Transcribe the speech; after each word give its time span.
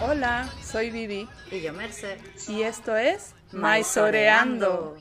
Hola, 0.00 0.48
soy 0.62 0.90
Vivi. 0.90 1.28
Y 1.50 1.60
yo, 1.60 1.72
Merce. 1.74 2.18
Y 2.48 2.62
esto 2.62 2.96
es 2.96 3.34
Maizoreando. 3.52 4.96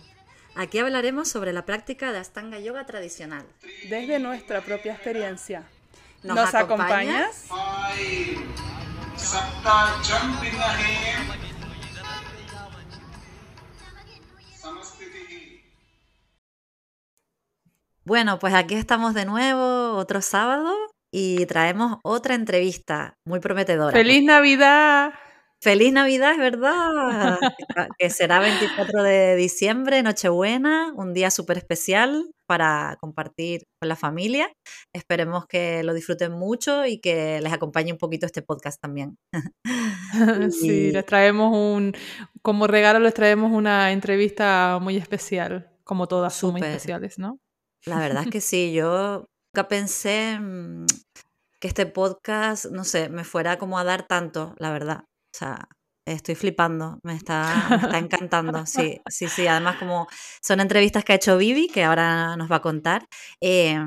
Aquí 0.56 0.80
hablaremos 0.80 1.30
sobre 1.30 1.54
la 1.54 1.66
práctica 1.66 2.12
de 2.12 2.20
Astanga 2.20 2.60
Yoga 2.60 2.86
tradicional. 2.86 3.46
Desde 3.90 4.20
nuestra 4.20 4.62
propia 4.62 4.94
experiencia. 4.94 5.64
¿Nos 6.24 6.36
¿Nos, 6.36 6.54
acompañas? 6.54 7.46
acompañas? 7.46 8.52
Bueno, 18.04 18.40
pues 18.40 18.54
aquí 18.54 18.76
estamos 18.76 19.14
de 19.14 19.26
nuevo, 19.26 19.94
otro 19.96 20.22
sábado, 20.22 20.76
y 21.12 21.46
traemos 21.46 21.98
otra 22.04 22.36
entrevista 22.36 23.18
muy 23.26 23.40
prometedora. 23.40 23.92
¡Feliz 23.92 24.24
Navidad! 24.24 25.12
¡Feliz 25.64 25.94
Navidad, 25.94 26.32
es 26.32 26.38
verdad! 26.40 27.38
que 28.00 28.10
será 28.10 28.40
24 28.40 29.04
de 29.04 29.36
diciembre, 29.36 30.02
Nochebuena, 30.02 30.92
un 30.96 31.14
día 31.14 31.30
súper 31.30 31.58
especial 31.60 32.32
para 32.48 32.98
compartir 33.00 33.66
con 33.80 33.88
la 33.88 33.96
familia. 33.96 34.52
Esperemos 34.92 35.46
que 35.46 35.84
lo 35.84 35.94
disfruten 35.94 36.32
mucho 36.32 36.86
y 36.88 37.00
que 37.00 37.40
les 37.42 37.54
acompañe 37.54 37.92
un 37.92 38.00
poquito 38.00 38.26
este 38.26 38.42
podcast 38.42 38.82
también. 38.82 39.18
Sí, 40.52 40.88
Y- 40.88 40.92
les 40.92 41.06
traemos 41.06 41.56
un, 41.56 41.94
como 42.42 42.68
regalo 42.68 43.00
les 43.00 43.14
traemos 43.14 43.52
una 43.52 43.92
entrevista 43.92 44.80
muy 44.82 44.98
especial, 44.98 45.72
como 45.84 46.08
todas 46.08 46.34
son 46.34 46.52
muy 46.54 46.62
especiales, 46.62 47.18
¿no? 47.20 47.40
La 47.86 48.00
verdad 48.00 48.24
es 48.24 48.30
que 48.30 48.42
sí, 48.42 48.74
yo 48.74 49.26
nunca 49.54 49.68
pensé 49.68 50.40
mm, 50.40 50.86
que 51.60 51.68
este 51.68 51.86
podcast, 51.86 52.66
no 52.66 52.84
sé, 52.84 53.10
me 53.10 53.24
fuera 53.24 53.58
como 53.58 53.78
a 53.78 53.84
dar 53.84 54.08
tanto, 54.08 54.56
la 54.58 54.72
verdad. 54.72 55.04
O 55.04 55.38
sea, 55.38 55.68
estoy 56.06 56.36
flipando, 56.36 57.00
me 57.04 57.16
está, 57.16 57.68
me 57.70 57.76
está 57.76 57.98
encantando. 57.98 58.66
Sí, 58.66 59.02
sí, 59.10 59.28
sí. 59.28 59.48
Además, 59.48 59.78
como 59.78 60.08
son 60.42 60.60
entrevistas 60.60 61.04
que 61.04 61.14
ha 61.14 61.16
hecho 61.16 61.38
Vivi, 61.38 61.68
que 61.68 61.84
ahora 61.84 62.36
nos 62.38 62.52
va 62.52 62.58
a 62.58 62.62
contar, 62.62 63.06
eh, 63.42 63.78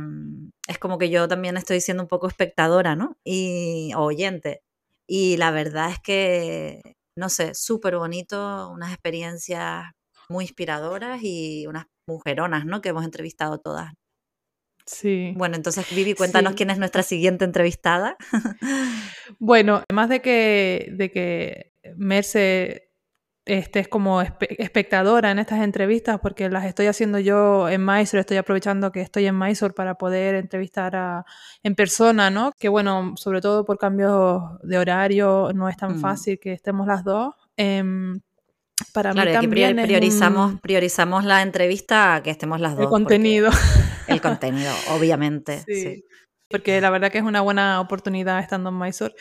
es 0.69 0.79
como 0.79 0.99
que 0.99 1.11
yo 1.11 1.29
también 1.29 1.57
estoy 1.57 1.81
siendo 1.81 2.03
un 2.03 2.09
poco 2.09 2.29
espectadora, 2.29 2.97
¿no? 2.97 3.17
Y 3.25 3.93
o 3.97 4.03
oyente. 4.03 4.63
Y 5.07 5.37
la 5.37 5.51
verdad 5.51 5.91
es 5.91 5.99
que, 6.01 6.81
no 7.17 7.29
sé, 7.29 7.55
súper 7.55 7.97
bonito, 7.97 8.71
unas 8.71 8.93
experiencias 8.93 9.85
muy 10.29 10.45
inspiradoras 10.45 11.21
y 11.23 11.67
unas 11.67 11.87
mujeronas, 12.07 12.65
¿no? 12.67 12.81
Que 12.81 12.91
hemos 12.91 13.05
entrevistado 13.05 13.59
todas. 13.59 13.93
Sí. 14.87 15.33
Bueno, 15.37 15.57
entonces, 15.57 15.87
Vivi, 15.95 16.15
cuéntanos 16.15 16.53
Sí. 16.53 16.57
quién 16.59 16.71
es 16.71 16.79
nuestra 16.79 17.03
siguiente 17.03 17.45
entrevistada. 17.45 18.17
Bueno, 19.39 19.83
además 19.89 20.09
de 20.11 20.21
que, 20.21 20.89
de 20.93 21.11
que 21.11 21.73
Merce 21.97 22.91
este, 23.47 23.81
es 23.81 23.89
como 23.89 24.23
espe- 24.23 24.55
espectadora 24.59 25.31
en 25.31 25.39
estas 25.39 25.63
entrevistas, 25.63 26.19
porque 26.21 26.49
las 26.49 26.65
estoy 26.65 26.87
haciendo 26.87 27.19
yo 27.19 27.69
en 27.69 27.85
Mysore, 27.85 28.21
estoy 28.21 28.37
aprovechando 28.39 28.93
que 28.93 29.01
estoy 29.01 29.27
en 29.27 29.39
Mysore 29.39 29.75
para 29.75 29.95
poder 29.97 30.35
entrevistar 30.35 30.95
a, 30.97 31.25
en 31.63 31.75
persona, 31.75 32.31
¿no? 32.31 32.53
Que 32.59 32.69
bueno, 32.69 33.15
sobre 33.17 33.41
todo 33.41 33.65
por 33.65 33.79
cambios 33.79 34.43
de 34.63 34.79
horario, 34.79 35.51
no 35.55 35.69
es 35.69 35.77
tan 35.77 35.97
Mm. 35.97 36.01
fácil 36.01 36.39
que 36.39 36.53
estemos 36.53 36.87
las 36.87 37.05
dos. 37.05 37.35
Em, 37.57 38.21
para 38.93 39.13
Claro, 39.13 39.31
mí 39.31 39.37
también 39.37 39.79
es 39.79 39.87
priorizamos, 39.87 40.53
un- 40.53 40.59
priorizamos 40.59 41.25
la 41.25 41.43
entrevista 41.43 42.17
a 42.17 42.23
que 42.23 42.31
estemos 42.31 42.61
las 42.61 42.73
dos. 42.75 42.85
el 42.85 42.89
contenido. 42.89 43.51
El 44.07 44.21
contenido, 44.21 44.71
obviamente. 44.91 45.61
Sí. 45.67 45.81
sí. 45.83 46.05
Porque 46.51 46.79
la 46.81 46.91
verdad 46.91 47.11
que 47.11 47.19
es 47.19 47.25
una 47.25 47.41
buena 47.41 47.81
oportunidad 47.81 48.39
estando 48.41 48.69
en 48.69 48.79
Mysore 48.79 49.15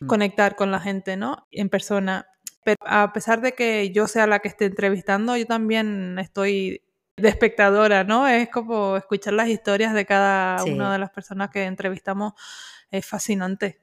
Mm. 0.00 0.06
conectar 0.06 0.56
con 0.56 0.70
la 0.70 0.80
gente, 0.80 1.16
¿no? 1.18 1.46
En 1.50 1.68
persona. 1.68 2.26
Pero 2.64 2.78
a 2.86 3.12
pesar 3.12 3.42
de 3.42 3.52
que 3.52 3.90
yo 3.90 4.06
sea 4.06 4.26
la 4.26 4.38
que 4.38 4.48
esté 4.48 4.64
entrevistando, 4.64 5.36
yo 5.36 5.44
también 5.46 6.18
estoy 6.18 6.82
de 7.18 7.28
espectadora, 7.28 8.02
¿no? 8.04 8.26
Es 8.26 8.48
como 8.48 8.96
escuchar 8.96 9.34
las 9.34 9.48
historias 9.48 9.92
de 9.92 10.06
cada 10.06 10.58
Sí. 10.60 10.70
una 10.72 10.90
de 10.90 10.98
las 10.98 11.10
personas 11.10 11.50
que 11.50 11.64
entrevistamos 11.64 12.32
es 12.90 13.04
fascinante. 13.04 13.82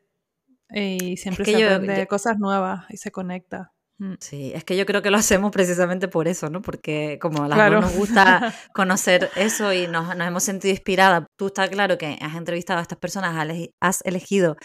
Y 0.71 1.17
siempre 1.17 1.45
que 1.45 1.51
se 1.53 1.59
yo- 1.61 1.67
aprende 1.67 1.97
yo- 1.99 2.07
cosas 2.07 2.39
nuevas 2.39 2.85
y 2.89 2.97
se 2.97 3.11
conecta. 3.11 3.73
Mm. 3.99 4.13
Sí, 4.19 4.51
es 4.53 4.63
que 4.63 4.77
yo 4.77 4.85
creo 4.85 5.01
que 5.01 5.09
lo 5.09 5.17
hacemos 5.17 5.51
precisamente 5.51 6.07
por 6.07 6.27
eso, 6.27 6.49
¿no? 6.49 6.61
Porque 6.61 7.17
como 7.19 7.43
a 7.43 7.47
las 7.47 7.57
Claro. 7.57 7.81
dos 7.81 7.85
nos 7.85 7.95
gusta 7.97 8.53
conocer 8.75 9.29
eso 9.35 9.73
y 9.73 9.87
nos, 9.87 10.15
nos 10.15 10.27
hemos 10.27 10.43
sentido 10.43 10.71
inspiradas. 10.71 11.25
Tú 11.37 11.47
está 11.47 11.67
claro 11.67 11.97
que 11.97 12.17
has 12.21 12.35
entrevistado 12.35 12.79
a 12.79 12.83
estas 12.83 12.99
personas, 12.99 13.35
has 13.81 14.01
elegido 14.05 14.55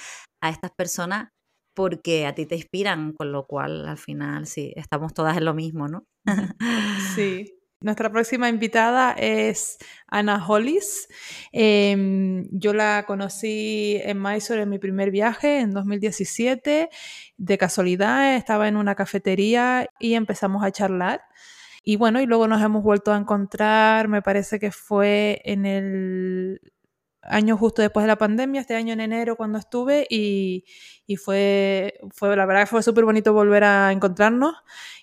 a 0.42 0.50
estas 0.50 0.70
personas 0.76 1.28
porque 1.74 2.26
a 2.26 2.34
ti 2.34 2.44
te 2.44 2.56
inspiran, 2.56 3.12
con 3.12 3.32
lo 3.32 3.46
cual 3.46 3.88
al 3.88 3.96
final 3.96 4.46
sí, 4.46 4.74
estamos 4.76 5.14
todas 5.14 5.36
en 5.38 5.46
lo 5.46 5.54
mismo, 5.54 5.88
¿no? 5.88 6.04
Sí. 7.14 7.54
Nuestra 7.82 8.10
próxima 8.10 8.48
invitada 8.48 9.12
es 9.12 9.78
Ana 10.06 10.44
Hollis. 10.46 11.08
Em, 11.50 12.46
yo 12.52 12.72
la 12.72 13.04
conocí 13.06 13.98
en 14.02 14.22
Mysore 14.22 14.62
en 14.62 14.70
mi 14.70 14.78
primer 14.78 15.10
viaje 15.10 15.58
en 15.58 15.72
2017. 15.72 16.90
De 17.36 17.58
casualidad 17.58 18.36
estaba 18.36 18.68
en 18.68 18.76
una 18.76 18.94
cafetería 18.94 19.88
y 19.98 20.14
empezamos 20.14 20.64
a 20.64 20.70
charlar. 20.70 21.22
Y 21.82 21.96
bueno, 21.96 22.20
y 22.20 22.26
luego 22.26 22.46
nos 22.46 22.62
hemos 22.62 22.84
vuelto 22.84 23.12
a 23.12 23.16
encontrar, 23.16 24.06
me 24.06 24.22
parece 24.22 24.60
que 24.60 24.70
fue 24.70 25.42
en 25.44 25.66
el 25.66 26.60
año 27.22 27.56
justo 27.56 27.82
después 27.82 28.04
de 28.04 28.08
la 28.08 28.16
pandemia, 28.18 28.60
este 28.60 28.74
año 28.74 28.92
en 28.92 29.00
enero 29.00 29.36
cuando 29.36 29.58
estuve 29.58 30.06
y, 30.10 30.64
y 31.06 31.16
fue, 31.16 32.00
fue, 32.10 32.36
la 32.36 32.46
verdad 32.46 32.62
que 32.62 32.66
fue 32.66 32.82
súper 32.82 33.04
bonito 33.04 33.32
volver 33.32 33.64
a 33.64 33.92
encontrarnos 33.92 34.54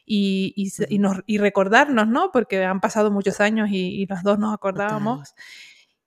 y, 0.05 0.53
y, 0.55 0.71
y 0.93 0.99
nos, 0.99 1.19
y 1.25 1.37
recordarnos, 1.37 2.07
¿no? 2.07 2.31
Porque 2.31 2.63
han 2.65 2.81
pasado 2.81 3.09
muchos 3.11 3.39
años 3.39 3.69
y, 3.71 4.01
y 4.01 4.05
las 4.05 4.23
dos 4.23 4.37
nos 4.39 4.53
acordábamos. 4.53 5.33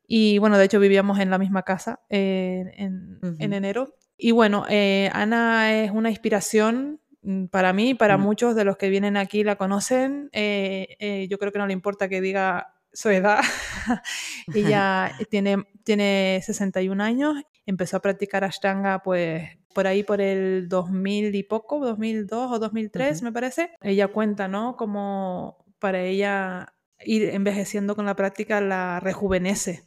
Y 0.07 0.39
bueno, 0.39 0.59
de 0.59 0.65
hecho 0.65 0.81
vivíamos 0.81 1.19
en 1.19 1.31
la 1.31 1.39
misma 1.39 1.63
casa 1.63 2.01
eh, 2.11 2.73
en, 2.77 3.19
en 3.23 3.35
Ujú. 3.35 3.55
enero. 3.55 3.95
Y 4.19 4.33
bueno, 4.33 4.67
eh, 4.69 5.11
Ana 5.15 5.73
es 5.83 5.91
una 5.91 6.11
inspiración 6.11 7.01
mm, 7.23 7.47
para 7.47 7.73
mí 7.73 7.95
para 7.95 8.19
Mm. 8.19 8.21
muchos 8.23 8.55
de 8.55 8.65
los 8.65 8.77
que 8.77 8.91
vienen 8.91 9.17
aquí 9.17 9.43
la 9.45 9.57
conocen. 9.57 10.29
Eh, 10.33 10.97
eh, 10.99 11.27
yo 11.31 11.39
creo 11.39 11.53
que 11.53 11.59
no 11.59 11.67
le 11.67 11.73
importa 11.73 12.09
que 12.09 12.21
diga 12.21 12.75
su 12.93 13.11
edad. 13.11 13.41
Ella 14.55 15.17
tiene, 15.31 15.65
tiene 15.85 16.41
61 16.45 17.01
años, 17.01 17.35
empezó 17.67 17.97
a 17.97 18.01
practicar 18.01 18.45
Ashtanga 18.45 19.03
pues 19.03 19.49
por 19.75 19.87
ahí 19.87 20.03
por 20.03 20.21
el 20.21 20.69
2000 20.69 21.35
y 21.35 21.43
poco, 21.43 21.81
2002 21.81 22.53
o 22.53 22.59
2003 22.59 23.17
Ujú. 23.17 23.25
me 23.25 23.33
parece. 23.33 23.71
Ella 23.81 24.09
cuenta, 24.09 24.49
¿no? 24.49 24.77
Como 24.77 25.65
para 25.79 26.03
ella 26.03 26.75
ir 27.05 27.31
envejeciendo 27.31 27.97
con 27.97 28.07
la 28.07 28.15
práctica 28.17 28.61
la 28.61 29.01
rejuvenece. 29.01 29.83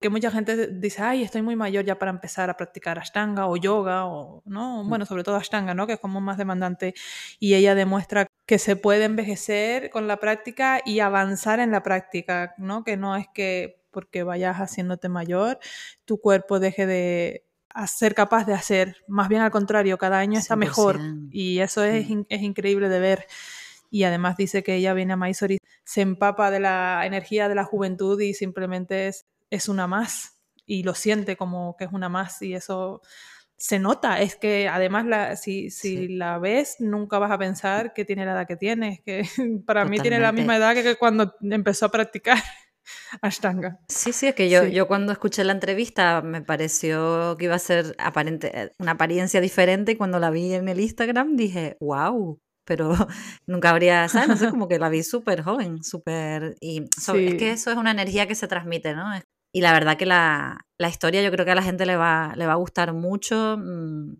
Que 0.00 0.10
mucha 0.10 0.30
gente 0.30 0.68
dice, 0.68 1.02
ay, 1.02 1.24
estoy 1.24 1.42
muy 1.42 1.56
mayor 1.56 1.84
ya 1.84 1.98
para 1.98 2.10
empezar 2.12 2.50
a 2.50 2.56
practicar 2.56 2.98
Ashtanga 3.00 3.46
o 3.48 3.56
yoga, 3.56 4.06
o, 4.06 4.42
¿no? 4.46 4.84
Mm. 4.84 4.88
Bueno, 4.88 5.06
sobre 5.06 5.24
todo 5.24 5.34
Ashtanga, 5.36 5.74
¿no? 5.74 5.86
Que 5.88 5.94
es 5.94 6.00
como 6.00 6.20
más 6.20 6.38
demandante. 6.38 6.94
Y 7.40 7.54
ella 7.54 7.74
demuestra 7.74 8.26
que 8.46 8.58
se 8.58 8.76
puede 8.76 9.04
envejecer 9.04 9.90
con 9.90 10.06
la 10.06 10.18
práctica 10.18 10.80
y 10.84 11.00
avanzar 11.00 11.58
en 11.58 11.72
la 11.72 11.82
práctica, 11.82 12.54
¿no? 12.58 12.84
Que 12.84 12.96
no 12.96 13.16
es 13.16 13.26
que 13.34 13.82
porque 13.90 14.22
vayas 14.22 14.56
haciéndote 14.58 15.08
mayor, 15.08 15.58
tu 16.04 16.20
cuerpo 16.20 16.60
deje 16.60 16.86
de 16.86 17.44
ser 17.86 18.14
capaz 18.14 18.44
de 18.44 18.54
hacer. 18.54 18.96
Más 19.08 19.28
bien 19.28 19.40
al 19.42 19.50
contrario, 19.50 19.98
cada 19.98 20.18
año 20.18 20.38
está 20.38 20.54
mejor. 20.56 20.96
100%. 20.98 21.28
Y 21.32 21.58
eso 21.58 21.82
es, 21.84 22.08
Mm. 22.08 22.22
es 22.28 22.42
increíble 22.42 22.88
de 22.88 23.00
ver. 23.00 23.26
Y 23.90 24.04
además 24.04 24.36
dice 24.36 24.62
que 24.62 24.74
ella 24.76 24.92
viene 24.94 25.14
a 25.14 25.16
Mysore 25.16 25.54
y 25.54 25.58
se 25.84 26.02
empapa 26.02 26.50
de 26.50 26.60
la 26.60 27.02
energía 27.06 27.48
de 27.48 27.54
la 27.54 27.64
juventud 27.64 28.20
y 28.20 28.34
simplemente 28.34 29.08
es, 29.08 29.26
es 29.50 29.68
una 29.68 29.86
más. 29.86 30.34
Y 30.66 30.82
lo 30.82 30.94
siente 30.94 31.36
como 31.36 31.76
que 31.76 31.84
es 31.84 31.92
una 31.92 32.08
más. 32.08 32.42
Y 32.42 32.54
eso 32.54 33.00
se 33.56 33.78
nota. 33.78 34.20
Es 34.20 34.36
que 34.36 34.68
además 34.68 35.06
la, 35.06 35.36
si, 35.36 35.70
si 35.70 35.96
Sí. 35.96 36.08
la 36.08 36.38
ves, 36.38 36.76
nunca 36.78 37.18
vas 37.18 37.30
a 37.32 37.38
pensar 37.38 37.92
que 37.94 38.04
tiene 38.04 38.24
la 38.26 38.32
edad 38.32 38.46
que 38.46 38.56
tiene. 38.56 38.88
Es 38.94 39.00
que 39.00 39.22
para 39.66 39.84
mí 39.84 39.98
tiene 39.98 40.18
la 40.18 40.28
Totalmente. 40.30 40.40
misma 40.40 40.56
edad 40.56 40.74
que, 40.74 40.96
cuando 40.96 41.34
empezó 41.40 41.86
a 41.86 41.90
practicar 41.90 42.38
Ashtanga. 43.22 43.78
Sí, 43.88 44.12
sí, 44.12 44.26
es 44.28 44.34
que 44.34 44.48
yo, 44.50 44.64
Sí. 44.64 44.72
yo 44.72 44.86
cuando 44.88 45.12
escuché 45.12 45.44
la 45.44 45.52
entrevista 45.52 46.22
me 46.22 46.42
pareció 46.42 47.36
que 47.38 47.46
iba 47.46 47.54
a 47.54 47.58
ser 47.58 47.94
aparente, 47.98 48.72
una 48.78 48.92
apariencia 48.92 49.40
diferente 49.40 49.92
y 49.92 49.96
cuando 49.96 50.18
la 50.18 50.30
vi 50.30 50.54
en 50.54 50.68
el 50.68 50.80
Instagram 50.80 51.36
dije, 51.36 51.76
wow, 51.80 52.38
pero 52.64 52.90
nunca 53.46 53.70
habría, 53.70 54.08
¿sabes? 54.08 54.28
No 54.28 54.36
sé, 54.36 54.50
como 54.50 54.68
que 54.68 54.78
la 54.78 54.88
vi 54.90 55.02
súper 55.02 55.42
joven, 55.42 55.82
súper... 55.82 56.56
Y 56.60 56.84
so- 57.00 57.14
es 57.14 57.34
que 57.34 57.38
Sí. 57.38 57.46
eso 57.46 57.70
es 57.70 57.76
una 57.78 57.90
energía 57.90 58.26
que 58.28 58.34
se 58.34 58.46
transmite, 58.48 58.94
¿no? 58.94 59.06
Y 59.58 59.60
la 59.60 59.72
verdad 59.72 59.96
que 59.98 60.06
la, 60.06 60.60
la 60.78 60.88
historia 60.88 61.20
yo 61.20 61.32
creo 61.32 61.44
que 61.44 61.50
a 61.50 61.56
la 61.56 61.64
gente 61.64 61.84
le 61.84 61.96
va, 61.96 62.32
le 62.36 62.46
va 62.46 62.52
a 62.52 62.56
gustar 62.56 62.92
mucho 62.92 63.56
mm, 63.58 64.14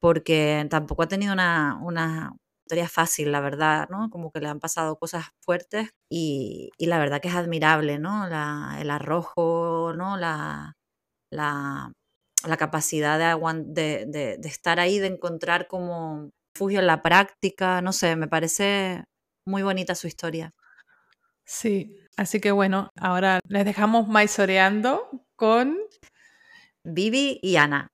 porque 0.00 0.64
tampoco 0.70 1.02
ha 1.02 1.08
tenido 1.08 1.32
una, 1.32 1.80
una 1.82 2.32
historia 2.64 2.88
fácil, 2.88 3.32
la 3.32 3.40
verdad, 3.40 3.88
¿no? 3.90 4.08
Como 4.08 4.30
que 4.30 4.38
le 4.40 4.46
han 4.46 4.60
pasado 4.60 4.96
cosas 4.96 5.26
fuertes 5.44 5.90
y, 6.08 6.70
y 6.78 6.86
la 6.86 7.00
verdad 7.00 7.20
que 7.20 7.26
es 7.26 7.34
admirable, 7.34 7.98
¿no? 7.98 8.28
La, 8.28 8.76
el 8.80 8.90
arrojo, 8.90 9.94
¿no? 9.96 10.16
La, 10.16 10.74
la, 11.32 11.92
la 12.46 12.56
capacidad 12.56 13.18
de, 13.18 14.06
de, 14.06 14.38
estar 14.44 14.78
ahí, 14.78 15.00
de 15.00 15.08
encontrar 15.08 15.66
como 15.66 16.30
refugio 16.54 16.78
en 16.78 16.86
la 16.86 17.02
práctica, 17.02 17.82
no 17.82 17.92
sé, 17.92 18.14
me 18.14 18.28
parece 18.28 19.02
muy 19.44 19.64
bonita 19.64 19.96
su 19.96 20.06
historia. 20.06 20.54
Sí, 21.44 21.96
así 22.18 22.40
que 22.40 22.50
bueno, 22.50 22.90
ahora 23.00 23.40
les 23.48 23.64
dejamos 23.64 24.08
maizoreando 24.08 25.08
con 25.36 25.78
Vivi 26.82 27.38
y 27.42 27.56
Ana. 27.56 27.86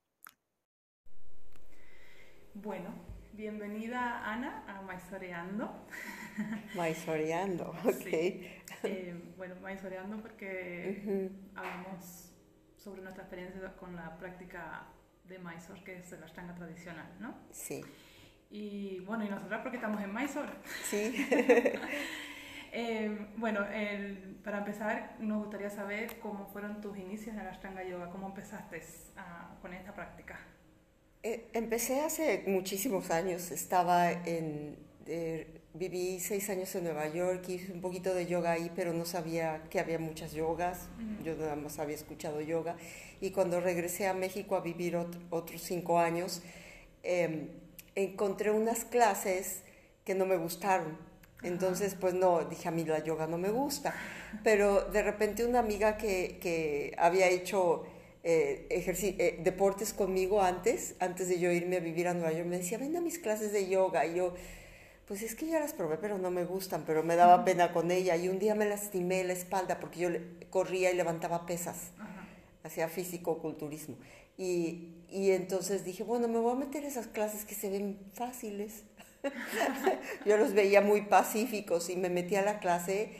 Bueno, 2.55 2.88
bienvenida 3.35 4.25
Ana 4.25 4.65
a 4.67 4.81
Maizoreando. 4.81 5.87
Maizoreando, 6.75 7.75
ok. 7.85 8.06
Eh, 8.06 9.35
bueno, 9.37 9.56
Maizoreando 9.61 10.17
porque 10.23 11.31
hablamos 11.55 12.32
sobre 12.77 13.03
nuestra 13.03 13.25
experiencia 13.25 13.77
con 13.77 13.94
la 13.94 14.17
práctica 14.17 14.88
de 15.25 15.38
Mysore, 15.38 15.85
que 15.85 15.99
es 15.99 16.11
la 16.12 16.25
ashtanga 16.25 16.55
tradicional, 16.55 17.06
¿no? 17.20 17.35
Sí. 17.50 17.85
Y 18.50 19.00
bueno, 19.00 19.25
¿y 19.25 19.29
nosotras 19.29 19.61
porque 19.62 19.77
estamos 19.77 20.03
en 20.03 20.15
Mysore? 20.15 20.53
Sí. 20.85 21.29
Eh, 22.76 23.29
bueno, 23.37 23.61
para 24.43 24.59
empezar, 24.59 25.15
nos 25.21 25.44
gustaría 25.44 25.71
saber 25.71 26.19
cómo 26.19 26.47
fueron 26.47 26.81
tus 26.81 26.99
inicios 26.99 27.37
en 27.37 27.43
el 27.43 27.47
Ashtanga 27.47 27.85
Yoga, 27.85 28.11
cómo 28.11 28.26
empezaste 28.26 28.82
con 29.62 29.73
esta 29.73 29.94
práctica. 29.94 30.41
Eh, 31.23 31.47
empecé 31.53 32.00
hace 32.00 32.43
muchísimos 32.49 33.12
años, 33.12 33.53
estaba 33.53 34.11
en, 34.11 34.76
viví 35.73 36.19
seis 36.19 36.50
años 36.50 36.75
en 36.75 36.82
Nueva 36.82 37.06
York, 37.06 37.49
hice 37.49 37.73
un 37.73 37.81
poquito 37.81 38.12
de 38.12 38.26
yoga 38.26 38.50
ahí, 38.50 38.73
pero 38.75 38.93
no 38.93 39.05
sabía 39.05 39.62
que 39.70 39.79
había 39.79 40.00
muchas 40.00 40.32
yogas, 40.32 40.88
yo 41.23 41.37
nada 41.37 41.55
más 41.55 41.79
había 41.79 41.94
escuchado 41.94 42.41
yoga, 42.41 42.77
y 43.20 43.31
cuando 43.31 43.61
regresé 43.61 44.09
a 44.09 44.15
México 44.15 44.56
a 44.56 44.61
vivir 44.61 44.97
otros 44.97 45.62
cinco 45.62 46.00
años, 46.00 46.43
em, 47.05 47.50
encontré 47.94 48.50
unas 48.50 48.85
clases 48.85 49.62
que 50.05 50.17
no 50.17 50.27
me 50.27 50.37
gustaron 50.37 51.14
entonces, 51.44 51.94
pues 51.94 52.14
no, 52.14 52.44
dije 52.44 52.69
a 52.69 52.70
mí 52.70 52.85
la 52.85 53.02
yoga 53.02 53.26
no 53.26 53.38
me 53.38 53.50
gusta. 53.50 53.94
Pero 54.43 54.85
de 54.85 55.02
repente 55.02 55.44
una 55.44 55.61
amiga 55.61 55.96
que, 55.96 56.38
que 56.41 56.94
había 56.99 57.29
hecho 57.29 57.85
eh, 58.26 58.67
eh, 58.70 59.41
deportes 59.44 59.93
conmigo 59.93 60.41
antes, 60.41 60.94
antes 60.99 61.29
de 61.29 61.38
yo 61.38 61.52
irme 61.52 61.76
a 61.76 61.81
vivir 61.81 62.08
a 62.08 62.14
Nueva 62.14 62.32
York, 62.32 62.46
me 62.46 62.56
decía, 62.56 62.79
ven 62.79 62.96
a 62.96 63.00
mis 63.02 63.19
clases 63.19 63.52
de 63.52 63.69
yoga. 63.69 64.06
Y 64.06 64.17
yo, 64.17 64.35
pues 65.06 65.23
es 65.23 65.35
que 65.35 65.46
ya 65.46 65.61
las 65.61 65.75
probé, 65.75 65.99
pero 65.99 66.17
no 66.17 66.31
me 66.31 66.44
gustan, 66.44 66.85
pero 66.87 67.02
me 67.02 67.17
daba 67.17 67.44
pena 67.44 67.73
con 67.73 67.91
ella. 67.91 68.17
Y 68.17 68.29
un 68.29 68.38
día 68.38 68.55
me 68.55 68.64
lastimé 68.64 69.23
la 69.25 69.35
espalda 69.35 69.79
porque 69.79 70.00
yo 70.00 70.08
corría 70.49 70.91
y 70.91 70.96
levantaba 70.96 71.44
pesas, 71.44 71.91
hacía 72.62 72.88
físico-culturismo. 72.88 73.96
Y, 74.38 74.88
y 75.11 75.32
entonces 75.32 75.85
dije, 75.85 76.02
bueno, 76.02 76.26
me 76.26 76.38
voy 76.38 76.52
a 76.52 76.56
meter 76.56 76.85
esas 76.85 77.06
clases 77.06 77.44
que 77.44 77.55
se 77.55 77.69
ven 77.69 77.99
fáciles. 78.14 78.85
yo 80.26 80.37
los 80.37 80.53
veía 80.53 80.81
muy 80.81 81.03
pacíficos 81.03 81.91
y 81.91 81.97
me 81.97 82.11
metí 82.11 82.37
a 82.37 82.43
la 82.43 82.59
clase 82.59 83.11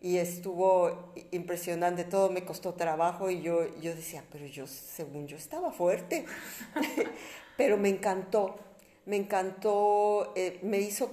y 0.00 0.18
estuvo 0.18 1.14
impresionante, 1.30 2.04
todo 2.04 2.28
me 2.28 2.44
costó 2.44 2.74
trabajo 2.74 3.30
y 3.30 3.40
yo, 3.40 3.74
yo 3.80 3.94
decía, 3.94 4.22
pero 4.30 4.46
yo, 4.46 4.66
según 4.66 5.26
yo, 5.26 5.36
estaba 5.38 5.72
fuerte, 5.72 6.26
pero 7.56 7.78
me 7.78 7.88
encantó, 7.88 8.56
me 9.06 9.16
encantó, 9.16 10.34
eh, 10.36 10.58
me 10.62 10.78
hizo, 10.80 11.10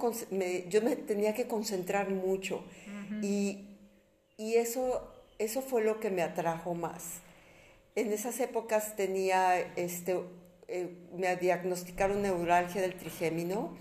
yo 0.68 0.82
me 0.82 0.96
tenía 0.96 1.32
que 1.32 1.46
concentrar 1.46 2.10
mucho 2.10 2.64
y, 3.22 3.66
y 4.36 4.56
eso, 4.56 5.10
eso 5.38 5.62
fue 5.62 5.82
lo 5.82 5.98
que 5.98 6.10
me 6.10 6.20
atrajo 6.20 6.74
más. 6.74 7.20
En 7.94 8.12
esas 8.12 8.40
épocas 8.40 8.94
tenía, 8.96 9.58
este, 9.76 10.20
eh, 10.68 10.94
me 11.16 11.34
diagnosticaron 11.36 12.20
neuralgia 12.20 12.82
del 12.82 12.94
trigémino 12.94 13.76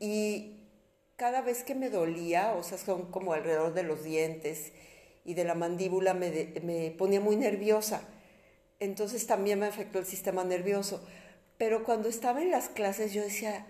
y 0.00 0.58
cada 1.16 1.42
vez 1.42 1.64
que 1.64 1.74
me 1.74 1.90
dolía, 1.90 2.54
o 2.54 2.62
sea, 2.62 2.78
son 2.78 3.10
como 3.10 3.32
alrededor 3.32 3.74
de 3.74 3.82
los 3.82 4.04
dientes 4.04 4.72
y 5.24 5.34
de 5.34 5.44
la 5.44 5.54
mandíbula, 5.54 6.14
me, 6.14 6.52
me 6.62 6.90
ponía 6.92 7.20
muy 7.20 7.36
nerviosa. 7.36 8.02
Entonces 8.80 9.26
también 9.26 9.58
me 9.58 9.66
afectó 9.66 9.98
el 9.98 10.06
sistema 10.06 10.44
nervioso. 10.44 11.02
Pero 11.58 11.82
cuando 11.82 12.08
estaba 12.08 12.40
en 12.40 12.52
las 12.52 12.68
clases 12.68 13.12
yo 13.12 13.22
decía, 13.22 13.66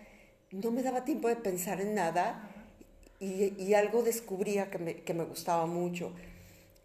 no 0.51 0.71
me 0.71 0.83
daba 0.83 1.05
tiempo 1.05 1.29
de 1.29 1.37
pensar 1.37 1.81
en 1.81 1.95
nada 1.95 2.51
y, 3.19 3.55
y 3.61 3.75
algo 3.75 4.03
descubría 4.03 4.71
que 4.71 4.79
me, 4.79 4.97
que 4.97 5.15
me, 5.15 5.25
gustaba 5.25 5.67
mucho. 5.67 6.13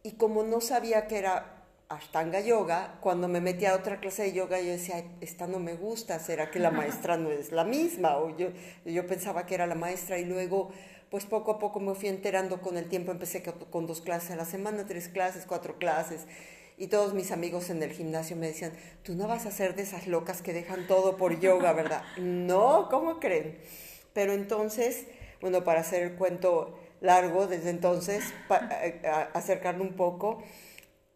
Y 0.02 0.12
como 0.14 0.44
no 0.44 0.62
sabía 0.62 1.08
que 1.08 1.18
era 1.18 1.63
Ashtanga 1.96 2.40
Yoga, 2.40 2.98
cuando 3.02 3.28
me 3.28 3.42
metí 3.42 3.66
a 3.66 3.76
otra 3.76 4.00
clase 4.00 4.24
de 4.24 4.34
yoga, 4.34 4.60
yo 4.60 4.72
decía, 4.72 5.04
esta 5.22 5.48
no 5.48 5.60
me 5.60 5.76
gusta, 5.76 6.20
¿será 6.20 6.52
que 6.52 6.60
la 6.60 6.72
maestra 6.72 7.18
no 7.18 7.32
es 7.32 7.52
la 7.52 7.64
misma? 7.64 8.18
O 8.18 8.36
yo, 8.36 8.50
yo 8.86 9.08
pensaba 9.08 9.46
que 9.46 9.56
era 9.56 9.68
la 9.68 9.76
maestra 9.76 10.18
y 10.20 10.26
luego, 10.26 10.72
pues 11.10 11.26
poco 11.26 11.52
a 11.52 11.60
poco 11.60 11.80
me 11.80 11.96
fui 11.96 12.10
enterando 12.10 12.62
con 12.62 12.78
el 12.78 12.90
tiempo, 12.90 13.12
empecé 13.12 13.44
con 13.44 13.88
dos 13.88 14.02
clases 14.02 14.32
a 14.32 14.36
la 14.36 14.46
semana, 14.46 14.86
tres 14.86 15.10
clases, 15.10 15.46
cuatro 15.46 15.78
clases. 15.78 16.26
Y 16.78 16.88
todos 16.88 17.14
mis 17.14 17.32
amigos 17.32 17.70
en 17.70 17.84
el 17.84 17.92
gimnasio 17.92 18.36
me 18.36 18.48
decían, 18.48 18.74
tú 19.04 19.14
no 19.16 19.28
vas 19.28 19.46
a 19.46 19.52
ser 19.52 19.76
de 19.76 19.84
esas 19.84 20.08
locas 20.08 20.42
que 20.42 20.54
dejan 20.54 20.88
todo 20.88 21.18
por 21.18 21.40
yoga, 21.40 21.74
¿verdad? 21.74 22.04
no, 22.18 22.90
¿cómo 22.90 23.20
creen? 23.20 23.60
Pero 24.14 24.34
entonces, 24.34 25.06
bueno, 25.42 25.64
para 25.64 25.82
hacer 25.82 26.04
el 26.04 26.16
cuento 26.16 26.80
largo, 27.02 27.48
desde 27.48 27.70
entonces, 27.70 28.24
eh, 28.82 29.02
acercarlo 29.34 29.84
un 29.84 29.96
poco, 29.96 30.42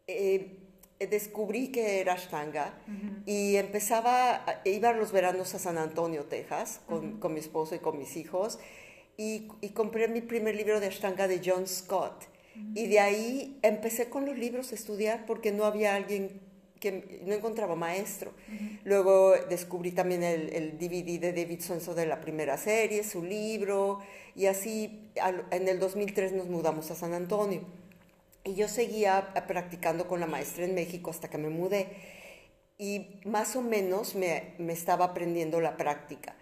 eh, 0.06 0.67
descubrí 1.00 1.72
que 1.72 2.00
era 2.02 2.14
Ashtanga 2.14 2.74
y 3.26 3.56
empezaba, 3.56 4.44
iba 4.66 4.90
a 4.90 4.94
los 4.94 5.12
veranos 5.12 5.54
a 5.54 5.60
San 5.60 5.78
Antonio, 5.78 6.26
Texas, 6.26 6.82
con, 6.88 7.20
con 7.20 7.34
mi 7.34 7.40
esposo 7.40 7.76
y 7.76 7.80
con 7.80 7.98
mis 7.98 8.18
hijos, 8.18 8.60
y, 9.18 9.48
y, 9.62 9.70
compré 9.70 10.08
mi 10.08 10.22
primer 10.22 10.56
libro 10.56 10.80
de 10.80 10.88
Ashtanga 10.88 11.28
de 11.28 11.42
John 11.44 11.68
Scott. 11.68 12.26
Y 12.74 12.88
de 12.88 13.00
ahí 13.00 13.60
empecé 13.62 14.10
con 14.10 14.26
los 14.26 14.38
libros 14.38 14.72
a 14.72 14.76
estudiar 14.76 15.26
porque 15.28 15.52
no 15.52 15.66
había 15.66 15.96
alguien 15.96 16.42
que 16.80 17.22
no 17.26 17.34
encontraba 17.34 17.76
maestro. 17.76 18.32
Luego 18.84 19.34
descubrí 19.50 19.92
también 19.92 20.24
el, 20.24 20.54
el, 20.54 20.78
DVD 20.78 21.20
de 21.20 21.34
David 21.34 21.62
Sonso 21.62 21.94
de 21.94 22.06
la 22.06 22.22
primera 22.22 22.58
serie, 22.58 23.04
su 23.04 23.24
libro, 23.24 24.00
y 24.36 24.46
así 24.46 25.10
en 25.52 25.68
el 25.68 25.80
2003 25.80 26.34
nos 26.34 26.48
mudamos 26.48 26.90
a 26.92 26.96
San 26.96 27.14
Antonio. 27.14 27.62
Y 28.48 28.56
yo 28.56 28.70
seguía 28.70 29.34
practicando 29.46 30.08
con 30.08 30.22
la 30.22 30.26
maestra 30.26 30.64
en 30.64 30.74
México 30.74 31.10
hasta 31.10 31.30
que 31.30 31.38
me 31.38 31.50
mudé. 31.50 31.88
Y 32.78 33.20
más 33.26 33.58
o 33.58 33.62
menos 33.62 34.16
me, 34.16 34.54
me 34.58 34.72
estaba 34.72 35.04
aprendiendo 35.04 35.60
la 35.60 35.76
práctica. 35.76 36.34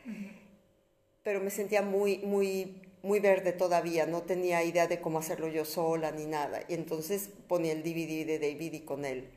Pero 1.23 1.39
me 1.39 1.49
sentía 1.49 1.81
muy, 1.81 2.19
muy, 2.19 2.83
muy 3.01 3.19
verde 3.19 3.53
todavía. 3.53 4.05
No 4.05 4.21
tenía 4.21 4.63
idea 4.63 4.85
de 4.85 5.01
cómo 5.01 5.17
hacerlo 5.17 5.47
yo 5.47 5.65
sola 5.65 6.11
ni 6.11 6.25
nada. 6.25 6.61
Y 6.67 6.75
entonces 6.75 7.31
ponía 7.47 7.71
el 7.71 7.81
DVD 7.81 8.27
de 8.27 8.37
David 8.37 8.73
y 8.73 8.79
con 8.81 9.03
él 9.03 9.27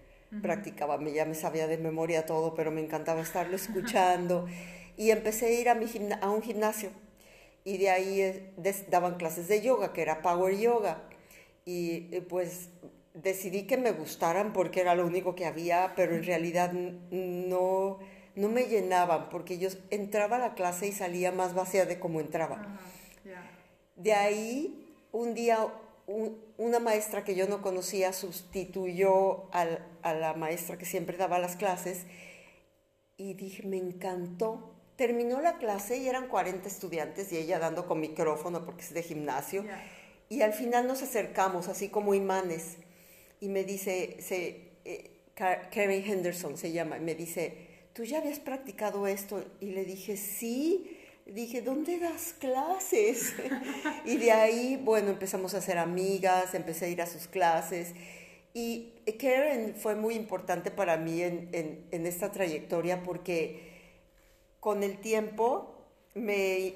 practicaba. 0.43 1.03
Ya 1.11 1.25
me 1.25 1.35
sabía 1.35 1.69
de 1.69 1.79
memoria 1.79 2.27
todo, 2.27 2.55
pero 2.55 2.71
me 2.71 2.83
encantaba 2.83 3.23
estarlo 3.23 3.57
escuchando. 3.57 4.47
y 4.99 5.11
empecé 5.11 5.47
a 5.47 5.51
ir 5.53 5.69
a, 5.71 5.75
mi 5.75 5.87
a 6.21 6.29
un 6.29 6.43
gimnasio. 6.43 6.91
Y 7.65 7.79
de 7.79 7.89
ahí 7.89 8.21
eh, 8.21 8.53
daban 8.91 9.17
clases 9.17 9.49
de 9.49 9.63
yoga, 9.63 9.95
que 9.95 10.03
era 10.03 10.21
Power 10.21 10.55
Yoga 10.55 11.08
y 11.71 12.21
pues 12.31 12.71
decidí 13.13 13.65
que 13.65 13.77
me 13.77 13.93
gustaran 13.93 14.55
porque 14.55 14.81
era 14.81 14.95
lo 14.95 15.05
único 15.05 15.35
que 15.35 15.45
había, 15.45 15.93
pero 15.97 16.15
en 16.15 16.25
realidad 16.25 16.73
no, 16.73 17.99
no 18.35 18.49
me 18.49 18.63
llenaban 18.63 19.29
porque 19.29 19.59
yo 19.59 19.69
entraba 19.91 20.37
a 20.37 20.39
la 20.39 20.55
clase 20.55 20.87
y 20.87 20.93
salía 20.93 21.31
más 21.31 21.53
vacía 21.53 21.85
de 21.85 22.01
como 22.01 22.21
entraba. 22.21 22.81
De 23.97 24.15
ahí, 24.15 24.95
un 25.13 25.35
día, 25.35 25.59
una 26.57 26.79
maestra 26.79 27.23
que 27.23 27.35
yo 27.35 27.47
no 27.47 27.61
conocía 27.61 28.15
sustituyó 28.15 29.53
a 29.53 30.15
la 30.15 30.33
maestra 30.33 30.79
que 30.79 30.87
siempre 30.87 31.19
daba 31.19 31.39
las 31.39 31.57
clases 31.57 32.07
y 33.19 33.35
dije, 33.35 33.67
me 33.67 33.77
encantó. 33.77 34.75
Terminó 34.97 35.43
la 35.43 35.59
clase 35.59 35.99
y 35.99 36.09
eran 36.09 36.29
40 36.29 36.67
estudiantes 36.67 37.31
y 37.31 37.37
ella 37.37 37.59
dando 37.59 37.87
con 37.87 38.01
micrófono 38.01 38.65
porque 38.65 38.83
es 38.83 38.95
de 38.95 39.03
gimnasio. 39.03 39.67
Y 40.29 40.43
al 40.43 40.53
final 40.53 40.87
nos 40.87 41.03
acercamos, 41.03 41.69
así 41.69 41.89
como 41.89 42.15
imanes. 42.15 42.77
Y 43.41 43.49
me 43.49 43.65
dice, 43.65 44.17
se, 44.21 44.73
eh, 44.85 45.11
Karen 45.35 46.05
Henderson 46.05 46.57
se 46.57 46.73
llama, 46.73 46.99
y 46.99 47.01
me 47.01 47.15
dice, 47.15 47.55
¿tú 47.93 48.05
ya 48.05 48.19
habías 48.19 48.39
practicado 48.39 49.07
esto? 49.07 49.45
Y 49.61 49.67
le 49.67 49.85
dije, 49.85 50.17
sí. 50.17 50.97
Dije, 51.27 51.61
¿dónde 51.61 51.99
das 51.99 52.35
clases? 52.39 53.35
y 54.07 54.17
de 54.17 54.33
ahí, 54.33 54.81
bueno, 54.83 55.11
empezamos 55.11 55.53
a 55.55 55.61
ser 55.61 55.77
amigas, 55.77 56.55
empecé 56.55 56.87
a 56.87 56.89
ir 56.89 57.03
a 57.03 57.07
sus 57.07 57.29
clases. 57.29 57.93
Y 58.55 58.95
Karen 59.21 59.75
fue 59.77 59.95
muy 59.95 60.15
importante 60.15 60.71
para 60.71 60.97
mí 60.97 61.23
en, 61.23 61.49
en, 61.53 61.85
en 61.91 62.07
esta 62.07 62.33
trayectoria 62.33 63.03
porque 63.03 63.69
con 64.61 64.83
el 64.83 64.99
tiempo 64.99 65.79
me, 66.15 66.75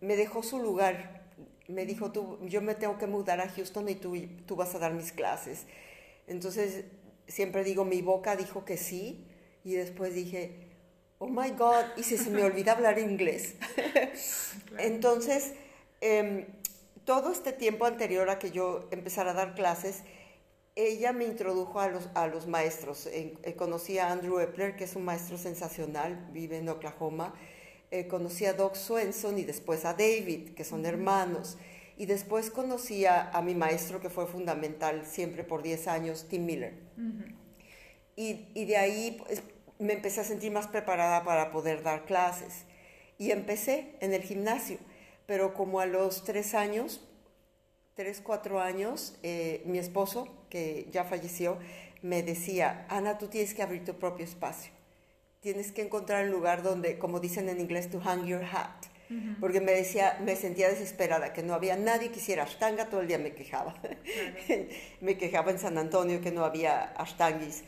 me 0.00 0.16
dejó 0.16 0.42
su 0.42 0.58
lugar 0.58 1.15
me 1.68 1.84
dijo, 1.84 2.12
tú, 2.12 2.38
yo 2.42 2.62
me 2.62 2.74
tengo 2.74 2.98
que 2.98 3.06
mudar 3.06 3.40
a 3.40 3.48
Houston 3.48 3.88
y 3.88 3.94
tú, 3.94 4.14
tú 4.46 4.56
vas 4.56 4.74
a 4.74 4.78
dar 4.78 4.92
mis 4.94 5.12
clases. 5.12 5.66
Entonces, 6.26 6.84
siempre 7.26 7.64
digo, 7.64 7.84
mi 7.84 8.02
boca 8.02 8.36
dijo 8.36 8.64
que 8.64 8.76
sí 8.76 9.26
y 9.64 9.74
después 9.74 10.14
dije, 10.14 10.66
oh 11.18 11.28
my 11.28 11.50
God, 11.50 11.84
y 11.96 12.02
si 12.02 12.18
se 12.18 12.30
me 12.30 12.44
olvida 12.44 12.72
hablar 12.72 12.98
inglés. 12.98 13.56
Entonces, 14.78 15.54
em, 16.00 16.46
todo 17.04 17.32
este 17.32 17.52
tiempo 17.52 17.84
anterior 17.86 18.30
a 18.30 18.38
que 18.38 18.50
yo 18.50 18.88
empezara 18.90 19.30
a 19.30 19.34
dar 19.34 19.54
clases, 19.54 20.02
ella 20.74 21.12
me 21.12 21.24
introdujo 21.24 21.80
a 21.80 21.88
los, 21.88 22.08
a 22.14 22.26
los 22.26 22.46
maestros. 22.46 23.06
Eh, 23.06 23.34
conocí 23.56 23.98
a 23.98 24.12
Andrew 24.12 24.38
Epler, 24.40 24.76
que 24.76 24.84
es 24.84 24.94
un 24.94 25.04
maestro 25.04 25.38
sensacional, 25.38 26.28
vive 26.32 26.58
en 26.58 26.68
Oklahoma. 26.68 27.34
Eh, 27.96 28.08
conocí 28.08 28.44
a 28.44 28.52
Doc 28.52 28.74
Swenson 28.74 29.38
y 29.38 29.44
después 29.44 29.86
a 29.86 29.94
David, 29.94 30.50
que 30.50 30.64
son 30.64 30.84
hermanos. 30.84 31.56
Y 31.96 32.04
después 32.04 32.50
conocí 32.50 33.06
a, 33.06 33.40
mi 33.42 33.54
maestro, 33.54 34.02
que 34.02 34.10
fue 34.10 34.26
fundamental 34.26 35.06
siempre 35.06 35.44
por 35.44 35.62
10 35.62 35.88
años, 35.88 36.26
Tim 36.28 36.44
Miller. 36.44 36.74
y, 38.14 38.48
y, 38.52 38.66
de 38.66 38.76
ahí 38.76 39.16
pues, 39.18 39.42
me 39.78 39.94
empecé 39.94 40.20
a 40.20 40.24
sentir 40.24 40.52
más 40.52 40.66
preparada 40.66 41.24
para 41.24 41.50
poder 41.50 41.82
dar 41.82 42.04
clases. 42.04 42.66
Y 43.16 43.30
empecé 43.30 43.96
en 44.00 44.12
el 44.12 44.20
gimnasio, 44.20 44.76
pero 45.24 45.54
como 45.54 45.80
a 45.80 45.86
los 45.86 46.22
tres 46.22 46.52
años, 46.52 47.00
tres, 47.94 48.20
cuatro 48.22 48.60
años, 48.60 49.16
eh, 49.22 49.62
mi 49.64 49.78
esposo, 49.78 50.28
que 50.50 50.86
ya 50.92 51.04
falleció, 51.04 51.56
me 52.02 52.22
decía, 52.22 52.84
Ana, 52.90 53.16
tú 53.16 53.28
tienes 53.28 53.54
que 53.54 53.62
abrir 53.62 53.86
tu 53.86 53.94
propio 53.94 54.26
espacio. 54.26 54.75
Tienes 55.46 55.70
que 55.70 55.82
encontrar 55.82 56.24
un 56.24 56.32
lugar 56.32 56.64
donde, 56.64 56.98
como 56.98 57.20
dicen 57.20 57.48
en 57.48 57.60
inglés, 57.60 57.88
to 57.88 58.00
hang 58.00 58.26
your 58.26 58.42
hat. 58.42 58.86
Porque 59.38 59.60
me 59.60 59.70
decía, 59.70 60.18
me 60.24 60.34
sentía 60.34 60.68
desesperada, 60.68 61.32
que 61.32 61.44
no 61.44 61.54
había 61.54 61.76
nadie 61.76 62.10
que 62.10 62.18
hiciera 62.18 62.42
ashtanga, 62.42 62.90
todo 62.90 63.00
el 63.00 63.06
día 63.06 63.18
me 63.18 63.32
quejaba. 63.32 63.76
me 65.00 65.16
quejaba 65.16 65.52
en 65.52 65.60
San 65.60 65.78
Antonio 65.78 66.20
que 66.20 66.32
no 66.32 66.44
había 66.44 66.86
ashtangis. 66.96 67.62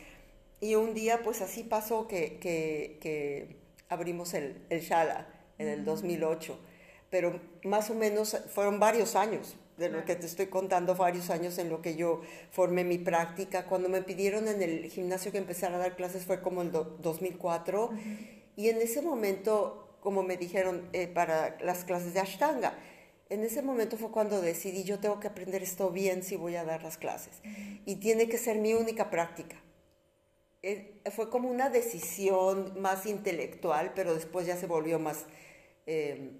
Y 0.59 0.75
un 0.75 0.93
día, 0.93 1.21
pues 1.23 1.39
así 1.39 1.63
pasó 1.63 2.05
que, 2.05 2.37
que, 2.41 3.55
abrimos 3.87 4.33
el, 4.33 4.61
el, 4.69 4.81
Shala 4.81 5.29
en 5.57 5.69
el 5.69 5.85
2008. 5.85 6.59
Pero 7.09 7.39
más 7.63 7.89
o 7.89 7.95
menos 7.95 8.37
fueron 8.53 8.81
varios 8.81 9.15
años, 9.15 9.55
de 9.79 9.89
lo 9.89 10.05
que 10.05 10.15
te 10.15 10.25
estoy 10.25 10.47
contando, 10.47 10.95
varios 10.95 11.29
años 11.29 11.57
en 11.57 11.69
lo 11.69 11.81
que 11.81 11.95
yo 11.95 12.21
formé 12.51 12.83
mi 12.83 12.97
práctica. 12.97 13.65
Cuando 13.65 13.89
me 13.89 14.01
pidieron 14.01 14.47
en 14.47 14.61
el 14.61 14.85
gimnasio 14.85 15.31
que 15.31 15.37
empezara 15.37 15.75
a 15.75 15.79
dar 15.79 15.95
clases 15.95 16.25
fue 16.25 16.41
como 16.41 16.61
el 16.61 16.71
2004. 16.71 17.91
Y 18.55 18.69
en 18.69 18.77
ese 18.81 19.01
momento, 19.01 19.97
como 20.01 20.21
me 20.21 20.37
dijeron 20.37 20.89
eh, 20.93 21.07
para 21.07 21.57
las 21.61 21.85
clases 21.85 22.13
de 22.13 22.19
Ashtanga, 22.19 22.77
en 23.29 23.43
ese 23.43 23.61
momento 23.61 23.97
fue 23.97 24.11
cuando 24.11 24.41
decidí, 24.41 24.83
yo 24.83 24.99
tengo 24.99 25.19
que 25.19 25.27
aprender 25.27 25.63
esto 25.63 25.91
bien 25.91 26.23
si 26.23 26.35
voy 26.35 26.55
a 26.55 26.63
dar 26.63 26.83
las 26.83 26.97
clases. 26.97 27.33
Y 27.85 27.95
tiene 27.95 28.27
que 28.27 28.37
ser 28.37 28.57
mi 28.57 28.73
única 28.73 29.09
práctica 29.09 29.55
eh, 30.61 31.01
fue 31.15 31.29
como 31.29 31.49
una 31.49 31.69
decisión 31.69 32.79
más 32.81 33.05
intelectual, 33.05 33.93
pero 33.95 34.13
después 34.13 34.45
ya 34.45 34.57
se 34.57 34.67
volvió 34.67 34.99
más 34.99 35.25
eh, 35.85 36.31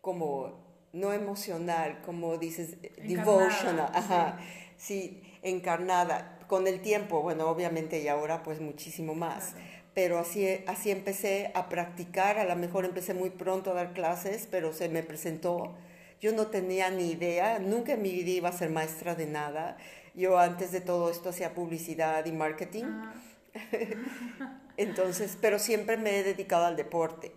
como 0.00 0.63
no 0.94 1.12
emocional, 1.12 2.00
como 2.02 2.38
dices, 2.38 2.76
devotional, 2.96 3.90
ajá, 3.92 4.38
sí. 4.78 5.22
encarnada. 5.42 6.38
Con 6.46 6.66
el 6.66 6.80
tiempo, 6.80 7.20
bueno, 7.22 7.48
obviamente 7.48 8.00
y 8.00 8.08
ahora 8.08 8.42
pues 8.42 8.60
muchísimo 8.60 9.14
más. 9.14 9.54
Pero 9.92 10.18
así, 10.18 10.46
así 10.66 10.90
empecé 10.90 11.50
a 11.54 11.68
practicar, 11.68 12.38
a 12.38 12.44
lo 12.44 12.56
mejor 12.56 12.84
empecé 12.84 13.14
muy 13.14 13.30
pronto 13.30 13.70
a 13.70 13.74
dar 13.74 13.92
clases, 13.92 14.48
pero 14.50 14.72
se 14.72 14.88
me 14.88 15.02
presentó. 15.02 15.74
Yo 16.20 16.32
no 16.32 16.46
tenía 16.46 16.90
ni 16.90 17.10
idea, 17.10 17.58
nunca 17.58 17.94
en 17.94 18.02
mi 18.02 18.10
vida 18.10 18.30
iba 18.30 18.48
a 18.48 18.52
ser 18.52 18.70
maestra 18.70 19.14
de 19.14 19.26
nada. 19.26 19.76
Yo 20.14 20.38
antes 20.38 20.70
de 20.70 20.80
todo 20.80 21.10
esto 21.10 21.30
hacía 21.30 21.54
publicidad 21.54 22.24
y 22.26 22.32
marketing. 22.32 22.84
Ah. 22.86 23.14
Entonces, 24.76 25.38
pero 25.40 25.58
siempre 25.58 25.96
me 25.96 26.18
he 26.18 26.22
dedicado 26.24 26.66
al 26.66 26.76
deporte. 26.76 27.32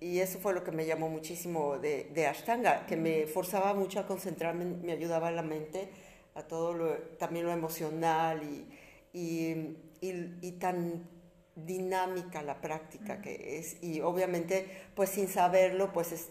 y 0.00 0.18
eso 0.18 0.38
fue 0.38 0.52
lo 0.52 0.62
que 0.62 0.70
me 0.70 0.86
llamó 0.86 1.08
muchísimo 1.08 1.78
de, 1.78 2.10
de 2.14 2.26
Ashtanga, 2.26 2.86
que 2.86 2.96
me 2.96 3.26
forzaba 3.26 3.74
mucho 3.74 4.00
a 4.00 4.06
concentrarme, 4.06 4.64
me 4.64 4.92
ayudaba 4.92 5.28
a 5.28 5.32
la 5.32 5.42
mente, 5.42 5.88
a 6.34 6.42
todo 6.42 6.74
lo, 6.74 6.92
también 7.18 7.46
lo 7.46 7.52
emocional 7.52 8.42
y, 8.42 8.66
y, 9.12 10.36
y, 10.40 10.52
tan 10.52 11.08
dinámica 11.54 12.42
la 12.42 12.60
práctica 12.60 13.22
que 13.22 13.58
es. 13.58 13.82
Y 13.82 14.00
obviamente, 14.00 14.66
pues 14.94 15.10
sin 15.10 15.28
saberlo, 15.28 15.92
pues 15.92 16.12
es, 16.12 16.28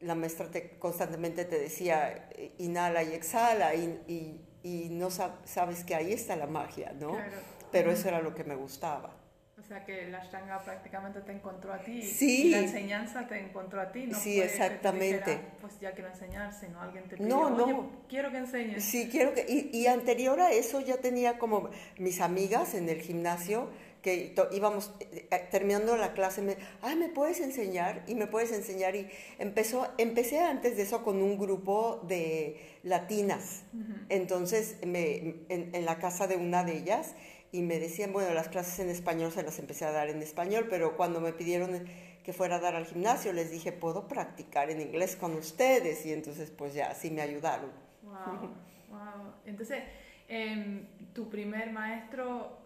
la 0.00 0.14
maestra 0.14 0.50
te, 0.50 0.70
constantemente 0.78 1.44
te 1.44 1.58
decía, 1.58 2.30
inhala 2.58 3.02
y 3.02 3.12
exhala, 3.12 3.74
y, 3.74 4.40
y 4.62 4.88
no 4.90 5.10
sabes 5.10 5.84
que 5.84 5.94
ahí 5.94 6.12
está 6.12 6.34
la 6.34 6.46
magia, 6.46 6.92
¿no? 6.98 7.16
Pero 7.78 7.90
eso 7.92 8.08
era 8.08 8.20
lo 8.20 8.34
que 8.34 8.44
me 8.44 8.54
gustaba. 8.54 9.12
O 9.58 9.62
sea 9.62 9.84
que 9.84 10.06
la 10.08 10.18
Ashtanga 10.18 10.62
prácticamente 10.62 11.22
te 11.22 11.32
encontró 11.32 11.72
a 11.72 11.78
ti. 11.78 12.02
Sí. 12.02 12.48
Y 12.48 12.50
la 12.50 12.58
enseñanza 12.58 13.26
te 13.26 13.38
encontró 13.38 13.80
a 13.80 13.90
ti. 13.90 14.06
No 14.06 14.18
sí, 14.18 14.40
exactamente. 14.40 15.38
pues 15.60 15.80
ya 15.80 15.92
quiero 15.92 16.10
enseñar, 16.10 16.52
sino 16.52 16.80
alguien 16.80 17.04
te 17.08 17.16
pidió, 17.16 17.28
no, 17.28 17.50
no. 17.50 17.90
quiero 18.08 18.30
que 18.30 18.38
enseñes. 18.38 18.84
Sí, 18.84 19.08
quiero 19.10 19.32
que... 19.32 19.46
Y, 19.48 19.70
y 19.76 19.86
anterior 19.86 20.40
a 20.40 20.52
eso 20.52 20.80
ya 20.80 20.98
tenía 20.98 21.38
como 21.38 21.70
mis 21.98 22.20
amigas 22.20 22.74
en 22.74 22.88
el 22.90 23.00
gimnasio 23.00 23.70
que 24.06 24.32
íbamos 24.52 24.92
eh, 25.00 25.26
eh, 25.32 25.48
terminando 25.50 25.96
la 25.96 26.12
clase, 26.12 26.40
me, 26.40 26.56
ay, 26.80 26.94
¿me 26.94 27.08
puedes 27.08 27.40
enseñar? 27.40 28.04
Y 28.06 28.14
me 28.14 28.28
puedes 28.28 28.52
enseñar. 28.52 28.94
Y 28.94 29.08
empezó, 29.40 29.88
empecé 29.98 30.38
antes 30.38 30.76
de 30.76 30.84
eso 30.84 31.02
con 31.02 31.20
un 31.20 31.36
grupo 31.36 32.04
de 32.06 32.78
latinas. 32.84 33.64
Entonces, 34.08 34.76
me, 34.86 35.34
en, 35.48 35.84
la 35.84 35.98
casa 35.98 36.28
de 36.28 36.36
una 36.36 36.62
de 36.62 36.76
ellas, 36.76 37.16
y 37.56 37.62
me 37.62 37.78
decían, 37.78 38.12
bueno, 38.12 38.34
las 38.34 38.48
clases 38.48 38.78
en 38.80 38.90
español 38.90 39.32
se 39.32 39.42
las 39.42 39.58
empecé 39.58 39.86
a 39.86 39.90
dar 39.90 40.10
en 40.10 40.20
español, 40.20 40.66
pero 40.68 40.94
cuando 40.96 41.20
me 41.20 41.32
pidieron 41.32 41.86
que 42.22 42.32
fuera 42.34 42.56
a 42.56 42.60
dar 42.60 42.74
al 42.74 42.84
gimnasio, 42.84 43.32
les 43.32 43.50
dije, 43.50 43.72
¿puedo 43.72 44.08
practicar 44.08 44.68
en 44.68 44.82
inglés 44.82 45.16
con 45.16 45.34
ustedes? 45.34 46.04
Y 46.04 46.12
entonces, 46.12 46.50
pues 46.50 46.74
ya, 46.74 46.90
así 46.90 47.10
me 47.10 47.22
ayudaron. 47.22 47.70
Wow, 48.02 48.50
wow. 48.90 49.32
Entonces, 49.46 49.82
em, 50.28 50.86
tu 51.14 51.30
primer 51.30 51.72
maestro 51.72 52.58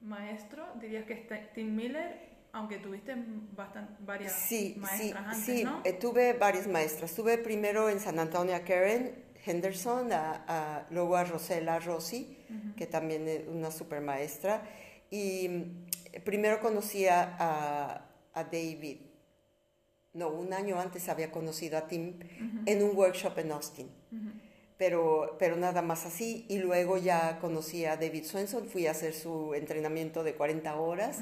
maestro, 0.00 0.64
dirías 0.80 1.04
que 1.06 1.14
es 1.14 1.52
Tim 1.52 1.74
Miller, 1.74 2.20
aunque 2.52 2.78
tuviste 2.78 3.14
bastante, 3.56 3.94
varias 4.00 4.32
maestras 4.76 5.26
antes, 5.26 5.44
sí, 5.44 5.64
¿no? 5.64 5.82
Sí, 5.84 5.92
tuve 5.94 6.34
varias 6.34 6.68
maestras. 6.68 7.10
Estuve 7.10 7.38
primero 7.38 7.88
en 7.88 7.98
San 7.98 8.18
Antonio 8.20 8.54
Karen 8.64 9.25
Henderson, 9.46 10.12
a, 10.12 10.86
luego 10.90 11.16
a 11.16 11.24
Rosela 11.24 11.78
Rossi, 11.78 12.36
que 12.76 12.86
también 12.86 13.28
es 13.28 13.46
una 13.48 13.70
super 13.70 14.00
maestra. 14.00 14.62
Y 15.10 15.48
mm, 15.48 16.20
primero 16.24 16.60
conocí 16.60 17.06
a, 17.06 18.02
David. 18.34 18.98
No, 20.12 20.28
un 20.28 20.52
año 20.52 20.78
antes 20.78 21.08
había 21.08 21.30
conocido 21.30 21.78
a 21.78 21.86
Tim 21.86 22.18
en 22.66 22.82
un 22.82 22.96
workshop 22.96 23.38
en 23.38 23.52
Austin 23.52 23.88
pero, 24.78 25.36
pero 25.38 25.56
nada 25.56 25.82
más 25.82 26.06
así. 26.06 26.44
Y 26.48 26.58
luego 26.58 26.98
ya 26.98 27.38
conocí 27.40 27.84
a 27.84 27.96
David 27.96 28.24
Swenson, 28.24 28.66
fui 28.66 28.86
a 28.86 28.90
hacer 28.92 29.14
su 29.14 29.54
entrenamiento 29.54 30.22
de 30.22 30.34
40 30.34 30.76
horas. 30.76 31.20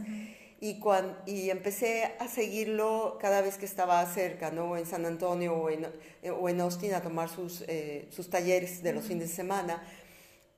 Y, 0.60 0.78
cuando, 0.78 1.16
y 1.26 1.50
empecé 1.50 2.04
a 2.18 2.28
seguirlo 2.28 3.18
cada 3.20 3.42
vez 3.42 3.58
que 3.58 3.66
estaba 3.66 4.04
cerca, 4.06 4.50
¿no? 4.50 4.76
En 4.76 4.86
San 4.86 5.04
Antonio 5.04 5.54
o 5.54 5.68
en, 5.68 5.86
eh, 6.22 6.30
o 6.30 6.48
en 6.48 6.60
Austin 6.60 6.94
a 6.94 7.02
tomar 7.02 7.28
sus, 7.28 7.62
eh, 7.68 8.08
sus 8.10 8.30
talleres 8.30 8.82
de 8.82 8.92
los 8.92 9.04
fines 9.04 9.28
de 9.28 9.34
semana. 9.34 9.82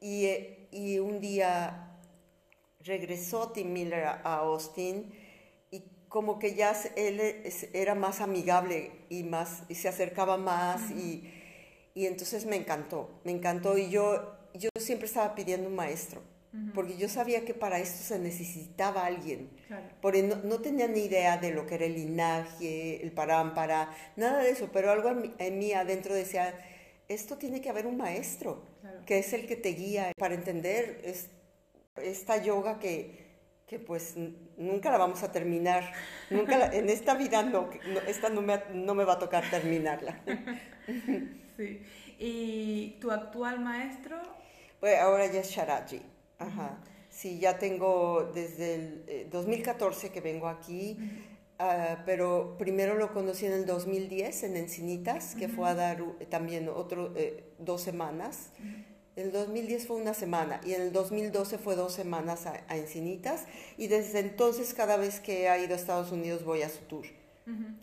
Y, 0.01 0.27
eh, 0.27 0.69
y, 0.71 0.99
un 0.99 1.21
día 1.21 1.99
regresó 2.81 3.51
Tim 3.51 3.73
Miller 3.73 4.05
a, 4.05 4.37
Austin 4.39 5.13
y 5.71 5.83
como 6.09 6.39
que 6.39 6.55
ya 6.55 6.77
él 6.95 7.21
era 7.73 7.95
más 7.95 8.21
amigable 8.21 8.93
y, 9.09 9.25
más, 9.25 9.63
y 9.69 9.75
se 9.75 9.89
acercaba 9.89 10.37
más 10.37 10.91
y 10.91 11.33
y 11.97 12.05
entonces 12.05 12.45
me 12.45 12.57
encantó, 12.57 13.09
me 13.25 13.33
encantó 13.33 13.79
y 13.79 13.89
yo, 13.89 14.37
yo 14.53 14.69
siempre 14.79 15.07
estaba 15.07 15.35
pidiendo 15.35 15.67
un 15.67 15.75
maestro, 15.75 16.21
porque 16.75 16.97
yo 16.97 17.09
sabía 17.09 17.45
que 17.45 17.55
para 17.55 17.79
esto 17.79 18.03
se 18.03 18.19
necesitaba 18.19 19.07
alguien, 19.07 19.51
porque 20.01 20.23
no, 20.23 20.59
tenía 20.61 20.89
ni 20.89 21.05
idea 21.05 21.39
de 21.39 21.53
lo 21.53 21.67
que 21.67 21.77
era 21.77 21.87
el 21.87 21.95
linaje, 21.95 23.03
el 23.03 23.13
parámpara, 23.13 23.91
nada 24.17 24.43
de 24.43 24.51
eso, 24.51 24.71
pero 24.73 24.91
algo 24.91 25.11
en 25.39 25.59
mí, 25.59 25.73
adentro 25.73 26.15
decía, 26.15 26.55
esto 27.09 27.37
tiene 27.37 27.61
que 27.61 27.71
haber 27.71 27.87
un 27.87 27.97
maestro, 27.97 28.63
que 29.07 29.19
es 29.19 29.33
el 29.33 29.47
que 29.47 29.57
te 29.57 29.71
guía 29.71 30.13
para 30.19 30.35
entender 30.35 31.03
esta 31.97 32.43
yoga 32.43 32.79
que, 32.79 33.27
que 33.67 33.79
pues 33.79 34.15
nunca 34.57 34.91
la 34.91 34.99
vamos 34.99 35.23
a 35.23 35.33
terminar, 35.33 35.93
nunca 36.31 36.73
en 36.73 36.89
esta 36.89 37.15
vida 37.15 37.43
no, 37.43 37.71
esta 38.07 38.29
no 38.29 38.43
me, 38.43 38.61
no 38.73 38.95
me 38.95 39.05
va 39.05 39.15
a 39.15 39.19
tocar 39.19 39.49
terminarla. 39.51 40.21
Sí. 41.57 41.83
¿Y 42.19 42.99
tu 43.01 43.11
actual 43.11 43.61
maestro? 43.61 44.21
Pues 44.79 44.99
ahora 44.99 45.27
ya 45.27 45.41
es 45.41 45.49
Sharaji. 45.49 46.03
Ajá. 46.39 46.79
Sí, 47.09 47.39
ya 47.39 47.59
tengo 47.59 48.31
desde 48.35 48.75
el 48.75 49.31
2014 49.31 50.09
eh, 50.09 50.11
que 50.11 50.21
vengo 50.21 50.49
aquí, 50.49 50.99
ah, 51.59 52.03
pero 52.05 52.57
primero 52.59 52.95
lo 52.95 53.13
conocí 53.13 53.47
en 53.47 53.53
el 53.53 53.65
2010 53.65 54.43
en 54.43 54.57
Encinitas, 54.57 55.35
que 55.35 55.49
fue 55.49 55.69
a 55.69 55.75
dar 55.75 56.03
también 56.29 56.69
otro, 56.69 57.15
eh, 57.17 57.45
dos 57.59 57.81
semanas. 57.81 58.51
En 59.17 59.27
el 59.29 59.33
2010 59.33 59.87
fue 59.87 59.97
una 59.97 60.13
semana 60.13 60.61
y 60.63 60.75
en 60.75 60.83
el 60.83 60.93
2012 60.93 61.57
fue 61.57 61.75
dos 61.75 61.95
semanas 61.95 62.45
a, 62.45 62.63
a 62.69 62.77
Encinitas 62.77 63.47
y 63.79 63.87
desde 63.87 64.19
entonces 64.19 64.75
cada 64.75 64.99
vez 64.99 65.21
que 65.21 65.49
he 65.49 65.65
ido 65.65 65.73
a 65.73 65.77
Estados 65.79 66.13
Unidos 66.13 66.45
voy 66.45 66.61
a 66.63 66.69
su 66.69 66.81
tour 66.81 67.07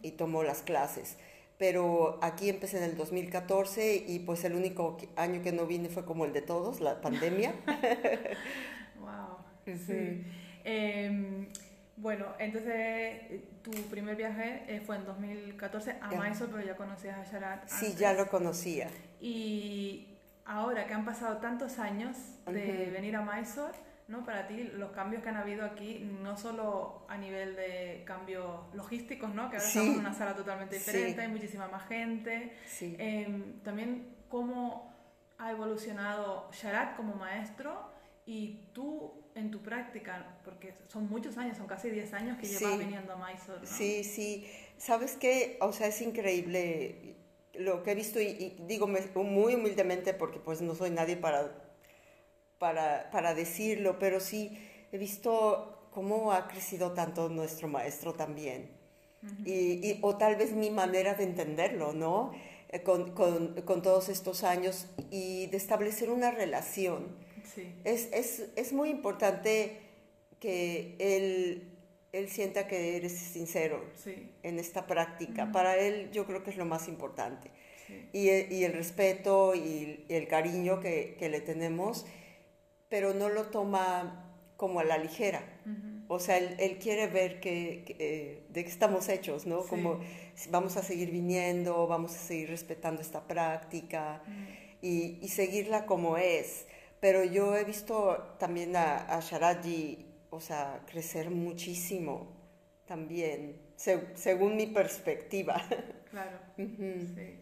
y 0.01 0.11
tomo 0.11 0.43
las 0.43 0.61
clases. 0.61 1.15
Pero 1.57 2.19
aquí 2.21 2.49
empecé 2.49 2.77
en 2.77 2.83
el 2.83 2.97
2014 2.97 3.95
y 4.07 4.19
pues 4.19 4.43
el 4.43 4.55
único 4.55 4.97
año 5.15 5.41
que 5.41 5.51
no 5.51 5.65
vine 5.65 5.87
fue 5.89 6.03
como 6.03 6.25
el 6.25 6.33
de 6.33 6.41
todos, 6.41 6.79
la 6.81 6.99
pandemia. 7.01 7.53
Wow. 8.99 9.75
Sí. 9.85 10.23
Em, 10.63 11.47
bueno, 11.97 12.25
entonces 12.39 12.71
eh, 12.73 13.43
tu 13.61 13.71
primer 13.89 14.15
viaje 14.15 14.63
eh, 14.67 14.81
fue 14.81 14.95
en 14.95 15.05
2014 15.05 15.95
a. 16.01 16.07
Mysore, 16.09 16.51
pero 16.53 16.65
ya 16.65 16.75
conocías 16.75 17.17
a 17.17 17.29
Sharat. 17.31 17.67
Sí, 17.67 17.85
antes. 17.87 17.99
ya 17.99 18.13
lo 18.13 18.27
conocía. 18.29 18.89
Y 19.19 20.07
ahora 20.45 20.87
que 20.87 20.93
han 20.93 21.05
pasado 21.05 21.37
tantos 21.37 21.79
años 21.79 22.15
de 22.45 22.83
Ujú. 22.85 22.93
venir 22.93 23.15
a 23.15 23.21
Mysore, 23.21 23.77
¿no? 24.07 24.25
Para 24.25 24.47
ti, 24.47 24.63
los 24.75 24.91
cambios 24.91 25.23
que 25.23 25.29
han 25.29 25.37
habido 25.37 25.65
aquí, 25.65 25.99
no 26.21 26.35
solo 26.37 27.05
a 27.07 27.17
nivel 27.17 27.55
de 27.55 28.03
cambios 28.05 28.45
logísticos, 28.73 29.33
¿no? 29.33 29.49
Que 29.49 29.57
ahora 29.57 29.67
Sí. 29.67 29.77
estamos 29.79 29.93
en 29.95 29.99
una 30.01 30.13
sala 30.13 30.35
totalmente 30.35 30.77
Sí. 30.79 30.85
diferente, 30.85 31.21
hay 31.21 31.27
muchísima 31.29 31.67
más 31.67 31.87
gente. 31.87 32.53
Sí. 32.67 32.95
Em, 32.99 33.59
también 33.61 34.15
cómo 34.29 34.93
ha 35.37 35.51
evolucionado 35.51 36.49
Sharat 36.51 36.95
como 36.95 37.15
maestro 37.15 37.91
y 38.25 38.67
tú 38.73 39.13
en 39.35 39.51
tu 39.51 39.61
práctica, 39.61 40.37
porque 40.45 40.75
son 40.87 41.09
muchos 41.09 41.37
años, 41.37 41.57
son 41.57 41.67
casi 41.67 41.89
10 41.89 42.13
años 42.13 42.37
que 42.37 42.47
llevas 42.47 42.77
viniendo 42.77 43.13
a 43.13 43.15
Mysore, 43.17 43.61
¿no? 43.61 43.65
Sí, 43.65 44.03
sí. 44.03 44.47
¿Sabes 44.77 45.17
qué? 45.17 45.57
O 45.61 45.71
sea, 45.73 45.87
es 45.87 46.01
increíble 46.01 47.15
lo 47.55 47.83
que 47.83 47.91
he 47.91 47.95
visto 47.95 48.19
y, 48.21 48.25
y 48.25 48.57
digo 48.67 48.87
muy 48.87 49.55
humildemente 49.55 50.13
porque 50.13 50.39
pues 50.39 50.61
no 50.61 50.75
soy 50.75 50.89
nadie 50.91 51.15
para, 51.17 51.51
para, 52.67 53.09
para 53.11 53.33
decirlo, 53.33 53.99
pero 53.99 54.21
sí 54.21 54.57
he 54.93 54.97
visto 54.97 55.89
cómo 55.91 56.31
ha 56.31 56.47
crecido 56.47 56.93
tanto 56.93 57.27
nuestro 57.27 57.67
maestro 57.67 58.13
también. 58.13 58.69
y, 59.45 59.57
y- 59.87 59.99
o 60.01 60.15
tal 60.17 60.35
vez 60.37 60.53
mi 60.53 60.69
manera 60.69 61.13
de 61.13 61.23
entenderlo, 61.25 61.91
¿no? 61.93 62.31
Eh, 62.69 62.81
Con, 62.83 63.11
con, 63.19 63.61
con 63.69 63.81
todos 63.81 64.07
estos 64.09 64.43
años 64.45 64.87
y 65.11 65.47
de 65.47 65.57
establecer 65.57 66.09
una 66.09 66.31
relación. 66.31 66.99
Sí. 67.53 67.63
Es, 67.83 68.07
es, 68.13 68.29
es 68.55 68.71
muy 68.73 68.89
importante 68.89 69.79
que 70.39 70.95
él, 70.99 71.69
él 72.13 72.29
sienta 72.29 72.65
que 72.69 72.95
eres 72.97 73.13
sincero 73.35 73.77
Sí. 74.03 74.13
en 74.43 74.57
esta 74.59 74.87
práctica. 74.87 75.51
Para 75.51 75.77
él 75.77 76.09
yo 76.13 76.25
creo 76.25 76.43
que 76.43 76.49
es 76.51 76.57
lo 76.57 76.65
más 76.65 76.87
importante. 76.87 77.49
Sí. 77.87 77.95
Y, 78.13 78.29
el- 78.29 78.51
y 78.53 78.63
el 78.63 78.71
respeto 78.73 79.53
y, 79.55 80.05
y 80.09 80.13
el 80.15 80.27
cariño 80.27 80.79
que, 80.79 81.15
que 81.19 81.27
le 81.29 81.41
tenemos, 81.41 82.05
pero 82.93 83.11
no 83.15 83.27
lo 83.29 83.45
toma 83.45 84.23
como 84.55 84.79
a 84.79 84.83
la 84.83 84.99
ligera. 84.99 85.41
O 86.07 86.19
sea, 86.19 86.37
él, 86.37 86.55
él 86.59 86.77
quiere 86.77 87.07
ver 87.07 87.39
que, 87.39 87.83
que, 87.87 87.95
eh, 87.97 88.43
de 88.49 88.63
qué 88.63 88.69
estamos 88.69 89.09
hechos, 89.09 89.47
¿no? 89.47 89.63
Sí. 89.63 89.69
Como 89.71 89.99
vamos 90.51 90.77
a 90.77 90.83
seguir 90.83 91.09
viniendo, 91.09 91.87
vamos 91.87 92.13
a 92.15 92.19
seguir 92.19 92.49
respetando 92.49 93.01
esta 93.01 93.21
práctica 93.27 94.21
y, 94.79 95.17
y 95.25 95.27
seguirla 95.29 95.87
como 95.87 96.17
es. 96.17 96.67
Pero 96.99 97.23
yo 97.23 97.55
he 97.55 97.63
visto 97.63 98.35
también 98.37 98.75
a, 98.75 99.07
a 99.15 99.19
Sharaji, 99.21 100.05
o 100.29 100.39
sea, 100.39 100.83
crecer 100.85 101.31
muchísimo 101.31 102.27
también, 102.85 103.59
se- 103.75 104.15
según 104.15 104.55
mi 104.55 104.67
perspectiva. 104.67 105.55
Claro. 106.11 106.37
Sí. 107.15 107.39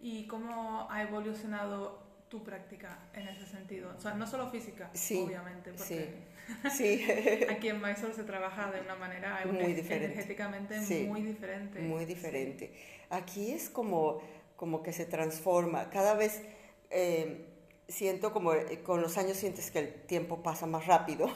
¿Y 0.00 0.26
cómo 0.26 0.86
ha 0.90 1.02
evolucionado 1.02 2.07
tu 2.28 2.42
práctica 2.42 2.98
en 3.14 3.28
ese 3.28 3.46
sentido? 3.46 3.92
O 3.96 4.00
sea, 4.00 4.14
no 4.14 4.26
solo 4.26 4.50
física, 4.50 4.90
Sí, 4.92 5.22
obviamente, 5.26 5.72
porque 5.72 6.14
Sí, 6.70 7.06
aquí 7.50 7.68
en 7.68 7.80
Mysore 7.80 8.14
se 8.14 8.24
trabaja 8.24 8.70
de 8.70 8.80
una 8.80 8.94
manera 8.96 9.40
Muy 9.46 9.74
diferente. 9.74 10.06
energéticamente 10.06 10.80
muy 11.06 11.22
diferente. 11.22 11.80
muy 11.80 12.04
diferente. 12.04 12.72
Aquí 13.10 13.52
es 13.52 13.70
como, 13.70 14.20
como 14.56 14.82
que 14.82 14.92
se 14.92 15.06
transforma. 15.06 15.90
Cada 15.90 16.14
vez 16.14 16.42
eh, 16.90 17.46
siento 17.88 18.32
como 18.32 18.52
eh, 18.52 18.82
con 18.82 19.00
los 19.00 19.16
años 19.18 19.36
sientes 19.36 19.70
que 19.70 19.78
el 19.80 19.92
tiempo 19.92 20.42
pasa 20.42 20.66
más 20.66 20.86
rápido. 20.86 21.30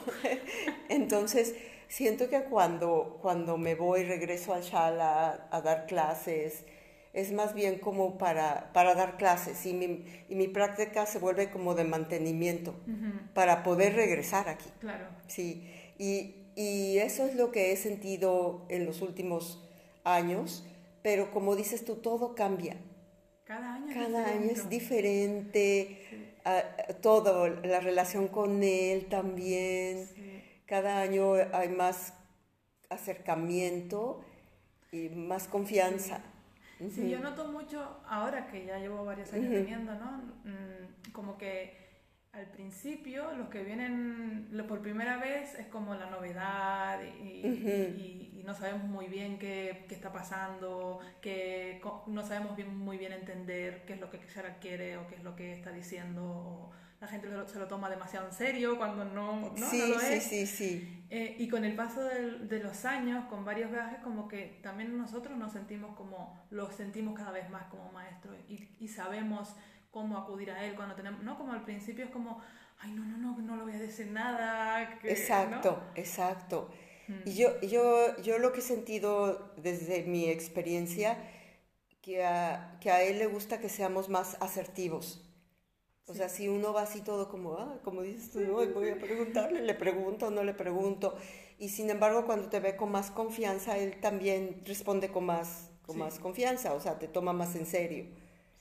Entonces 0.89 1.55
siento 1.87 2.29
que 2.29 2.43
cuando, 2.43 3.19
cuando 3.21 3.57
me 3.57 3.75
voy, 3.75 4.03
regreso 4.03 4.53
al 4.53 4.61
Shala 4.61 5.47
a, 5.51 5.61
dar 5.61 5.85
clases, 5.87 6.63
es 7.13 7.31
más 7.31 7.53
bien 7.53 7.77
como 7.79 8.17
para, 8.17 8.71
para 8.73 8.95
dar 8.95 9.17
clases 9.17 9.65
y 9.65 9.73
mi, 9.73 10.05
y 10.29 10.35
mi 10.35 10.47
práctica 10.47 11.05
se 11.05 11.19
vuelve 11.19 11.51
como 11.51 11.75
de 11.75 11.83
mantenimiento 11.83 12.75
para 13.33 13.61
poder 13.63 13.95
regresar 13.95 14.49
aquí. 14.49 14.69
Claro. 14.79 15.05
Sí, 15.27 15.69
y, 15.99 16.35
y 16.55 16.97
eso 16.97 17.25
es 17.25 17.35
lo 17.35 17.51
que 17.51 17.71
he 17.71 17.77
sentido 17.77 18.65
en 18.69 18.85
los 18.85 19.01
últimos 19.01 19.63
años, 20.03 20.65
pero 21.03 21.31
como 21.31 21.55
dices 21.55 21.85
tú, 21.85 21.97
todo 21.97 22.33
cambia. 22.33 22.77
Cada 23.45 23.75
año 23.75 23.89
es 23.89 23.95
Cada 23.95 24.27
año 24.29 24.49
es 24.51 24.69
diferente. 24.69 26.33
todo, 27.01 27.47
la 27.47 27.79
relación 27.79 28.27
con 28.27 28.63
él 28.63 29.05
también. 29.05 30.07
Sí. 30.15 30.41
Cada 30.65 30.99
año 31.01 31.33
hay 31.51 31.69
más 31.69 32.13
acercamiento 32.89 34.23
y 34.91 35.09
más 35.09 35.47
confianza. 35.47 36.17
Sí, 36.17 36.23
yo 37.09 37.19
noto 37.19 37.47
mucho, 37.51 38.01
ahora 38.07 38.47
que 38.47 38.65
ya 38.65 38.77
llevo 38.79 39.03
varios 39.05 39.31
años 39.33 39.49
viniendo, 39.61 39.93
¿no? 39.95 40.11
Mm, 40.45 41.11
Como 41.11 41.37
que 41.37 41.81
al 42.31 42.47
principio 42.47 43.31
los 43.33 43.49
que 43.49 43.63
vienen 43.63 44.47
lo- 44.51 44.65
por 44.65 44.81
primera 44.81 45.17
vez 45.17 45.53
es 45.59 45.67
como 45.67 45.93
la 45.93 46.09
novedad 46.09 46.99
y, 47.21 47.45
y- 47.97 48.39
y 48.39 48.43
no 48.43 48.53
sabemos 48.55 48.85
muy 48.85 49.07
bien 49.07 49.37
qué, 49.37 49.85
qué 49.87 49.93
está 49.95 50.11
pasando, 50.11 50.99
que 51.21 51.79
no 52.07 52.23
sabemos 52.23 52.55
bien, 52.55 52.75
muy 52.75 52.97
bien 52.97 53.13
entender 53.13 53.83
qué 53.85 53.93
es 53.93 53.99
lo 54.01 54.09
que 54.09 54.17
Shara 54.33 54.57
quiere 54.59 54.97
o 54.97 55.07
qué 55.07 55.15
es 55.15 55.23
lo 55.23 55.35
que 55.35 55.53
está 55.53 55.71
diciendo. 55.71 56.23
o 56.25 56.71
la 57.03 57.09
gente 57.09 57.27
se 57.29 57.35
lo, 57.35 57.47
se 57.47 57.59
lo 57.59 57.67
toma 57.67 57.89
demasiado 57.89 58.27
en 58.27 58.33
serio 58.33 58.77
cuando 58.77 59.05
no, 59.05 59.51
no, 59.57 59.69
sí, 59.69 59.77
no 59.79 59.87
lo 59.87 59.99
es. 60.01 60.23
sí, 60.23 60.47
sí. 60.47 61.05
Eh, 61.09 61.35
y 61.37 61.47
con 61.47 61.63
el 61.63 61.75
paso 61.75 62.03
del- 62.03 62.47
de 62.49 62.59
los 62.59 62.85
años, 62.85 63.25
con 63.25 63.45
varios 63.45 63.69
viajes, 63.71 63.99
como 64.03 64.27
que 64.27 64.59
también 64.63 64.97
nosotros 64.97 65.37
nos 65.37 65.51
sentimos 65.51 65.95
como, 65.95 66.39
lo 66.49 66.71
sentimos 66.71 67.15
cada 67.17 67.31
vez 67.31 67.49
más 67.49 67.65
como 67.67 67.91
maestros 67.91 68.35
y, 68.49 68.67
y 68.79 68.87
sabemos 68.87 69.55
cómo 69.91 70.17
acudir 70.17 70.49
a 70.51 70.63
él 70.65 70.75
cuando 70.75 70.95
tenemos, 70.95 71.21
no 71.23 71.37
como 71.37 71.53
al 71.53 71.63
principio 71.63 72.05
es 72.05 72.11
como, 72.11 72.41
ay, 72.79 72.91
no, 72.93 73.03
no, 73.05 73.17
no, 73.17 73.37
no 73.39 73.55
le 73.57 73.63
voy 73.63 73.73
a 73.73 73.79
decir 73.79 74.07
nada. 74.11 74.97
que- 74.99 75.11
Exacto, 75.11 75.83
¿no? 75.85 75.91
exacto. 76.01 76.69
Mm. 77.07 77.13
Y 77.25 77.35
yo, 77.35 77.59
yo, 77.61 78.15
yo 78.23 78.39
lo 78.39 78.53
que 78.53 78.59
he 78.59 78.63
sentido 78.63 79.53
desde 79.57 80.03
mi 80.03 80.29
experiencia, 80.29 81.17
que 82.01 82.25
a, 82.25 82.77
que 82.81 82.91
a 82.91 83.01
él 83.03 83.19
le 83.19 83.27
gusta 83.27 83.59
que 83.59 83.69
seamos 83.69 84.09
más 84.09 84.35
asertivos. 84.41 85.22
O 86.13 86.15
sea, 86.15 86.29
si 86.29 86.47
uno 86.47 86.73
va 86.73 86.83
así 86.83 87.01
todo 87.01 87.27
como, 87.29 87.55
ah, 87.57 87.79
como 87.83 88.03
dices 88.03 88.31
tú, 88.31 88.39
no, 88.41 88.53
voy 88.73 88.89
a 88.89 88.99
preguntarle, 88.99 89.61
le 89.61 89.73
pregunto, 89.73 90.29
no 90.29 90.43
le 90.43 90.53
pregunto. 90.53 91.15
Y 91.57 91.69
sin 91.69 91.89
embargo, 91.89 92.25
cuando 92.25 92.49
te 92.49 92.59
ve 92.59 92.75
con 92.75 92.91
más 92.91 93.09
confianza, 93.11 93.77
él 93.77 93.99
también 93.99 94.61
responde 94.65 95.09
con 95.09 95.25
más, 95.25 95.71
con 95.85 95.95
Sí. 95.95 95.99
más 95.99 96.19
confianza, 96.19 96.73
o 96.73 96.79
sea, 96.79 96.99
te 96.99 97.07
toma 97.07 97.33
más 97.33 97.55
en 97.55 97.65
serio. 97.65 98.05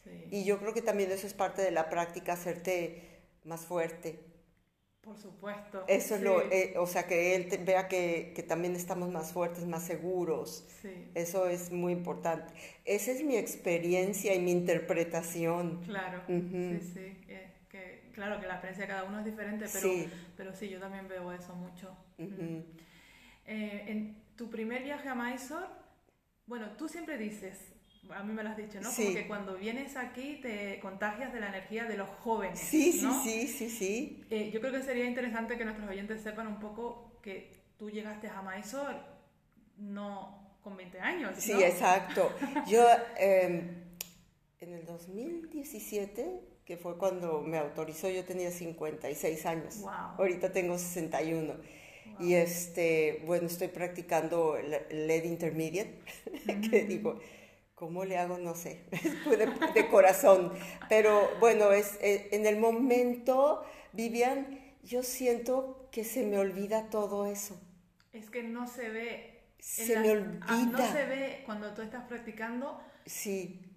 Sí, 0.05 0.11
Y 0.31 0.45
yo 0.45 0.59
creo 0.59 0.73
que 0.75 0.83
también 0.83 1.11
eso 1.13 1.27
es 1.27 1.35
parte 1.35 1.63
de 1.63 1.71
la 1.71 1.91
práctica, 1.91 2.33
hacerte 2.35 3.03
más 3.45 3.67
fuerte. 3.67 4.19
por 5.03 5.17
supuesto. 5.19 5.85
Eso 5.89 6.15
es 6.15 6.21
sí, 6.21 6.25
lo, 6.25 6.41
eh, 6.53 6.75
o 6.79 6.87
sea, 6.87 7.07
que 7.09 7.35
él 7.35 7.49
te- 7.49 7.57
vea 7.59 7.89
que, 7.89 8.33
que 8.37 8.43
también 8.45 8.77
estamos 8.77 9.11
más 9.11 9.33
fuertes, 9.33 9.67
más 9.67 9.83
seguros. 9.85 10.65
sí, 10.81 11.11
Eso 11.15 11.47
es 11.49 11.73
muy 11.73 11.93
importante. 11.93 12.53
Esa 12.85 13.11
es 13.11 13.25
mi 13.25 13.37
experiencia 13.37 14.33
y 14.35 14.39
mi 14.41 14.53
interpretación. 14.53 15.81
claro. 15.85 16.21
Ujú. 16.29 16.79
Sí, 16.81 16.91
sí. 16.95 17.22
Claro 18.13 18.41
que 18.41 18.47
la 18.47 18.55
experiencia 18.55 18.85
de 18.87 18.89
cada 18.93 19.05
uno 19.05 19.19
es 19.21 19.25
diferente, 19.25 19.67
pero 19.73 19.89
Sí. 19.89 20.11
pero 20.37 20.55
sí, 20.55 20.69
yo 20.69 20.79
también 20.79 21.09
veo 21.09 21.33
eso 21.33 21.55
mucho. 21.55 21.97
Ujú. 22.19 22.65
Eh, 23.47 23.85
en 23.89 24.23
tu 24.37 24.49
primer 24.51 24.83
viaje 24.83 25.09
a 25.09 25.15
Mysore, 25.15 25.67
bueno, 26.47 26.71
tú 26.77 26.89
siempre 26.89 27.19
dices, 27.19 27.59
a 28.11 28.23
mí 28.23 28.33
me 28.33 28.43
lo 28.43 28.51
has 28.51 28.57
dicho, 28.57 28.81
¿no? 28.81 28.91
Sí. 28.91 29.03
Como 29.05 29.15
que 29.17 29.27
cuando 29.29 29.57
vienes 29.57 29.97
aquí 29.97 30.39
te 30.43 30.79
contagias 30.81 31.33
de 31.33 31.41
la 31.41 31.49
energía 31.49 31.85
de 31.85 31.97
los 31.97 32.09
jóvenes. 32.09 32.59
Sí, 32.59 32.93
sí, 32.93 33.03
¿no? 33.03 33.23
sí, 33.23 33.47
sí, 33.49 33.71
sí. 33.71 34.25
Eh, 34.31 34.51
yo 34.53 34.61
creo 34.61 34.73
que 34.73 34.83
sería 34.83 35.05
interesante 35.07 35.57
que 35.57 35.65
nuestros 35.65 35.89
oyentes 35.89 36.23
sepan 36.23 36.47
un 36.47 36.59
poco 36.59 37.19
que 37.23 37.53
tú 37.79 37.91
llegaste 37.91 38.29
a 38.29 38.43
Mysore 38.43 38.97
no 39.79 40.57
con 40.63 40.77
20 40.77 41.01
años. 41.01 41.35
Sí, 41.39 41.53
¿no? 41.53 41.61
exacto. 41.61 42.33
Yo 42.69 42.85
eh, 43.19 43.75
en 44.61 44.73
el 44.73 44.85
2017, 44.87 46.41
que 46.73 46.79
fue 46.79 46.97
cuando 46.97 47.43
me 47.43 47.59
autorizó, 47.59 48.09
yo 48.09 48.25
tenía 48.25 48.51
56 48.51 49.45
años. 49.45 49.83
Wow. 49.83 49.93
Ahorita 50.17 50.53
tengo 50.53 50.79
61. 50.79 51.53
Y 52.19 52.33
este, 52.33 53.23
bueno, 53.27 53.47
estoy 53.47 53.69
practicando 53.69 54.57
LED 54.91 55.25
Intermediate, 55.25 56.01
que 56.71 56.85
digo, 56.85 57.21
¿Cómo 57.75 58.07
le 58.07 58.17
hago? 58.17 58.39
No 58.39 58.55
sé, 58.55 58.85
de, 58.91 59.53
de 59.75 59.89
corazón. 59.91 60.51
Pero 60.89 61.29
bueno, 61.41 61.73
es, 61.73 61.99
eh, 62.01 62.29
en 62.33 62.47
el 62.47 62.59
momento, 62.59 63.63
Vivian, 63.93 64.59
yo 64.83 65.03
siento 65.03 65.89
que 65.91 66.05
se 66.05 66.25
me 66.25 66.39
olvida 66.39 66.89
todo 66.89 67.27
eso. 67.27 67.61
Es 68.15 68.31
que 68.31 68.45
no 68.45 68.67
se 68.67 68.89
ve. 68.89 69.43
Se 69.59 69.99
me 69.99 70.13
olvida. 70.13 70.47
Ah, 70.49 70.69
no 70.73 70.79
se 70.79 71.05
ve 71.05 71.43
cuando 71.45 71.75
tú 71.75 71.83
estás 71.83 72.05
practicando. 72.05 72.81
Sí. 73.05 73.72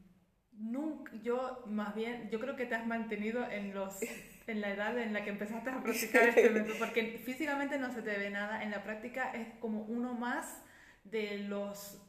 Nunca, 0.57 1.11
yo 1.21 1.63
más 1.67 1.93
bien, 1.95 2.29
yo 2.29 2.39
creo 2.39 2.55
que 2.55 2.65
te 2.65 2.75
has 2.75 2.87
mantenido 2.87 3.49
en 3.49 3.73
los 3.73 3.99
en 4.47 4.61
la 4.61 4.69
edad 4.69 4.97
en 4.97 5.13
la 5.13 5.23
que 5.23 5.31
empezaste 5.31 5.69
a 5.69 5.81
practicar 5.81 6.29
este 6.29 6.49
método, 6.51 6.75
porque 6.79 7.21
físicamente 7.25 7.77
no 7.77 7.91
se 7.91 8.01
te 8.01 8.17
ve 8.17 8.29
nada, 8.29 8.63
en 8.63 8.71
la 8.71 8.83
práctica 8.83 9.31
es 9.31 9.47
como 9.59 9.83
uno 9.83 10.13
más 10.13 10.63
de 11.03 11.39
los 11.39 12.01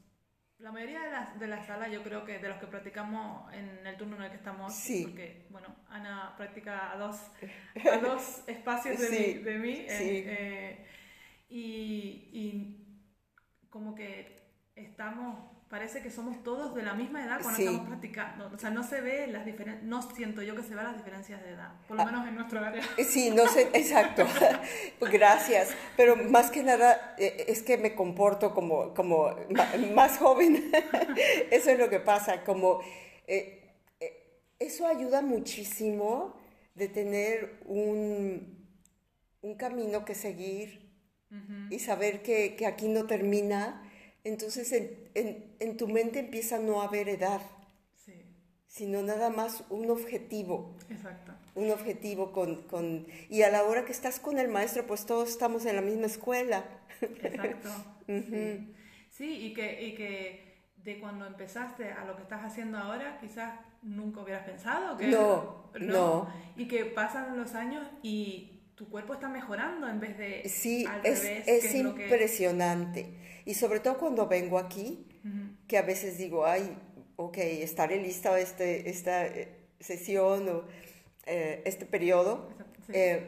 la 0.58 0.72
mayoría 0.72 1.02
de 1.02 1.10
las 1.10 1.38
de 1.38 1.46
la 1.48 1.66
sala 1.66 1.88
yo 1.88 2.02
creo 2.02 2.24
que 2.24 2.38
de 2.38 2.48
los 2.48 2.58
que 2.58 2.66
practicamos 2.66 3.52
en 3.52 3.86
el 3.86 3.96
turno 3.96 4.16
en 4.16 4.22
el 4.22 4.30
que 4.30 4.36
estamos, 4.36 4.74
sí. 4.74 5.02
porque 5.02 5.46
bueno, 5.50 5.74
Ana 5.88 6.34
practica 6.36 6.92
a 6.92 6.96
dos, 6.96 7.16
a 7.92 7.98
dos 7.98 8.44
espacios 8.46 8.98
de 9.00 9.10
mí, 9.10 9.34
de 9.42 9.58
mí 9.58 9.74
sí. 9.88 10.24
eh, 10.26 10.86
y, 11.48 12.30
y 12.32 13.00
como 13.68 13.94
que 13.94 14.50
estamos 14.74 15.55
parece 15.68 16.00
que 16.00 16.10
somos 16.12 16.42
todos 16.44 16.74
de 16.76 16.82
la 16.82 16.94
misma 16.94 17.24
edad 17.24 17.38
cuando 17.42 17.56
Sí. 17.56 17.64
estamos 17.66 17.88
practicando. 17.88 18.50
O 18.54 18.58
sea, 18.58 18.70
no 18.70 18.82
se 18.84 19.00
ve 19.00 19.26
las 19.26 19.44
diferencias, 19.44 19.82
no 19.84 20.00
siento 20.02 20.42
yo 20.42 20.54
que 20.54 20.62
se 20.62 20.74
vean 20.74 20.86
las 20.86 20.96
diferencias 20.96 21.42
de 21.42 21.50
edad, 21.50 21.72
por 21.88 21.96
lo 21.96 22.02
Ah. 22.02 22.06
menos 22.06 22.28
en 22.28 22.34
nuestro 22.36 22.60
área. 22.64 22.82
Eh, 22.96 23.04
Sí, 23.04 23.30
no 23.30 23.46
sé, 23.48 23.68
exacto. 23.74 24.24
Gracias. 25.00 25.70
Pero 25.96 26.16
más 26.16 26.50
que 26.50 26.62
nada 26.62 27.14
eh, 27.18 27.46
es 27.48 27.62
que 27.62 27.78
me 27.78 27.94
comporto 27.94 28.54
como, 28.54 28.94
como 28.94 29.34
más 29.94 30.18
joven. 30.18 30.70
Eso 31.50 31.70
es 31.70 31.78
lo 31.78 31.90
que 31.90 32.00
pasa. 32.00 32.44
Como 32.44 32.80
eh, 33.26 33.62
eh, 34.00 34.42
eso 34.58 34.86
ayuda 34.86 35.20
muchísimo 35.22 36.36
de 36.74 36.88
tener 36.88 37.58
un, 37.66 38.66
un 39.42 39.54
camino 39.56 40.04
que 40.04 40.14
seguir 40.14 40.86
y 41.70 41.80
saber 41.80 42.22
que, 42.22 42.54
que 42.56 42.66
aquí 42.66 42.88
no 42.88 43.06
termina. 43.06 43.82
Entonces 44.26 44.72
en, 44.72 44.90
en- 45.14 45.56
en 45.60 45.76
tu 45.76 45.88
mente 45.88 46.18
empieza 46.20 46.56
a 46.56 46.58
no 46.58 46.82
haber 46.82 47.08
edad, 47.08 47.40
Sí, 48.04 48.12
sino 48.66 49.02
nada 49.02 49.30
más 49.30 49.64
un 49.70 49.88
objetivo 49.90 50.76
exacto. 50.90 51.32
un 51.54 51.70
objetivo 51.70 52.32
con, 52.32 52.62
con... 52.64 53.06
Y 53.30 53.42
a 53.42 53.50
la 53.50 53.62
hora 53.64 53.84
que 53.84 53.92
estás 53.92 54.20
con 54.20 54.38
el 54.38 54.48
maestro, 54.48 54.86
pues 54.86 55.06
todos 55.06 55.28
estamos 55.30 55.64
en 55.64 55.76
la 55.76 55.82
misma 55.82 56.06
escuela. 56.06 56.64
Exacto. 57.00 57.68
sí. 58.06 58.74
Sí, 59.10 59.30
y 59.46 59.54
que, 59.54 59.82
y 59.82 59.94
que 59.94 60.44
de 60.84 61.00
cuando 61.00 61.24
empezaste 61.26 61.90
a 61.90 62.04
lo 62.04 62.14
que 62.16 62.22
estás 62.22 62.44
haciendo 62.44 62.76
ahora, 62.78 63.18
quizás 63.20 63.58
nunca 63.82 64.20
hubieras 64.20 64.44
pensado 64.44 64.96
que... 64.98 65.06
No, 65.06 65.70
no. 65.80 66.28
Y 66.56 66.68
que 66.68 66.84
pasan 66.84 67.36
los 67.38 67.54
años 67.54 67.86
y 68.02 68.60
tu 68.74 68.90
cuerpo 68.90 69.14
está 69.14 69.28
mejorando 69.28 69.88
en 69.88 69.98
vez 70.00 70.18
de 70.18 70.46
Sí, 70.48 70.84
al 70.86 71.00
es, 71.06 71.22
revés. 71.22 71.48
es 71.48 71.64
que 71.72 71.78
es 71.78 71.84
lo 71.84 71.94
que- 71.94 72.02
impresionante. 72.04 73.35
Y 73.46 73.54
sobre 73.54 73.80
todo 73.80 73.96
cuando 73.96 74.26
vengo 74.28 74.58
aquí, 74.58 75.06
que 75.66 75.78
a 75.78 75.82
veces 75.82 76.18
digo, 76.18 76.44
ay, 76.46 76.76
ok, 77.16 77.38
estaré 77.38 77.96
lista 78.02 78.38
este, 78.38 78.90
esta 78.90 79.26
eh, 79.26 79.48
sesión 79.80 80.48
o 80.50 80.64
eh, 81.24 81.62
este 81.64 81.86
periodo. 81.86 82.50
Sí. 82.86 82.92
Eh, 82.94 83.20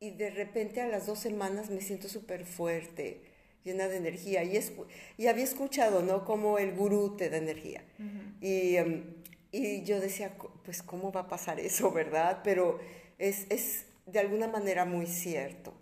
y 0.00 0.10
de 0.12 0.30
repente 0.30 0.80
a 0.80 0.88
las 0.88 1.06
dos 1.06 1.18
semanas 1.20 1.70
me 1.70 1.80
siento 1.82 2.08
súper 2.08 2.44
fuerte, 2.46 3.22
llena 3.64 3.86
de 3.88 3.98
energía. 3.98 4.42
Y, 4.44 4.54
escu- 4.56 4.86
y 5.18 5.26
había 5.28 5.44
escuchado, 5.44 6.02
¿no? 6.02 6.24
Como 6.24 6.58
el 6.58 6.72
gurú 6.74 7.16
te 7.16 7.28
da 7.30 7.36
energía. 7.36 7.84
y, 8.40 8.76
em, 8.76 9.04
y 9.52 9.82
yo 9.84 10.00
decía, 10.00 10.36
"Co- 10.38 10.52
pues, 10.64 10.82
¿cómo 10.82 11.12
va 11.12 11.22
a 11.22 11.28
pasar 11.28 11.60
eso, 11.60 11.90
verdad? 11.92 12.40
Pero 12.42 12.78
es, 13.18 13.46
es 13.50 13.84
de 14.06 14.18
alguna 14.20 14.48
manera 14.48 14.84
muy 14.86 15.06
cierto. 15.06 15.74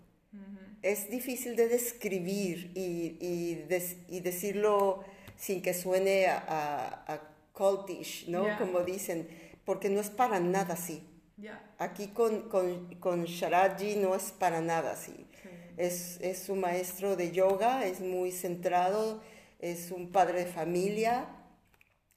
Es 0.81 1.09
difícil 1.09 1.55
de 1.55 1.67
describir 1.67 2.71
y, 2.75 3.17
y, 3.19 3.55
des- 3.67 3.97
y 4.07 4.21
decirlo 4.21 5.03
sin 5.37 5.61
que 5.61 5.73
suene 5.73 6.27
a, 6.27 6.37
a, 6.47 7.13
a 7.13 7.21
cultish, 7.53 8.27
¿no? 8.29 8.43
Como 8.57 8.81
dicen, 8.83 9.27
porque 9.65 9.89
no 9.89 9.99
es 9.99 10.09
para 10.09 10.39
nada 10.39 10.73
así. 10.75 11.03
Ya, 11.37 11.61
Aquí 11.77 12.07
con, 12.07 12.49
con, 12.49 12.95
con 12.95 13.25
Sharaji 13.25 13.95
no 13.97 14.15
es 14.15 14.31
para 14.31 14.61
nada 14.61 14.91
así. 14.93 15.13
sí. 15.41 15.49
Es, 15.77 16.17
es 16.21 16.49
un 16.49 16.59
maestro 16.59 17.15
de 17.15 17.31
yoga, 17.31 17.85
es 17.85 18.01
muy 18.01 18.31
centrado, 18.31 19.21
es 19.59 19.91
un 19.91 20.11
padre 20.11 20.39
de 20.39 20.45
familia 20.45 21.27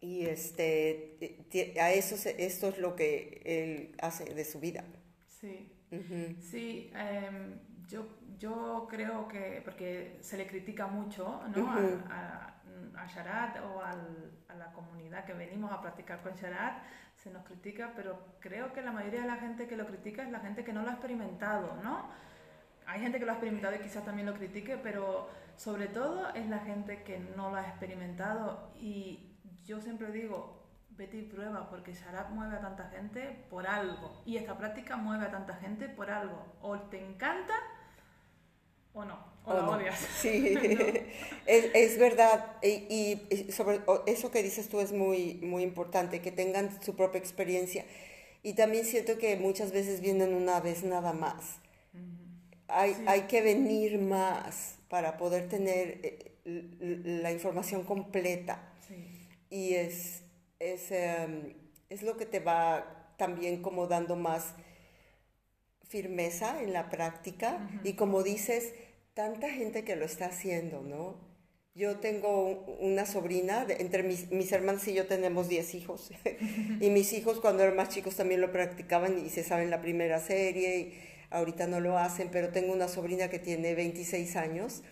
y 0.00 0.24
este, 0.26 1.18
a 1.80 1.92
eso 1.92 2.16
se- 2.16 2.44
esto 2.44 2.68
es 2.68 2.78
lo 2.78 2.96
que 2.96 3.40
él 3.44 3.94
hace 4.00 4.24
de 4.34 4.44
su 4.44 4.58
vida. 4.58 4.84
Sí. 5.40 5.68
Ujú. 5.92 6.34
Sí, 6.50 6.90
em, 6.94 7.58
yo, 7.88 8.06
yo 8.42 8.86
creo 8.90 9.28
que, 9.28 9.60
porque 9.64 10.18
se 10.20 10.36
le 10.36 10.46
critica 10.46 10.86
mucho 10.86 11.22
¿no? 11.54 11.62
Ujú. 11.62 11.98
a, 12.10 12.54
a, 12.98 13.02
a 13.02 13.06
Sharat 13.06 13.52
o 13.64 13.82
al- 13.82 14.32
a 14.48 14.54
la 14.54 14.72
comunidad 14.72 15.24
que 15.24 15.32
venimos 15.34 15.70
a 15.72 15.80
practicar 15.80 16.20
con 16.22 16.34
Sharat, 16.34 16.82
se 17.14 17.30
nos 17.30 17.44
critica, 17.44 17.92
pero 17.94 18.10
creo 18.40 18.72
que 18.72 18.82
la 18.82 18.90
mayoría 18.92 19.20
de 19.22 19.28
la 19.28 19.36
gente 19.36 19.68
que 19.68 19.76
lo 19.76 19.86
critica 19.86 20.22
es 20.24 20.30
la 20.30 20.40
gente 20.40 20.64
que 20.64 20.72
no 20.72 20.82
lo 20.82 20.88
ha 20.90 20.94
experimentado, 20.94 21.68
¿no? 21.84 22.08
Hay 22.86 23.00
gente 23.00 23.18
que 23.18 23.24
lo 23.26 23.30
ha 23.32 23.34
experimentado 23.36 23.76
y 23.76 23.78
quizás 23.78 24.04
también 24.04 24.26
lo 24.26 24.34
critique, 24.34 24.76
pero 24.82 25.28
sobre 25.56 25.86
todo 25.86 26.30
es 26.34 26.46
la 26.48 26.58
gente 26.60 27.04
que 27.04 27.20
no 27.36 27.50
lo 27.50 27.56
ha 27.56 27.66
experimentado 27.68 28.72
y 28.74 29.38
yo 29.64 29.80
siempre 29.80 30.10
digo, 30.10 30.36
vete 30.90 31.16
y 31.18 31.22
prueba, 31.22 31.70
porque 31.70 31.92
Sharat 31.94 32.30
mueve 32.30 32.56
a 32.56 32.60
tanta 32.60 32.84
gente 32.88 33.46
por 33.48 33.66
algo 33.66 34.22
y 34.26 34.36
esta 34.36 34.58
práctica 34.58 34.96
mueve 34.96 35.26
a 35.26 35.30
tanta 35.30 35.54
gente 35.54 35.88
por 35.88 36.10
algo. 36.10 36.40
O 36.60 36.70
te 36.90 36.98
encanta 37.08 37.54
o 38.94 39.04
no, 39.04 39.18
o, 39.44 39.52
¿O 39.52 39.54
la 39.54 39.62
no? 39.62 39.72
odias. 39.72 39.98
Sí, 40.20 40.60
¿no? 40.68 40.86
es, 41.46 41.66
es 41.74 41.98
verdad. 41.98 42.56
Y, 42.62 43.22
y 43.30 43.52
sobre 43.52 43.80
eso 44.06 44.30
que 44.30 44.42
dices 44.42 44.68
tú 44.68 44.80
es 44.80 44.92
muy, 44.92 45.34
muy 45.42 45.62
importante, 45.62 46.20
que 46.22 46.32
tengan 46.32 46.80
su 46.82 46.94
propia 46.96 47.18
experiencia. 47.18 47.84
Y 48.42 48.54
también 48.54 48.84
siento 48.84 49.18
que 49.18 49.36
muchas 49.36 49.72
veces 49.72 50.00
vienen 50.00 50.34
una 50.34 50.60
vez 50.60 50.82
nada 50.84 51.12
más. 51.12 51.60
Hay, 52.68 52.94
Sí. 52.94 53.02
hay 53.06 53.22
que 53.22 53.42
venir 53.42 53.98
más 53.98 54.76
para 54.88 55.16
poder 55.16 55.48
tener 55.48 56.00
eh, 56.02 56.32
la 57.04 57.32
información 57.32 57.84
completa. 57.84 58.72
Sí, 58.88 58.94
Y 59.50 59.74
es, 59.74 60.22
es, 60.58 60.90
em, 60.90 61.54
es 61.90 62.02
lo 62.02 62.16
que 62.16 62.26
te 62.26 62.40
va 62.40 63.14
también 63.18 63.62
como 63.62 63.86
dando 63.86 64.16
más 64.16 64.54
firmeza 65.92 66.62
en 66.62 66.72
la 66.72 66.88
práctica. 66.88 67.68
Y 67.84 67.92
como 67.92 68.22
dices, 68.22 68.72
tanta 69.14 69.50
gente 69.50 69.84
que 69.84 69.94
lo 69.94 70.06
está 70.06 70.26
haciendo, 70.26 70.80
¿no? 70.82 71.30
Yo 71.74 71.96
tengo 72.00 72.44
un- 72.46 72.90
una 72.92 73.04
sobrina, 73.06 73.64
de- 73.66 73.76
entre 73.80 74.02
mis, 74.02 74.30
mis 74.30 74.50
hermanas 74.52 74.86
y 74.88 74.94
yo 74.94 75.06
tenemos 75.06 75.48
10 75.48 75.74
hijos. 75.74 76.10
y 76.80 76.88
mis 76.90 77.12
hijos 77.12 77.40
cuando 77.40 77.62
eran 77.62 77.76
más 77.76 77.90
chicos 77.90 78.16
también 78.16 78.40
lo 78.40 78.50
practicaban 78.52 79.24
y 79.24 79.28
se 79.30 79.44
saben 79.44 79.70
la 79.70 79.80
primera 79.80 80.18
serie. 80.18 80.78
Y 80.78 80.94
ahorita 81.30 81.66
no 81.66 81.80
lo 81.80 81.98
hacen, 81.98 82.28
pero 82.32 82.48
tengo 82.48 82.72
una 82.72 82.88
sobrina 82.88 83.28
que 83.28 83.38
tiene 83.38 83.74
26 83.74 84.36
años. 84.36 84.82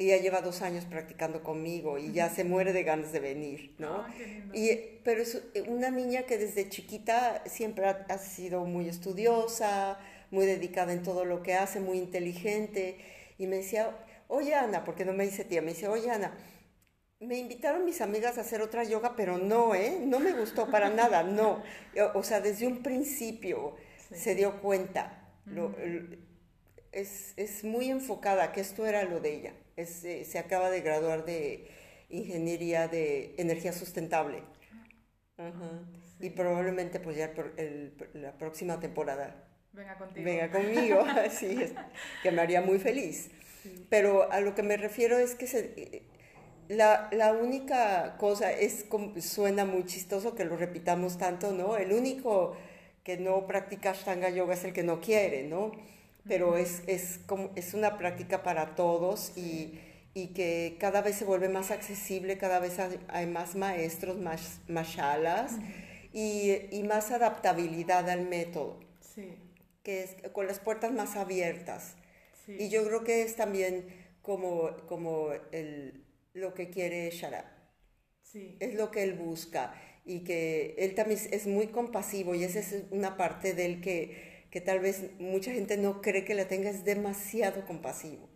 Y 0.00 0.06
ya 0.08 0.16
lleva 0.18 0.42
dos 0.42 0.62
años 0.62 0.84
practicando 0.84 1.42
conmigo 1.42 1.98
y 1.98 2.12
ya 2.12 2.30
se 2.30 2.44
muere 2.44 2.72
de 2.72 2.84
ganas 2.84 3.10
de 3.10 3.18
venir, 3.18 3.74
¿no? 3.78 4.06
Lindo. 4.16 4.54
Y, 4.56 4.78
pero 5.02 5.22
es 5.22 5.42
una 5.66 5.90
niña 5.90 6.22
que 6.22 6.38
desde 6.38 6.68
chiquita 6.68 7.42
siempre 7.46 7.84
ha, 7.86 8.06
ha 8.08 8.18
sido 8.18 8.64
muy 8.64 8.88
estudiosa, 8.88 9.98
muy 10.30 10.46
dedicada 10.46 10.92
en 10.92 11.02
todo 11.02 11.24
lo 11.24 11.42
que 11.42 11.54
hace, 11.54 11.80
muy 11.80 11.98
inteligente. 11.98 12.98
Y 13.38 13.46
me 13.46 13.56
decía, 13.56 13.96
oye 14.28 14.54
Ana, 14.54 14.84
porque 14.84 15.04
no 15.04 15.12
me 15.12 15.24
dice 15.24 15.44
tía, 15.44 15.62
me 15.62 15.72
dice, 15.72 15.88
oye 15.88 16.10
Ana, 16.10 16.36
me 17.20 17.36
invitaron 17.38 17.84
mis 17.84 18.00
amigas 18.00 18.38
a 18.38 18.42
hacer 18.42 18.60
otra 18.62 18.84
yoga, 18.84 19.16
pero 19.16 19.38
no, 19.38 19.74
¿eh? 19.74 19.98
No 20.04 20.20
me 20.20 20.32
gustó 20.32 20.70
para 20.70 20.88
nada, 20.88 21.22
no. 21.24 21.62
O, 22.14 22.22
sea, 22.22 22.40
desde 22.40 22.66
un 22.66 22.82
principio 22.82 23.74
Sí. 24.08 24.14
se 24.14 24.34
dio 24.34 24.60
cuenta. 24.62 25.28
Lo- 25.44 25.74
es, 26.92 27.34
es 27.36 27.64
muy 27.64 27.90
enfocada, 27.90 28.52
que 28.52 28.60
esto 28.60 28.86
era 28.86 29.04
lo 29.04 29.20
de 29.20 29.34
ella. 29.34 29.52
Es, 29.76 30.04
eh, 30.04 30.24
se 30.24 30.38
acaba 30.38 30.70
de 30.70 30.80
graduar 30.80 31.24
de 31.24 31.68
Ingeniería 32.08 32.88
de 32.88 33.34
Energía 33.36 33.72
Sustentable. 33.72 34.42
Ajá. 35.36 35.82
Y 36.20 36.30
probablemente 36.30 37.00
pues 37.00 37.16
ya 37.16 37.32
el- 37.56 37.94
la 38.14 38.36
próxima 38.38 38.80
temporada 38.80 39.47
venga 39.72 39.96
contigo. 39.96 40.24
venga 40.24 40.50
conmigo, 40.50 41.04
sí, 41.30 41.58
es- 41.62 41.72
que 42.22 42.30
me 42.30 42.42
haría 42.42 42.60
muy 42.60 42.78
feliz. 42.78 43.30
Pero 43.88 44.30
a 44.30 44.40
lo 44.40 44.54
que 44.54 44.62
me 44.62 44.76
refiero 44.76 45.18
es 45.18 45.34
que 45.34 45.46
se- 45.46 46.02
la, 46.68 47.08
la 47.12 47.32
única 47.32 48.16
cosa 48.18 48.52
es, 48.52 48.86
suena 49.20 49.64
muy 49.64 49.84
chistoso 49.86 50.34
que 50.34 50.44
lo 50.44 50.56
repitamos 50.56 51.18
tanto, 51.18 51.52
¿no? 51.52 51.76
El 51.76 51.92
único 51.92 52.56
que 53.04 53.16
no 53.18 53.46
practica 53.46 53.90
Ashtanga 53.90 54.28
Yoga 54.30 54.54
es 54.54 54.64
el 54.64 54.72
que 54.74 54.82
no 54.82 55.00
quiere, 55.00 55.44
¿no? 55.44 55.72
Pero 56.26 56.58
es, 56.58 56.82
es, 56.86 57.20
como, 57.26 57.50
es 57.56 57.72
una 57.74 57.96
práctica 57.98 58.42
para 58.42 58.74
todos 58.74 59.32
y, 59.36 59.80
y 60.14 60.28
que 60.28 60.76
cada 60.78 61.00
vez 61.02 61.16
se 61.16 61.24
vuelve 61.24 61.48
más 61.48 61.70
accesible, 61.70 62.36
cada 62.38 62.58
vez 62.58 62.78
hay 63.08 63.26
más 63.26 63.54
maestros, 63.56 64.18
más, 64.18 64.60
más 64.68 64.88
shalas 64.88 65.58
y, 66.12 66.52
y, 66.70 66.82
más 66.84 67.10
adaptabilidad 67.12 68.08
al 68.10 68.22
método, 68.28 68.78
sí. 68.80 68.87
Que 69.88 70.02
es 70.02 70.16
con 70.32 70.46
las 70.46 70.60
puertas 70.60 70.92
más 70.92 71.16
abiertas. 71.16 71.94
Sí. 72.44 72.58
Y 72.60 72.68
yo 72.68 72.84
creo 72.84 73.04
que 73.04 73.22
es 73.22 73.36
también 73.36 73.86
como, 74.20 74.76
como 74.86 75.30
el, 75.50 76.04
lo 76.34 76.52
que 76.52 76.68
quiere 76.68 77.08
Sharap. 77.10 77.46
Sí. 78.22 78.58
Es 78.60 78.74
lo 78.74 78.90
que 78.90 79.02
él 79.02 79.14
busca 79.14 79.72
y 80.04 80.24
que 80.24 80.74
él 80.76 80.94
también 80.94 81.18
es 81.30 81.46
muy 81.46 81.68
compasivo 81.68 82.34
y 82.34 82.44
esa 82.44 82.58
es 82.58 82.84
una 82.90 83.16
parte 83.16 83.54
de 83.54 83.64
él 83.64 83.80
que, 83.80 84.44
que 84.50 84.60
tal 84.60 84.80
vez 84.80 85.04
mucha 85.18 85.52
gente 85.52 85.78
no 85.78 86.02
cree 86.02 86.26
que 86.26 86.34
la 86.34 86.46
tenga, 86.48 86.68
es 86.68 86.84
demasiado 86.84 87.64
compasivo. 87.64 88.28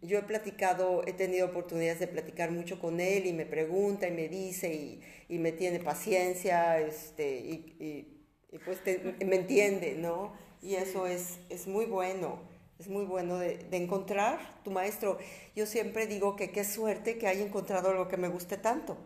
Yo 0.00 0.16
he 0.16 0.22
platicado, 0.22 1.02
he 1.08 1.12
tenido 1.12 1.48
oportunidades 1.48 1.98
de 1.98 2.06
platicar 2.06 2.52
mucho 2.52 2.78
con 2.78 3.00
él 3.00 3.26
y 3.26 3.32
me 3.32 3.46
pregunta 3.46 4.06
y 4.06 4.12
me 4.12 4.28
dice 4.28 4.72
y, 4.72 5.00
y 5.28 5.38
me 5.38 5.50
tiene 5.50 5.80
paciencia 5.80 6.78
este, 6.78 7.40
y, 7.40 7.76
y, 7.80 8.19
pues 8.58 8.80
me 9.24 9.36
entiende, 9.36 9.94
¿no? 9.96 10.32
Y 10.62 10.74
eso 10.74 11.06
es, 11.06 11.38
es 11.48 11.66
muy 11.66 11.86
bueno, 11.86 12.40
es 12.78 12.88
muy 12.88 13.04
bueno 13.04 13.38
de, 13.38 13.58
de, 13.58 13.76
encontrar 13.76 14.38
tu 14.64 14.70
maestro. 14.70 15.18
Yo 15.54 15.66
siempre 15.66 16.06
digo 16.06 16.36
que 16.36 16.50
qué 16.50 16.64
suerte 16.64 17.18
que 17.18 17.28
haya 17.28 17.44
encontrado 17.44 17.90
algo 17.90 18.08
que 18.08 18.16
me 18.16 18.28
guste 18.28 18.56
tanto 18.56 18.96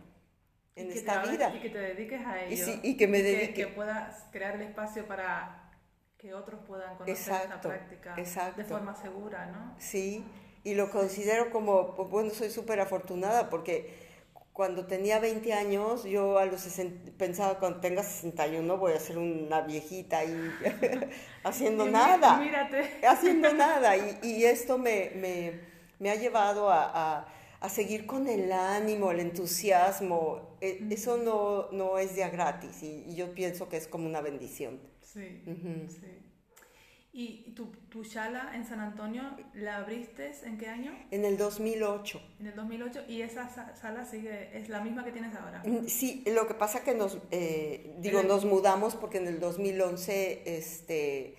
en 0.76 0.90
esta 0.90 1.22
vida. 1.24 1.54
Y 1.54 1.60
que 1.60 1.70
te 1.70 1.78
dediques 1.78 2.26
a 2.26 2.44
ello. 2.44 2.80
Y, 2.82 2.96
que 2.96 3.06
me 3.06 3.22
dedique. 3.22 3.54
Que, 3.54 3.66
puedas 3.68 4.26
crear 4.30 4.56
el 4.56 4.62
espacio 4.62 5.06
para 5.06 5.70
que 6.18 6.34
otros 6.34 6.60
puedan 6.66 6.96
conocer 6.96 7.34
esta 7.42 7.60
práctica 7.60 8.14
de 8.56 8.64
forma 8.64 8.94
segura, 8.94 9.46
¿no? 9.46 9.74
Sí, 9.78 10.24
y 10.62 10.74
lo 10.74 10.90
considero 10.90 11.50
como, 11.50 11.94
pues, 11.94 12.08
bueno, 12.08 12.30
soy 12.30 12.50
súper 12.50 12.80
afortunada 12.80 13.50
porque 13.50 14.13
cuando 14.54 14.86
tenía 14.86 15.18
20 15.18 15.52
años, 15.52 16.04
yo 16.04 16.38
a 16.38 16.46
los 16.46 16.62
60, 16.62 17.12
pensaba 17.18 17.58
cuando 17.58 17.80
tenga 17.80 18.02
61 18.02 18.78
voy 18.78 18.94
a 18.94 19.00
ser 19.00 19.18
una 19.18 19.60
viejita 19.60 20.20
ahí 20.20 20.50
haciendo 21.44 21.84
nada. 21.84 22.38
Mírate. 22.38 23.04
Haciendo 23.06 23.52
nada. 23.54 23.98
Y, 23.98 24.18
y 24.22 24.44
esto 24.44 24.78
me, 24.78 25.10
me, 25.16 25.60
me, 25.98 26.10
ha 26.10 26.14
llevado 26.14 26.70
a 26.70 27.28
a 27.64 27.70
seguir 27.70 28.04
con 28.04 28.28
el 28.28 28.52
ánimo, 28.52 29.10
el 29.10 29.20
entusiasmo. 29.20 30.56
E, 30.60 30.86
eso 30.90 31.16
no, 31.16 31.70
no 31.72 31.96
es 31.96 32.14
ya 32.14 32.28
gratis 32.28 32.82
y, 32.82 33.14
yo 33.14 33.34
pienso 33.34 33.70
que 33.70 33.78
es 33.78 33.88
como 33.88 34.06
una 34.06 34.20
bendición. 34.20 34.78
Sí, 35.00 35.42
sí. 35.44 36.23
¿Y 37.16 37.52
tu, 37.54 37.66
tu 37.88 38.02
Shala 38.02 38.50
en 38.56 38.66
San 38.66 38.80
Antonio 38.80 39.22
la 39.54 39.76
abriste 39.76 40.32
en 40.42 40.58
qué 40.58 40.68
año? 40.68 40.92
En 41.12 41.24
el 41.24 41.38
2008. 41.38 42.20
En 42.40 42.48
el 42.48 42.56
2008 42.56 43.04
y 43.08 43.22
esa 43.22 43.48
sala 43.76 44.04
sigue 44.04 44.50
es 44.58 44.68
la 44.68 44.80
misma 44.80 45.04
que 45.04 45.12
tienes 45.12 45.32
ahora. 45.36 45.62
Mm, 45.64 45.86
sí, 45.86 46.24
lo 46.26 46.48
que 46.48 46.54
pasa 46.54 46.82
que 46.82 46.92
nos 46.92 47.18
eh, 47.30 47.94
digo 48.00 48.24
nos 48.24 48.44
mudamos 48.44 48.96
porque 48.96 49.18
en 49.18 49.28
el 49.28 49.38
2011 49.38 50.42
este 50.56 51.36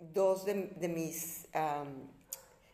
dos 0.00 0.44
de, 0.44 0.72
de 0.76 0.88
mis 0.88 1.46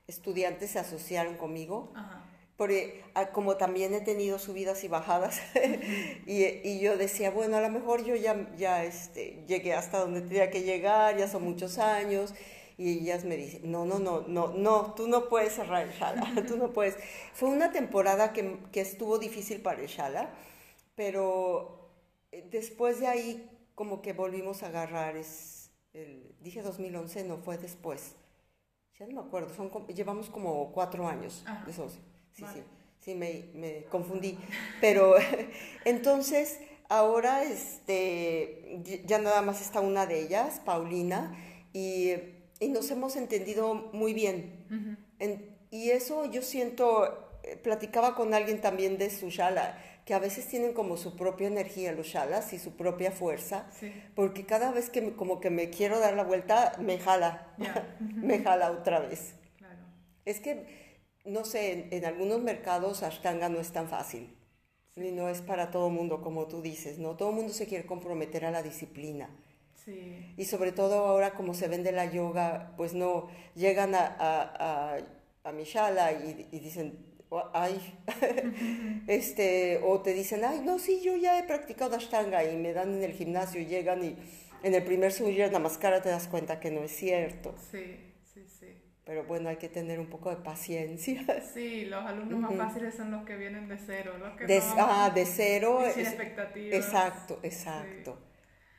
estudiantes 0.06 0.70
se 0.70 0.78
asociaron 0.78 1.36
conmigo. 1.36 1.92
Ajá 1.94 2.21
porque 2.62 3.02
ah, 3.14 3.32
como 3.32 3.56
también 3.56 3.92
he 3.92 4.00
tenido 4.00 4.38
subidas 4.38 4.84
y 4.84 4.88
bajadas, 4.88 5.40
y, 6.26 6.44
y, 6.62 6.78
yo 6.78 6.96
decía, 6.96 7.32
bueno, 7.32 7.56
a 7.56 7.60
lo 7.60 7.68
mejor 7.70 8.04
yo 8.04 8.14
ya, 8.14 8.54
ya 8.56 8.84
este, 8.84 9.42
llegué 9.48 9.74
hasta 9.74 9.98
donde 9.98 10.20
tenía 10.20 10.48
que 10.48 10.62
llegar, 10.62 11.16
ya 11.16 11.26
son 11.26 11.42
muchos 11.42 11.78
años, 11.78 12.32
y 12.78 13.00
ellas 13.00 13.24
me 13.24 13.36
dicen, 13.36 13.68
no, 13.68 13.84
no, 13.84 13.98
no, 13.98 14.20
no, 14.28 14.52
no, 14.52 14.94
tú 14.94 15.08
no 15.08 15.28
puedes 15.28 15.54
cerrar 15.54 15.88
el 15.88 15.92
Shala, 15.92 16.32
tú 16.46 16.56
no 16.56 16.72
puedes. 16.72 16.96
Fue 17.32 17.48
una 17.48 17.72
temporada 17.72 18.32
que, 18.32 18.56
que 18.70 18.80
estuvo 18.80 19.18
difícil 19.18 19.60
para 19.60 19.80
el 19.80 19.88
Shala, 19.88 20.30
pero 20.94 21.90
eh, 22.30 22.46
después 22.48 23.00
de 23.00 23.08
ahí 23.08 23.50
como 23.74 24.02
que 24.02 24.12
volvimos 24.12 24.62
a 24.62 24.68
agarrar, 24.68 25.16
es, 25.16 25.72
el, 25.94 26.32
dije 26.38 26.62
2011, 26.62 27.24
no 27.24 27.38
fue 27.38 27.58
después, 27.58 28.14
ya 29.00 29.08
no 29.08 29.20
me 29.20 29.26
acuerdo, 29.26 29.52
son, 29.52 29.68
llevamos 29.88 30.30
como 30.30 30.70
cuatro 30.70 31.08
años 31.08 31.44
de 31.66 31.72
socio. 31.72 32.11
Sí, 32.32 32.44
sí, 32.52 32.62
sí, 33.00 33.14
me, 33.14 33.44
me 33.54 33.84
confundí. 33.84 34.38
Pero 34.80 35.14
entonces, 35.84 36.58
ahora 36.88 37.42
este, 37.42 39.02
ya 39.06 39.18
nada 39.18 39.42
más 39.42 39.60
está 39.60 39.80
una 39.80 40.06
de 40.06 40.20
ellas, 40.20 40.60
Paulina, 40.64 41.36
y, 41.72 42.12
y 42.60 42.68
nos 42.68 42.90
hemos 42.90 43.16
entendido 43.16 43.74
muy 43.92 44.12
bien. 44.14 44.66
y 45.70 45.90
eso 45.90 46.26
yo 46.26 46.42
siento, 46.42 47.38
eh, 47.44 47.56
platicaba 47.56 48.14
con 48.14 48.34
alguien 48.34 48.60
también 48.60 48.98
de 48.98 49.08
su 49.10 49.30
shala, 49.30 49.78
que 50.04 50.14
a 50.14 50.18
veces 50.18 50.46
tienen 50.48 50.72
como 50.72 50.96
su 50.96 51.16
propia 51.16 51.46
energía 51.46 51.92
los 51.92 52.08
shalas 52.08 52.52
y 52.52 52.58
su 52.58 52.76
propia 52.76 53.12
fuerza, 53.12 53.66
porque 54.14 54.44
cada 54.44 54.72
vez 54.72 54.90
que 54.90 55.14
como 55.14 55.40
que 55.40 55.48
me 55.48 55.70
quiero 55.70 55.98
dar 56.00 56.14
la 56.14 56.24
vuelta, 56.24 56.74
me 56.80 56.98
jala, 56.98 57.54
me 58.00 58.40
jala 58.40 58.72
otra 58.72 59.00
vez. 59.00 59.34
Claro. 59.56 59.78
Es 60.24 60.40
que 60.40 60.91
no 61.24 61.44
sé, 61.44 61.88
en, 61.90 62.04
algunos 62.04 62.42
mercados 62.42 63.02
Ashtanga 63.02 63.48
no 63.48 63.60
es 63.60 63.72
tan 63.72 63.88
fácil. 63.88 64.34
Y 64.96 65.10
no 65.10 65.28
es 65.28 65.40
para 65.40 65.70
todo 65.70 65.88
el 65.88 65.94
mundo, 65.94 66.20
como 66.20 66.46
tú 66.48 66.60
dices, 66.60 66.98
¿no? 66.98 67.16
Todo 67.16 67.30
el 67.30 67.36
mundo 67.36 67.52
se 67.52 67.66
quiere 67.66 67.86
comprometer 67.86 68.44
a 68.44 68.50
la 68.50 68.62
disciplina. 68.62 69.30
Sí. 69.74 70.34
Y 70.36 70.44
sobre 70.44 70.72
todo 70.72 71.06
ahora 71.06 71.32
como 71.32 71.54
se 71.54 71.66
vende 71.66 71.92
la 71.92 72.04
yoga, 72.04 72.74
pues 72.76 72.92
no, 72.92 73.28
llegan 73.54 73.94
a, 73.94 74.04
a, 74.18 74.98
a, 75.44 75.52
mi 75.52 75.64
shala 75.64 76.12
y, 76.12 76.58
dicen, 76.58 76.98
ay, 77.54 77.80
este, 79.06 79.80
o 79.82 80.00
te 80.02 80.12
dicen, 80.12 80.44
ay, 80.44 80.60
no, 80.60 80.78
sí, 80.78 81.00
yo 81.02 81.16
ya 81.16 81.38
he 81.38 81.44
practicado 81.44 81.96
Ashtanga 81.96 82.44
y 82.44 82.56
me 82.56 82.74
dan 82.74 82.94
en 82.94 83.02
el 83.02 83.12
gimnasio 83.12 83.60
y 83.60 83.66
llegan 83.66 84.04
y 84.04 84.16
en 84.62 84.74
el 84.74 84.84
primer 84.84 85.10
Surya 85.10 85.50
Namaskara 85.50 86.02
te 86.02 86.10
das 86.10 86.28
cuenta 86.28 86.60
que 86.60 86.70
no 86.70 86.82
es 86.84 86.94
cierto. 86.94 87.54
Sí 87.70 88.11
pero 89.04 89.24
bueno, 89.24 89.48
hay 89.48 89.56
que 89.56 89.68
tener 89.68 89.98
un 89.98 90.08
poco 90.08 90.30
de 90.30 90.36
paciencia. 90.36 91.24
Sí, 91.54 91.86
los 91.86 92.04
alumnos 92.04 92.40
más 92.40 92.54
fáciles 92.54 92.94
son 92.94 93.10
los 93.10 93.24
que 93.24 93.36
vienen 93.36 93.68
de 93.68 93.78
cero, 93.78 94.16
los 94.18 94.36
que 94.36 94.46
de, 94.46 94.58
no, 94.58 94.74
ah, 94.78 95.10
de 95.10 95.26
cero. 95.26 95.80
Sin 95.92 96.06
expectativas. 96.06 96.74
Exacto, 96.74 97.40
exacto. 97.42 98.18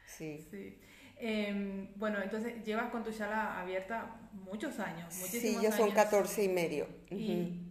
Sí. 0.05 0.47
sí. 0.49 0.79
Em, 1.17 1.93
bueno, 1.95 2.21
entonces 2.21 2.63
llevas 2.65 2.89
con 2.89 3.03
tu 3.03 3.13
sala 3.13 3.59
abierta 3.61 4.19
muchos 4.33 4.79
años, 4.79 5.15
muchísimos 5.19 5.61
Sí, 5.61 5.61
ya 5.61 5.71
son 5.71 5.91
14 5.91 6.43
y 6.43 6.49
medio. 6.49 6.87
Y 7.09 7.61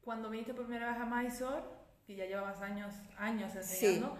cuando 0.00 0.30
viniste 0.30 0.54
por 0.54 0.66
primera 0.66 0.92
vez 0.92 1.00
a 1.00 1.06
Mysore, 1.06 1.62
y 2.06 2.16
ya 2.16 2.26
llevabas 2.26 2.60
años, 2.60 2.94
años 3.16 3.54
enseñando, 3.56 4.18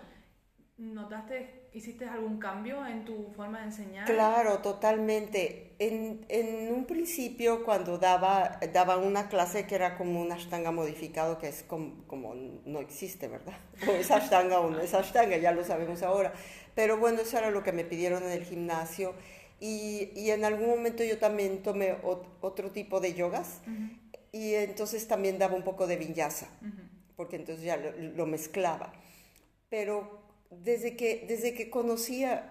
¿Notaste, 0.76 1.63
hiciste 1.74 2.06
algún 2.06 2.38
cambio 2.38 2.86
en 2.86 3.04
tu 3.04 3.32
forma 3.36 3.58
de 3.58 3.64
enseñar? 3.66 4.06
Claro, 4.06 4.58
totalmente. 4.58 5.74
En, 5.80 6.24
en 6.28 6.72
un 6.72 6.86
principio, 6.86 7.64
cuando 7.64 7.98
daba, 7.98 8.60
daba 8.72 8.96
una 8.96 9.28
clase 9.28 9.66
que 9.66 9.74
era 9.74 9.96
como 9.96 10.20
un 10.20 10.30
ashtanga 10.30 10.70
modificado, 10.70 11.38
que 11.38 11.48
es 11.48 11.64
como, 11.64 12.04
como 12.06 12.34
no 12.64 12.78
existe, 12.80 13.26
¿verdad? 13.28 13.58
O 13.88 13.92
es 13.92 14.10
ashtanga 14.10 14.60
o 14.60 14.70
no 14.70 14.80
es 14.80 14.94
ashtanga, 14.94 15.36
ya 15.36 15.52
lo 15.52 15.64
sabemos 15.64 16.02
ahora. 16.02 16.32
Pero 16.76 16.96
bueno, 16.98 17.22
eso 17.22 17.38
era 17.38 17.50
lo 17.50 17.64
que 17.64 17.72
me 17.72 17.84
pidieron 17.84 18.22
en 18.22 18.30
el 18.30 18.44
gimnasio. 18.44 19.14
Y, 19.58 20.10
y 20.14 20.30
en 20.30 20.44
algún 20.44 20.68
momento 20.68 21.02
yo 21.02 21.18
también 21.18 21.62
tomé 21.62 21.96
otro 22.40 22.70
tipo 22.70 23.00
de 23.00 23.14
yogas. 23.14 23.60
Y 24.30 24.54
entonces 24.54 25.06
también 25.06 25.38
daba 25.38 25.54
un 25.54 25.62
poco 25.62 25.86
de 25.86 25.96
vinyasa, 25.96 26.48
porque 27.16 27.36
entonces 27.36 27.64
ya 27.64 27.76
lo, 27.76 27.92
lo 27.92 28.26
mezclaba. 28.26 28.92
Pero 29.68 30.23
desde 30.62 30.96
que, 30.96 31.24
desde 31.26 31.54
que 31.54 31.70
conocí 31.70 32.24
a, 32.24 32.46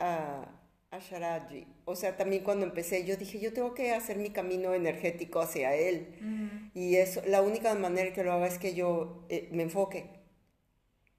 a 0.91 0.99
Sharaji, 0.99 1.65
o 1.85 1.95
sea, 1.95 2.15
también 2.15 2.43
cuando 2.43 2.65
empecé, 2.65 3.03
yo 3.05 3.17
dije, 3.17 3.39
yo 3.39 3.51
tengo 3.51 3.73
que 3.73 3.91
hacer 3.91 4.17
mi 4.17 4.29
camino 4.29 4.73
energético 4.73 5.41
hacia 5.41 5.75
él. 5.75 6.69
Y 6.73 6.95
eso, 6.95 7.21
la 7.27 7.41
única 7.41 7.73
manera 7.75 8.13
que 8.13 8.23
lo 8.23 8.31
haga 8.31 8.47
es 8.47 8.57
que 8.57 8.73
yo 8.73 9.25
eh, 9.29 9.49
me 9.51 9.63
enfoque. 9.63 10.22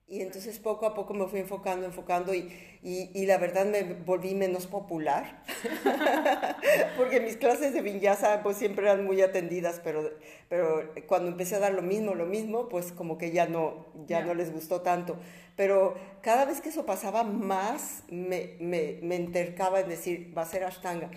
Y 0.07 0.21
entonces 0.21 0.59
poco 0.59 0.85
a 0.85 0.93
poco 0.93 1.14
me 1.14 1.27
fui 1.27 1.40
enfocando, 1.40 1.87
enfocando 1.87 2.35
y, 2.35 2.53
y, 2.83 3.25
la 3.25 3.38
verdad 3.38 3.64
me 3.64 3.83
volví 3.83 4.35
menos 4.35 4.67
popular, 4.67 5.43
porque 6.99 7.21
mis 7.21 7.38
clases 7.38 7.73
de 7.73 7.81
vinyasa 7.81 8.43
pues 8.43 8.59
siempre 8.59 8.85
eran 8.85 9.07
muy 9.07 9.23
atendidas, 9.23 9.81
pero, 9.83 10.11
pero 10.51 10.93
cuando 11.07 11.31
empecé 11.31 11.57
a 11.57 11.61
dar 11.61 11.73
lo 11.73 11.81
mismo, 11.81 12.14
lo 12.14 12.27
mismo, 12.27 12.69
pues 12.69 12.93
como 12.93 13.17
que 13.17 13.31
ya 13.31 13.47
no, 13.47 13.87
ya 14.07 14.23
no 14.23 14.35
les 14.35 14.53
gustó 14.53 14.83
tanto. 14.83 15.17
Pero 15.57 15.95
cada 16.21 16.45
vez 16.45 16.61
que 16.61 16.69
eso 16.69 16.85
pasaba, 16.85 17.23
más 17.25 18.03
me, 18.11 18.57
me, 18.61 18.99
me 19.03 19.17
entercaba 19.17 19.81
en 19.81 19.88
decir, 19.88 20.37
va 20.37 20.43
a 20.43 20.47
ser 20.47 20.64
Ashtanga. 20.64 21.11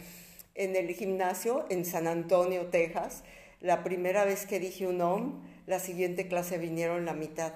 En 0.55 0.77
el 0.77 0.87
gimnasio 0.93 1.65
en 1.69 1.83
San 1.83 2.07
Antonio, 2.07 2.67
Texas, 2.67 3.25
la 3.59 3.83
primera 3.83 4.23
vez 4.23 4.45
que 4.45 4.61
dije 4.61 4.87
un 4.87 5.01
OM, 5.01 5.43
la 5.65 5.79
siguiente 5.79 6.29
clase 6.29 6.57
vinieron 6.57 7.05
la 7.05 7.13
mitad. 7.13 7.53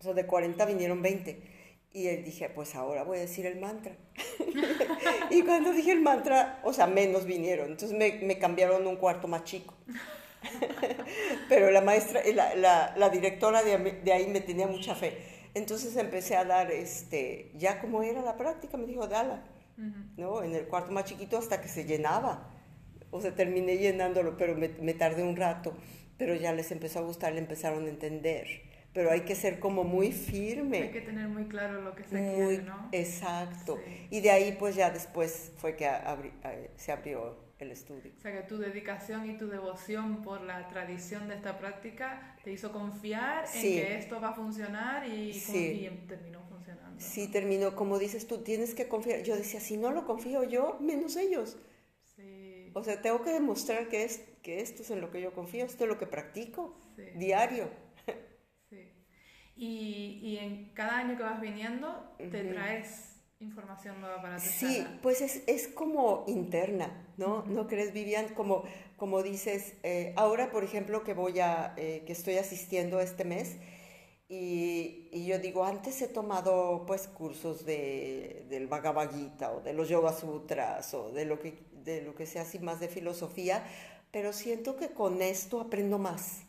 O 0.00 0.02
sea, 0.02 0.14
de 0.14 0.26
40 0.26 0.64
vinieron 0.64 1.02
20. 1.02 1.40
Y 1.92 2.06
él 2.06 2.24
dije, 2.24 2.48
pues 2.48 2.74
ahora 2.74 3.02
voy 3.02 3.18
a 3.18 3.20
decir 3.20 3.44
el 3.46 3.60
mantra. 3.60 3.92
y 5.30 5.42
cuando 5.42 5.72
dije 5.72 5.92
el 5.92 6.00
mantra, 6.00 6.60
o 6.64 6.72
sea, 6.72 6.86
menos 6.86 7.26
vinieron. 7.26 7.72
Entonces 7.72 7.96
me, 7.96 8.12
me 8.24 8.38
cambiaron 8.38 8.86
un 8.86 8.96
cuarto 8.96 9.28
más 9.28 9.44
chico. 9.44 9.74
Pero 11.48 11.70
la 11.70 11.82
maestra, 11.82 12.22
la, 12.32 12.54
la, 12.54 12.94
la 12.96 13.10
directora 13.10 13.62
de, 13.62 13.76
de, 13.76 14.12
ahí 14.12 14.28
me 14.28 14.40
tenía 14.40 14.66
mucha 14.66 14.94
fe. 14.94 15.18
Entonces 15.52 15.94
empecé 15.96 16.36
a 16.36 16.44
dar, 16.44 16.70
este, 16.70 17.50
ya 17.56 17.80
como 17.80 18.02
era 18.02 18.22
la 18.22 18.36
práctica, 18.36 18.78
me 18.78 18.86
dijo, 18.86 19.06
dala, 19.08 19.42
¿no? 20.16 20.42
En 20.42 20.54
el 20.54 20.66
cuarto 20.66 20.92
más 20.92 21.04
chiquito 21.04 21.36
hasta 21.36 21.60
que 21.60 21.68
se 21.68 21.84
llenaba. 21.84 22.54
O 23.10 23.20
sea, 23.20 23.34
terminé 23.34 23.76
llenándolo, 23.76 24.36
pero 24.38 24.54
me, 24.54 24.68
me 24.68 24.94
tardé 24.94 25.24
un 25.24 25.36
rato. 25.36 25.74
Pero 26.16 26.36
ya 26.36 26.52
les 26.52 26.70
empezó 26.70 27.00
a 27.00 27.02
gustar, 27.02 27.32
le 27.32 27.40
empezaron 27.40 27.84
a 27.86 27.88
entender 27.88 28.69
pero 28.92 29.10
hay 29.10 29.20
que 29.20 29.34
ser 29.34 29.60
como 29.60 29.84
muy 29.84 30.12
firme. 30.12 30.82
Hay 30.82 30.90
que 30.90 31.00
tener 31.00 31.28
muy 31.28 31.44
claro 31.44 31.80
lo 31.80 31.94
que 31.94 32.04
se 32.04 32.10
quiere, 32.10 32.62
¿no? 32.62 32.88
Exacto. 32.92 33.78
Y 34.10 34.20
de 34.20 34.30
ahí 34.30 34.56
pues 34.58 34.74
ya 34.74 34.90
después 34.90 35.52
fue 35.56 35.76
que 35.76 35.86
eh, 35.86 36.70
se 36.76 36.92
abrió 36.92 37.36
el 37.60 37.70
estudio. 37.70 38.12
O 38.18 38.20
sea 38.20 38.32
que 38.32 38.42
tu 38.48 38.58
dedicación 38.58 39.30
y 39.30 39.36
tu 39.36 39.48
devoción 39.48 40.22
por 40.22 40.40
la 40.42 40.68
tradición 40.68 41.28
de 41.28 41.36
esta 41.36 41.58
práctica 41.58 42.36
te 42.42 42.52
hizo 42.52 42.72
confiar 42.72 43.44
en 43.54 43.62
que 43.62 43.98
esto 43.98 44.20
va 44.20 44.30
a 44.30 44.34
funcionar 44.34 45.06
y, 45.06 45.32
terminó 46.08 46.42
funcionando. 46.48 46.98
Sí, 46.98 47.28
terminó, 47.28 47.76
como 47.76 47.98
dices 47.98 48.26
tú, 48.26 48.38
tienes 48.38 48.74
que 48.74 48.88
confiar. 48.88 49.22
Yo 49.22 49.36
decía, 49.36 49.60
si 49.60 49.76
no 49.76 49.92
lo 49.92 50.04
confío 50.04 50.42
yo, 50.44 50.78
menos 50.80 51.16
ellos. 51.16 51.58
Sí. 52.16 52.70
O 52.74 52.82
sea, 52.82 53.00
tengo 53.02 53.22
que 53.22 53.30
demostrar 53.30 53.88
que, 53.88 54.04
es, 54.04 54.22
que 54.42 54.60
esto 54.60 54.82
es 54.82 54.90
en 54.90 55.00
lo 55.00 55.10
que 55.10 55.20
yo 55.20 55.32
confío, 55.32 55.64
esto 55.64 55.84
es 55.84 55.88
lo 55.88 55.98
que 55.98 56.06
practico 56.06 56.74
diario. 57.14 57.68
Y, 59.62 60.20
y, 60.22 60.38
en 60.38 60.70
cada 60.72 60.96
año 60.96 61.18
que 61.18 61.22
vas 61.22 61.38
viniendo, 61.38 62.14
te 62.16 62.44
traes 62.44 63.20
información 63.40 64.00
nueva 64.00 64.22
para 64.22 64.36
tu 64.36 64.42
Sí, 64.42 64.86
pues 65.02 65.20
es, 65.20 65.42
es, 65.46 65.68
como 65.68 66.24
interna, 66.28 66.90
¿no? 67.18 67.44
¿No 67.44 67.66
crees, 67.66 67.92
Vivian? 67.92 68.28
Como, 68.28 68.64
como 68.96 69.22
dices, 69.22 69.74
eh, 69.82 70.14
ahora, 70.16 70.50
por 70.50 70.64
ejemplo, 70.64 71.04
que 71.04 71.12
voy 71.12 71.40
a, 71.40 71.74
eh, 71.76 72.04
que 72.06 72.12
estoy 72.14 72.38
asistiendo 72.38 73.00
este 73.00 73.26
mes, 73.26 73.58
y, 74.30 75.10
y, 75.12 75.26
yo 75.26 75.38
digo, 75.38 75.62
antes 75.66 76.00
he 76.00 76.08
tomado 76.08 76.86
pues 76.86 77.06
cursos 77.06 77.66
de, 77.66 78.46
del 78.48 78.66
Bhagavad 78.66 79.14
Gita 79.14 79.52
o 79.52 79.60
de 79.60 79.74
los 79.74 79.90
Yoga 79.90 80.14
Sutras 80.14 80.94
o 80.94 81.12
de 81.12 81.26
lo 81.26 81.38
que, 81.38 81.58
de 81.84 82.00
lo 82.00 82.14
que 82.14 82.24
sea 82.24 82.42
así 82.42 82.60
más 82.60 82.80
de 82.80 82.88
filosofía, 82.88 83.62
pero 84.10 84.32
siento 84.32 84.78
que 84.78 84.88
con 84.88 85.20
esto 85.20 85.60
aprendo 85.60 85.98
más, 85.98 86.44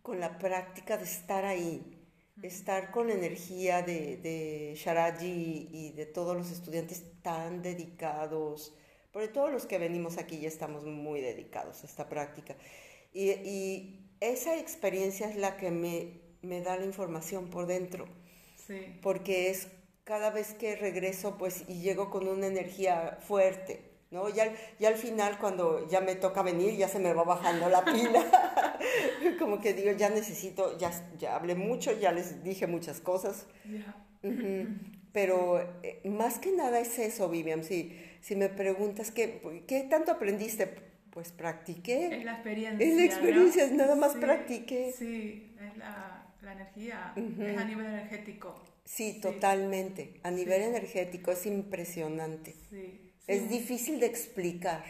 con 0.00 0.20
la 0.20 0.38
práctica 0.38 0.96
de 0.96 1.04
estar 1.04 1.44
ahí, 1.44 1.93
estar 2.42 2.90
con 2.90 3.08
la 3.08 3.14
energía 3.14 3.82
de, 3.82 4.16
de 4.16 4.74
Sharaji 4.76 5.68
y 5.70 5.92
de 5.92 6.06
todos 6.06 6.36
los 6.36 6.50
estudiantes 6.50 7.04
tan 7.22 7.62
dedicados, 7.62 8.74
porque 9.12 9.28
todos 9.28 9.52
los 9.52 9.66
que 9.66 9.78
venimos 9.78 10.18
aquí 10.18 10.40
ya 10.40 10.48
estamos 10.48 10.84
muy 10.84 11.20
dedicados 11.20 11.82
a 11.82 11.86
esta 11.86 12.08
práctica. 12.08 12.56
Y, 13.12 13.30
y 13.30 14.10
esa 14.20 14.58
experiencia 14.58 15.28
es 15.28 15.36
la 15.36 15.56
que 15.56 15.70
me, 15.70 16.20
me, 16.42 16.60
da 16.60 16.76
la 16.76 16.84
información 16.84 17.50
por 17.50 17.66
dentro, 17.66 18.06
sí. 18.66 18.98
porque 19.02 19.50
es 19.50 19.68
cada 20.02 20.30
vez 20.30 20.54
que 20.54 20.76
regreso 20.76 21.38
pues 21.38 21.64
y 21.68 21.80
llego 21.80 22.10
con 22.10 22.28
una 22.28 22.46
energía 22.46 23.18
fuerte 23.20 23.93
¿no? 24.10 24.28
Ya, 24.28 24.52
ya 24.78 24.88
al 24.88 24.96
final, 24.96 25.38
cuando 25.38 25.88
ya 25.88 26.00
me 26.00 26.14
toca 26.14 26.42
venir, 26.42 26.76
ya 26.76 26.88
se 26.88 26.98
me 26.98 27.12
va 27.12 27.24
bajando 27.24 27.68
la 27.68 27.84
pila. 27.84 28.24
Como 29.38 29.60
que 29.60 29.74
digo, 29.74 29.92
ya 29.92 30.10
necesito, 30.10 30.78
ya, 30.78 30.90
ya 31.18 31.36
hablé 31.36 31.54
mucho, 31.54 31.92
ya 31.98 32.12
les 32.12 32.42
dije 32.42 32.66
muchas 32.66 33.00
cosas. 33.00 33.46
Pero 35.12 35.60
eh, 35.82 36.00
más 36.08 36.38
que 36.38 36.52
nada 36.52 36.80
es 36.80 36.98
eso, 36.98 37.28
Vivian. 37.28 37.62
Si, 37.62 37.96
si 38.20 38.36
me 38.36 38.48
preguntas, 38.48 39.10
¿qué, 39.10 39.40
¿qué 39.68 39.82
tanto 39.84 40.12
aprendiste? 40.12 40.66
Pues 41.10 41.30
practiqué. 41.30 42.16
Es 42.18 42.24
la 42.24 42.32
experiencia. 42.32 42.86
Es 42.86 42.96
la 42.96 43.04
experiencia, 43.04 43.66
nada 43.70 43.94
más 43.94 44.14
practiqué. 44.16 44.92
Sí, 44.96 45.54
es 45.60 45.76
la, 45.76 46.26
la 46.42 46.52
energía, 46.52 47.12
es 47.16 47.56
a 47.56 47.64
nivel 47.64 47.86
energético. 47.86 48.60
Sí, 48.84 49.20
totalmente. 49.20 50.20
A 50.24 50.30
nivel 50.30 50.62
energético 50.62 51.30
es 51.30 51.46
impresionante. 51.46 52.54
Sí. 52.70 53.03
Es 53.26 53.48
difícil 53.48 54.00
de 54.00 54.06
explicar. 54.06 54.84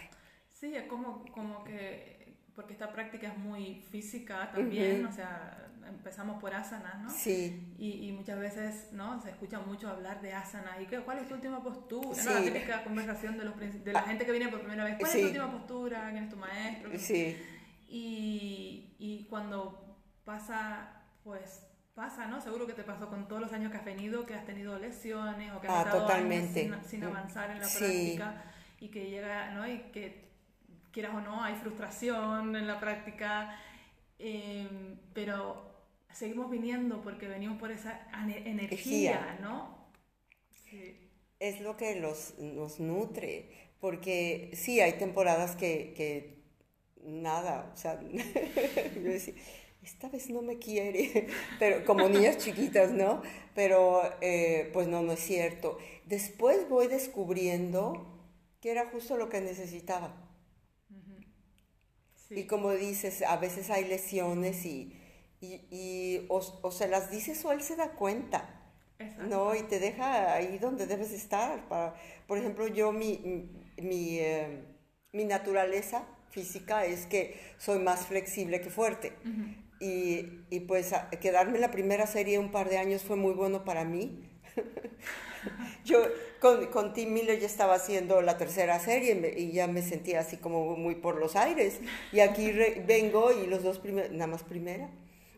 Sí, 0.49 0.75
es 0.75 0.85
como, 0.85 1.25
como 1.33 1.65
que, 1.65 2.37
porque 2.55 2.73
esta 2.73 2.93
práctica 2.93 3.29
es 3.29 3.39
muy 3.39 3.83
física 3.91 4.51
también, 4.53 5.05
o 5.07 5.13
sea, 5.13 5.71
empezamos 5.89 6.41
por 6.41 6.55
asanas, 6.55 7.03
¿no? 7.03 7.11
Sí. 7.11 7.75
Y, 7.79 8.09
y, 8.09 8.13
muchas 8.13 8.39
veces, 8.39 8.89
¿no? 8.93 9.21
Se 9.21 9.31
escucha 9.31 9.61
mucho 9.61 9.89
hablar 9.89 10.21
de 10.23 10.33
asanas. 10.33 10.81
¿Y 10.81 10.87
qué, 10.87 11.01
cuál 11.01 11.19
es 11.19 11.29
tu 11.29 11.35
última 11.35 11.63
postura? 11.63 12.15
Sí. 12.15 12.29
La 12.29 12.43
típica 12.43 12.85
conversación 12.85 13.39
de, 13.39 13.45
los, 13.45 13.57
de 13.59 13.93
la 13.93 14.01
ah, 14.01 14.03
gente 14.03 14.25
que 14.25 14.33
viene 14.33 14.49
por 14.49 14.61
primera 14.61 14.85
vez. 14.85 14.97
¿Cuál 14.99 15.11
es 15.13 15.21
tu 15.21 15.27
última 15.27 15.53
postura? 15.53 16.11
¿Quién 16.11 16.25
es 16.25 16.31
tu 16.31 16.37
maestro? 16.37 16.91
Sí. 16.99 17.37
Y, 17.89 18.97
y 18.99 19.27
cuando 19.29 19.99
pasa, 20.25 21.03
pues 21.23 21.63
pasa, 21.95 22.27
¿no? 22.27 22.41
Seguro 22.41 22.67
que 22.67 22.73
te 22.73 22.83
pasó 22.83 23.09
con 23.09 23.29
todos 23.29 23.41
los 23.41 23.53
años 23.53 23.71
que 23.71 23.79
has 23.79 23.85
venido, 23.85 24.27
que 24.27 24.35
has 24.35 24.45
tenido 24.45 24.79
lesiones 24.79 25.53
o 25.53 25.61
que 25.61 25.69
has 25.69 25.75
ah, 25.75 25.83
estado 25.83 26.03
totalmente. 26.03 26.71
sin, 26.87 27.05
avanzar 27.05 27.51
en 27.51 27.61
la 27.61 27.69
práctica 27.69 28.45
y 28.81 28.89
que 28.89 29.11
llega, 29.11 29.53
¿no? 29.53 29.69
Y 29.69 29.79
que 29.93 30.25
quieras 30.91 31.15
o 31.15 31.21
no, 31.21 31.43
hay 31.43 31.55
frustración 31.55 32.57
en 32.57 32.67
la 32.67 32.81
práctica, 32.81 33.59
em, 34.19 34.99
pero 35.13 35.73
seguimos 36.13 36.51
viniendo 36.51 37.01
porque 37.03 37.29
venimos 37.29 37.59
por 37.59 37.71
esa 37.71 38.07
energía, 38.29 39.39
¿no? 39.41 39.89
Sí. 40.51 41.11
Es 41.41 41.61
lo 41.61 41.77
que 41.77 42.01
los, 42.01 42.39
nos 42.39 42.81
nutre, 42.81 43.51
porque 43.81 44.51
sí, 44.55 44.81
hay 44.81 44.95
temporadas 44.95 45.57
que, 45.57 45.93
que 45.97 46.43
nada, 47.05 47.71
o 47.73 47.77
sea, 47.77 48.01
esta 49.85 50.09
vez 50.09 50.31
no 50.31 50.43
me 50.43 50.59
quiere, 50.59 51.29
pero 51.59 51.85
como 51.85 52.09
niñas 52.09 52.39
chiquitas, 52.39 52.91
¿no? 52.91 53.23
Pero 53.55 54.03
eh, 54.21 54.71
pues 54.73 54.89
no, 54.89 55.03
no 55.03 55.13
es 55.13 55.21
cierto. 55.21 55.79
Después 56.07 56.69
voy 56.69 56.89
descubriendo 56.89 58.07
que 58.61 58.71
era 58.71 58.87
justo 58.87 59.17
lo 59.17 59.29
que 59.29 59.41
necesitaba. 59.41 60.21
Y 62.31 62.45
como 62.45 62.73
dices, 62.73 63.23
a 63.23 63.37
veces 63.37 63.71
hay 63.71 63.85
lesiones 63.85 64.65
y, 64.65 64.99
y, 65.41 66.25
o, 66.29 66.41
se 66.73 66.89
las 66.89 67.11
dices 67.11 67.45
o 67.45 67.53
él 67.53 67.63
se 67.63 67.77
da 67.77 67.93
cuenta. 67.93 68.61
¿no? 69.29 69.55
Y 69.55 69.63
te 69.65 69.79
deja 69.79 70.33
ahí 70.35 70.59
donde 70.59 70.87
debes 70.87 71.13
estar. 71.13 71.69
Para, 71.69 71.95
por 72.27 72.39
ejemplo, 72.39 72.67
yo 72.67 72.91
mi, 72.91 73.51
mi, 73.77 74.19
eh, 74.19 74.65
mi 75.13 75.25
naturaleza 75.25 76.07
física 76.31 76.87
es 76.87 77.07
que 77.07 77.39
soy 77.59 77.79
más 77.79 78.07
flexible 78.07 78.61
que 78.61 78.71
fuerte. 78.71 79.13
Y, 79.81 80.45
y, 80.51 80.61
pues 80.61 80.93
quedarme 81.21 81.57
en 81.57 81.61
la 81.61 81.71
primera 81.71 82.07
serie 82.07 82.39
un 82.39 82.51
par 82.51 82.69
de 82.71 82.79
años 82.79 83.03
fue 83.03 83.17
muy 83.17 83.33
bueno 83.33 83.65
para 83.65 83.85
mí. 83.85 84.25
Yo 85.85 85.99
con, 86.41 86.67
con, 86.67 86.93
Tim 86.93 87.13
Miller 87.13 87.39
ya 87.39 87.47
estaba 87.47 87.75
haciendo 87.75 88.23
la 88.23 88.39
tercera 88.39 88.79
serie 88.79 89.35
y, 89.37 89.53
ya 89.53 89.67
me 89.67 89.83
sentía 89.83 90.21
así 90.21 90.37
como 90.37 90.77
muy 90.77 90.95
por 90.95 91.17
los 91.17 91.37
aires. 91.37 91.81
Y 92.13 92.21
aquí 92.21 92.53
vengo 92.87 93.33
y 93.33 93.47
los 93.47 93.63
dos 93.63 93.79
primeros, 93.79 94.11
nada 94.13 94.27
más 94.27 94.43
primera. 94.43 94.91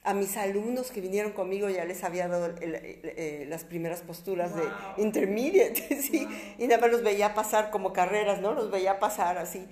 A 0.04 0.14
mis 0.14 0.36
alumnos 0.36 0.92
que 0.92 1.00
vinieron 1.00 1.32
conmigo 1.32 1.68
ya 1.68 1.84
les 1.84 2.04
había 2.04 2.28
dado 2.28 2.54
eh, 2.60 3.44
las 3.48 3.64
primeras 3.64 4.02
posturas 4.02 4.54
de 4.54 4.62
intermediate, 5.02 5.96
¿sí? 6.00 6.28
Y 6.58 6.68
nada 6.68 6.80
más 6.80 6.92
los 6.92 7.02
veía 7.02 7.34
pasar 7.34 7.70
como 7.70 7.92
carreras, 7.92 8.40
¿no? 8.40 8.52
Los 8.54 8.70
veía 8.70 9.00
pasar 9.00 9.38
así. 9.38 9.66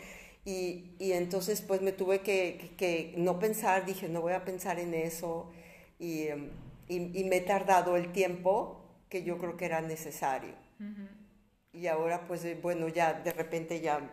Y, 0.44 0.94
y 0.98 1.12
entonces 1.12 1.62
pues 1.62 1.80
me 1.80 1.92
tuve 1.92 2.20
que, 2.20 2.74
que, 2.76 3.14
no 3.16 3.38
pensar, 3.38 3.86
dije, 3.86 4.08
no 4.08 4.20
voy 4.20 4.34
a 4.34 4.44
pensar 4.44 4.78
en 4.78 4.92
eso 4.92 5.50
y, 5.98 6.26
y, 6.86 7.18
y, 7.18 7.24
me 7.24 7.36
he 7.36 7.40
tardado 7.40 7.96
el 7.96 8.12
tiempo 8.12 8.84
que 9.08 9.22
yo 9.22 9.38
creo 9.38 9.56
que 9.56 9.64
era 9.64 9.80
necesario. 9.80 10.52
Y 11.72 11.86
ahora 11.86 12.26
pues 12.26 12.44
eh, 12.44 12.58
bueno, 12.60 12.88
ya 12.88 13.14
de 13.14 13.32
repente 13.32 13.80
ya, 13.80 14.10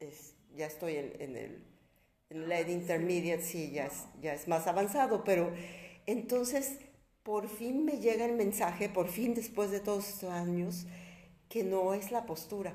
es, 0.00 0.34
ya 0.56 0.66
estoy 0.66 0.96
en, 0.96 1.12
en 1.20 1.36
el 1.36 1.64
en 2.30 2.48
LED 2.48 2.68
Intermediate, 2.68 3.42
sí, 3.42 3.70
ya 3.70 3.86
es, 3.86 4.06
ya 4.22 4.32
es 4.32 4.48
más 4.48 4.66
avanzado, 4.66 5.22
pero 5.22 5.52
entonces 6.06 6.78
por 7.22 7.48
fin 7.48 7.84
me 7.84 7.98
llega 7.98 8.24
el 8.24 8.34
mensaje, 8.34 8.88
por 8.88 9.08
fin 9.08 9.34
después 9.34 9.70
de 9.70 9.80
todos 9.80 10.08
estos 10.08 10.30
años, 10.30 10.86
que 11.50 11.62
no 11.62 11.92
es 11.92 12.10
la 12.10 12.24
postura 12.24 12.74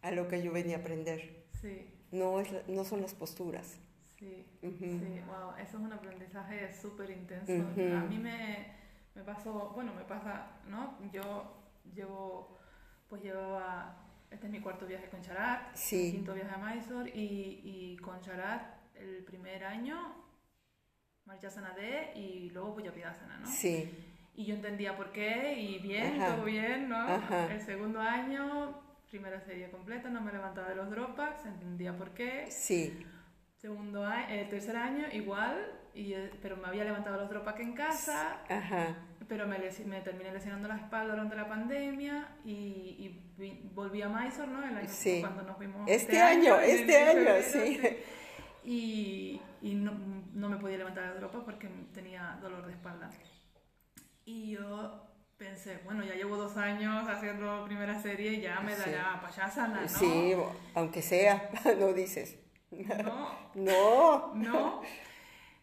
a 0.00 0.10
lo 0.10 0.26
que 0.26 0.42
yo 0.42 0.52
venía 0.52 0.78
a 0.78 0.80
aprender. 0.80 1.44
Sí 1.60 1.97
no, 2.10 2.40
es, 2.40 2.48
no 2.68 2.84
son 2.84 3.00
las 3.02 3.14
posturas. 3.14 3.78
Sí, 4.18 4.44
sí, 4.60 5.20
wow, 5.26 5.52
eso 5.58 5.76
es 5.76 5.82
un 5.82 5.92
aprendizaje 5.92 6.74
súper 6.74 7.10
intenso. 7.10 7.52
A 7.52 8.00
mí 8.02 8.18
me, 8.18 8.66
me, 9.14 9.22
pasó, 9.22 9.70
bueno, 9.74 9.94
me 9.94 10.02
pasa, 10.02 10.58
¿no? 10.66 10.98
Yo 11.12 11.54
llevo, 11.94 12.58
pues 13.08 13.22
llevaba, 13.22 13.96
este 14.30 14.46
es 14.46 14.52
mi 14.52 14.60
cuarto 14.60 14.86
viaje 14.86 15.08
con 15.08 15.22
Charat, 15.22 15.74
sí. 15.76 16.10
quinto 16.10 16.34
viaje 16.34 16.52
a 16.52 16.58
Mysore, 16.58 17.10
y, 17.14 17.60
y 17.62 17.96
con 17.98 18.20
Charat 18.20 18.78
el 18.96 19.22
primer 19.22 19.64
año, 19.64 20.16
Marchasana 21.24 21.72
D 21.74 22.12
y 22.16 22.50
luego 22.50 22.74
Puyapidasana, 22.74 23.38
¿no? 23.38 23.46
Sí. 23.46 23.88
Y 24.34 24.46
yo 24.46 24.54
entendía 24.54 24.96
por 24.96 25.12
qué, 25.12 25.60
y 25.60 25.78
bien, 25.78 26.18
todo 26.18 26.44
bien, 26.44 26.88
¿no? 26.88 27.06
El 27.48 27.60
segundo 27.60 28.00
año 28.00 28.87
primera 29.10 29.40
serie 29.40 29.70
completa, 29.70 30.08
no 30.10 30.20
me 30.20 30.32
levantaba 30.32 30.68
de 30.68 30.76
los 30.76 30.90
dropbacks, 30.90 31.46
entendía 31.46 31.96
por 31.96 32.10
qué. 32.10 32.46
Sí. 32.50 33.06
Segundo 33.56 34.04
año, 34.04 34.28
el 34.28 34.48
tercer 34.48 34.76
año 34.76 35.06
igual, 35.12 35.72
y, 35.94 36.12
eh, 36.12 36.30
pero 36.40 36.56
me 36.56 36.68
había 36.68 36.84
levantado 36.84 37.16
los 37.18 37.28
dropaques 37.28 37.66
en 37.66 37.72
casa, 37.72 38.38
Ajá. 38.48 38.94
pero 39.26 39.46
me, 39.48 39.58
me 39.86 40.00
terminé 40.02 40.32
lesionando 40.32 40.68
la 40.68 40.76
espalda 40.76 41.14
durante 41.14 41.34
la 41.34 41.48
pandemia 41.48 42.28
y, 42.44 42.50
y 43.40 43.70
volví 43.74 44.02
a 44.02 44.08
Mysore, 44.08 44.48
¿no? 44.52 44.62
El 44.64 44.76
año, 44.76 44.88
Sí. 44.88 45.20
Cuando 45.20 45.42
nos 45.42 45.58
vimos. 45.58 45.88
Este 45.88 46.20
año, 46.20 46.60
en 46.60 46.70
este 46.70 46.92
febrero, 46.92 47.32
año, 47.34 47.42
sí. 47.42 47.80
Y, 48.64 49.40
y 49.62 49.74
no, 49.74 49.92
no 50.34 50.48
me 50.50 50.56
podía 50.58 50.76
levantar 50.78 51.04
la 51.04 51.14
dropa 51.14 51.42
porque 51.44 51.68
tenía 51.92 52.38
dolor 52.42 52.66
de 52.66 52.72
espalda. 52.72 53.10
Y 54.24 54.50
yo 54.52 55.07
pensé, 55.38 55.80
bueno, 55.84 56.04
ya 56.04 56.14
llevo 56.14 56.36
dos 56.36 56.56
años 56.56 57.08
haciendo 57.08 57.64
primera 57.64 58.00
serie 58.00 58.32
y 58.32 58.40
ya 58.42 58.60
me 58.60 58.74
Sí. 58.74 58.90
dará 58.90 59.20
payasana, 59.20 59.82
¿no? 59.82 59.88
Sí, 59.88 60.34
aunque 60.74 61.00
sea, 61.00 61.48
no 61.78 61.92
dices. 61.92 62.36
No, 62.70 63.34
No. 63.54 64.34
no, 64.34 64.82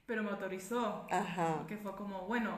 pero 0.05 0.23
me 0.23 0.29
autorizó. 0.31 1.05
Ajá. 1.11 1.65
Que 1.67 1.77
fue 1.77 1.95
como, 1.95 2.21
bueno, 2.21 2.57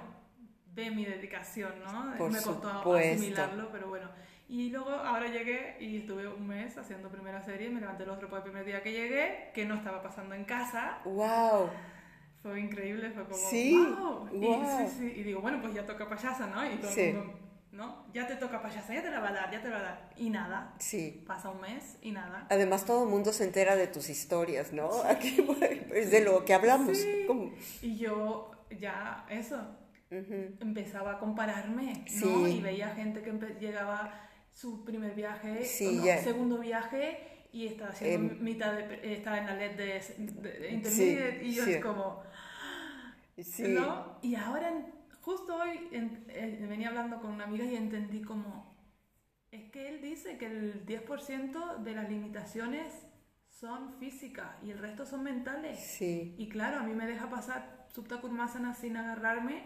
ve 0.74 0.92
mi 0.92 1.06
dedicación, 1.06 1.74
¿no? 1.84 2.16
Por 2.18 2.30
me 2.32 2.38
costó 2.42 2.72
supuesto. 2.80 3.14
asimilarlo, 3.16 3.70
pero 3.72 3.88
bueno. 3.90 4.10
Y 4.50 4.70
luego 4.70 4.92
ahora 4.92 5.28
llegué 5.28 5.76
y 5.82 5.98
estuve 5.98 6.26
un 6.28 6.48
mes 6.48 6.78
haciendo 6.78 7.10
primera 7.10 7.42
serie, 7.42 7.70
me 7.70 7.82
levanté 7.82 8.06
los 8.06 8.18
dropas 8.18 8.38
el 8.38 8.44
primer 8.44 8.64
día 8.64 8.82
que 8.82 8.94
llegué, 8.94 9.52
que 9.54 9.66
no 9.66 9.76
estaba 9.76 10.02
pasando 10.02 10.36
en 10.36 10.46
casa. 10.46 11.00
Wow. 11.04 11.70
Fue 12.42 12.60
increíble, 12.60 13.12
fue 13.12 13.24
como, 13.26 13.36
Sí, 13.38 13.76
wow. 13.76 14.30
Y, 14.32 14.46
wow. 14.46 14.66
sí, 14.90 14.96
sí, 15.00 15.14
y 15.20 15.24
digo, 15.24 15.42
bueno, 15.42 15.62
pues 15.62 15.74
ya 15.74 15.86
toca 15.86 16.08
payasa, 16.08 16.48
¿no? 16.48 16.66
Y 16.72 16.78
todo 16.78 16.92
Sí. 16.92 17.02
el 17.02 17.16
mundo, 17.18 17.40
¿no? 17.72 18.06
Ya 18.14 18.28
te 18.28 18.36
toca 18.36 18.62
payasa, 18.62 18.94
ya 18.94 19.02
te 19.02 19.10
la 19.12 19.20
va 19.20 19.30
a 19.30 19.34
dar, 19.34 19.52
ya 19.52 19.62
te 19.62 19.70
la 19.70 19.76
va 19.76 19.82
a 19.82 19.84
dar. 19.84 20.10
Y 20.16 20.30
nada. 20.30 20.74
Sí. 20.80 21.24
Pasa 21.28 21.50
un 21.50 21.62
mes 21.62 21.98
y 22.02 22.12
nada. 22.12 22.48
Además, 22.50 22.86
todo 22.86 23.04
el 23.04 23.10
mundo 23.10 23.34
se 23.34 23.44
entera 23.44 23.76
de 23.76 23.88
tus 23.88 24.10
historias, 24.10 24.72
¿no? 24.72 24.90
Aquí 25.10 25.46
es 25.94 26.12
de 26.12 26.22
lo 26.22 26.46
que 26.46 26.54
hablamos. 26.54 26.98
Y 27.82 27.98
yo 27.98 28.52
ya, 28.80 29.26
eso, 29.30 29.58
Ujú. 30.12 30.56
empezaba 30.62 31.14
a 31.14 31.20
compararme, 31.20 32.06
¿no? 32.22 32.46
Sí. 32.48 32.58
Y 32.58 32.62
veía 32.62 32.90
gente 32.96 33.22
que 33.22 33.32
llegaba 33.60 34.14
su 34.54 34.84
primer 34.86 35.14
viaje, 35.14 35.64
Sí, 35.66 35.98
no, 35.98 36.06
ya. 36.06 36.18
segundo 36.24 36.60
viaje 36.60 37.37
y 37.64 37.68
estaba 37.68 37.90
haciendo 37.92 38.34
Em, 38.36 38.44
mitad 38.44 38.74
de, 38.74 39.14
estaba 39.14 39.38
en 39.40 39.46
la 39.48 39.56
LED 39.56 39.76
de, 39.78 39.86
de- 40.42 40.60
de 40.60 40.72
intermediate 40.72 41.44
y 41.46 41.54
yo 41.54 41.64
sí. 41.66 41.72
es 41.74 41.84
como, 41.84 42.24
Sí. 43.38 43.68
¿no? 43.70 44.18
Y 44.22 44.36
ahora, 44.36 44.72
justo 45.22 45.56
hoy, 45.56 45.90
en- 45.92 46.26
eh, 46.30 46.66
venía 46.68 46.90
hablando 46.90 47.20
con 47.22 47.32
una 47.34 47.44
amiga 47.46 47.66
y 47.66 47.76
entendí 47.76 48.22
como, 48.22 48.76
es 49.52 49.70
que 49.72 49.90
él 49.90 50.02
dice 50.02 50.38
que 50.38 50.48
el 50.48 50.86
10% 50.86 51.78
de 51.78 51.94
las 51.96 52.10
limitaciones 52.10 53.06
son 53.48 53.94
físicas 54.00 54.56
y 54.64 54.72
el 54.72 54.78
resto 54.80 55.06
son 55.06 55.24
mentales. 55.24 55.80
Sí. 55.80 56.36
Y 56.38 56.50
claro, 56.50 56.80
a 56.80 56.84
mí 56.84 56.94
me 56.94 57.06
deja 57.08 57.30
pasar 57.30 57.86
Subta 57.94 58.20
Kurmasana 58.22 58.74
sin 58.74 58.98
agarrarme 58.98 59.64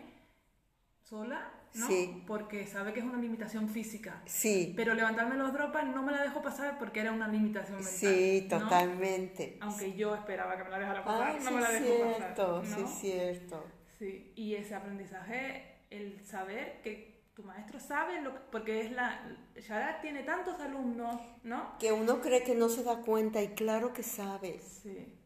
sola, 1.02 1.52
¿no? 1.74 1.88
Sí. 1.88 2.24
Porque 2.28 2.68
sabe 2.68 2.94
que 2.94 3.00
es 3.00 3.06
una 3.06 3.18
limitación 3.18 3.70
física. 3.70 4.22
Sí. 4.26 4.74
Pero 4.76 4.94
levantarme 4.94 5.36
los 5.38 5.54
dropas 5.54 5.86
no 5.88 6.04
me 6.04 6.12
la 6.12 6.22
dejó 6.24 6.42
pasar 6.42 6.78
porque 6.78 7.00
era 7.02 7.12
una 7.12 7.28
limitación 7.28 7.78
mental. 7.78 7.94
Sí, 7.94 8.48
¿no? 8.52 8.60
totalmente. 8.60 9.58
Aunque 9.62 9.94
yo 9.94 10.14
esperaba 10.16 10.58
que 10.58 10.64
me 10.66 10.70
la 10.70 10.80
dejara 10.80 11.04
pasar, 11.04 11.28
Ay, 11.30 11.38
no 11.44 11.50
sí, 11.50 11.56
me 11.56 11.62
la 11.62 11.72
dejó 11.72 11.86
cierto, 11.86 12.62
pasar. 12.62 12.76
sí, 12.76 12.82
¿no? 12.82 12.88
es 12.88 12.94
cierto. 13.00 13.66
Sí, 14.00 14.34
y 14.36 14.56
ese 14.56 14.76
aprendizaje, 14.76 15.78
el 15.90 16.24
saber 16.26 16.82
que 16.82 17.22
tu 17.34 17.44
maestro 17.44 17.80
sabe 17.80 18.22
lo 18.22 18.34
que, 18.34 18.40
porque 18.52 18.82
es 18.82 18.92
la 18.92 19.22
Sharat 19.56 20.02
tiene 20.02 20.24
tantos 20.24 20.60
alumnos, 20.60 21.22
¿no? 21.44 21.78
Que 21.80 21.92
uno 21.94 22.20
cree 22.20 22.44
que 22.44 22.56
no 22.56 22.68
se 22.68 22.84
da 22.84 22.98
cuenta 22.98 23.42
y 23.42 23.50
claro 23.50 23.94
que 23.94 24.04
sabe. 24.04 24.60
Sí. 24.60 25.18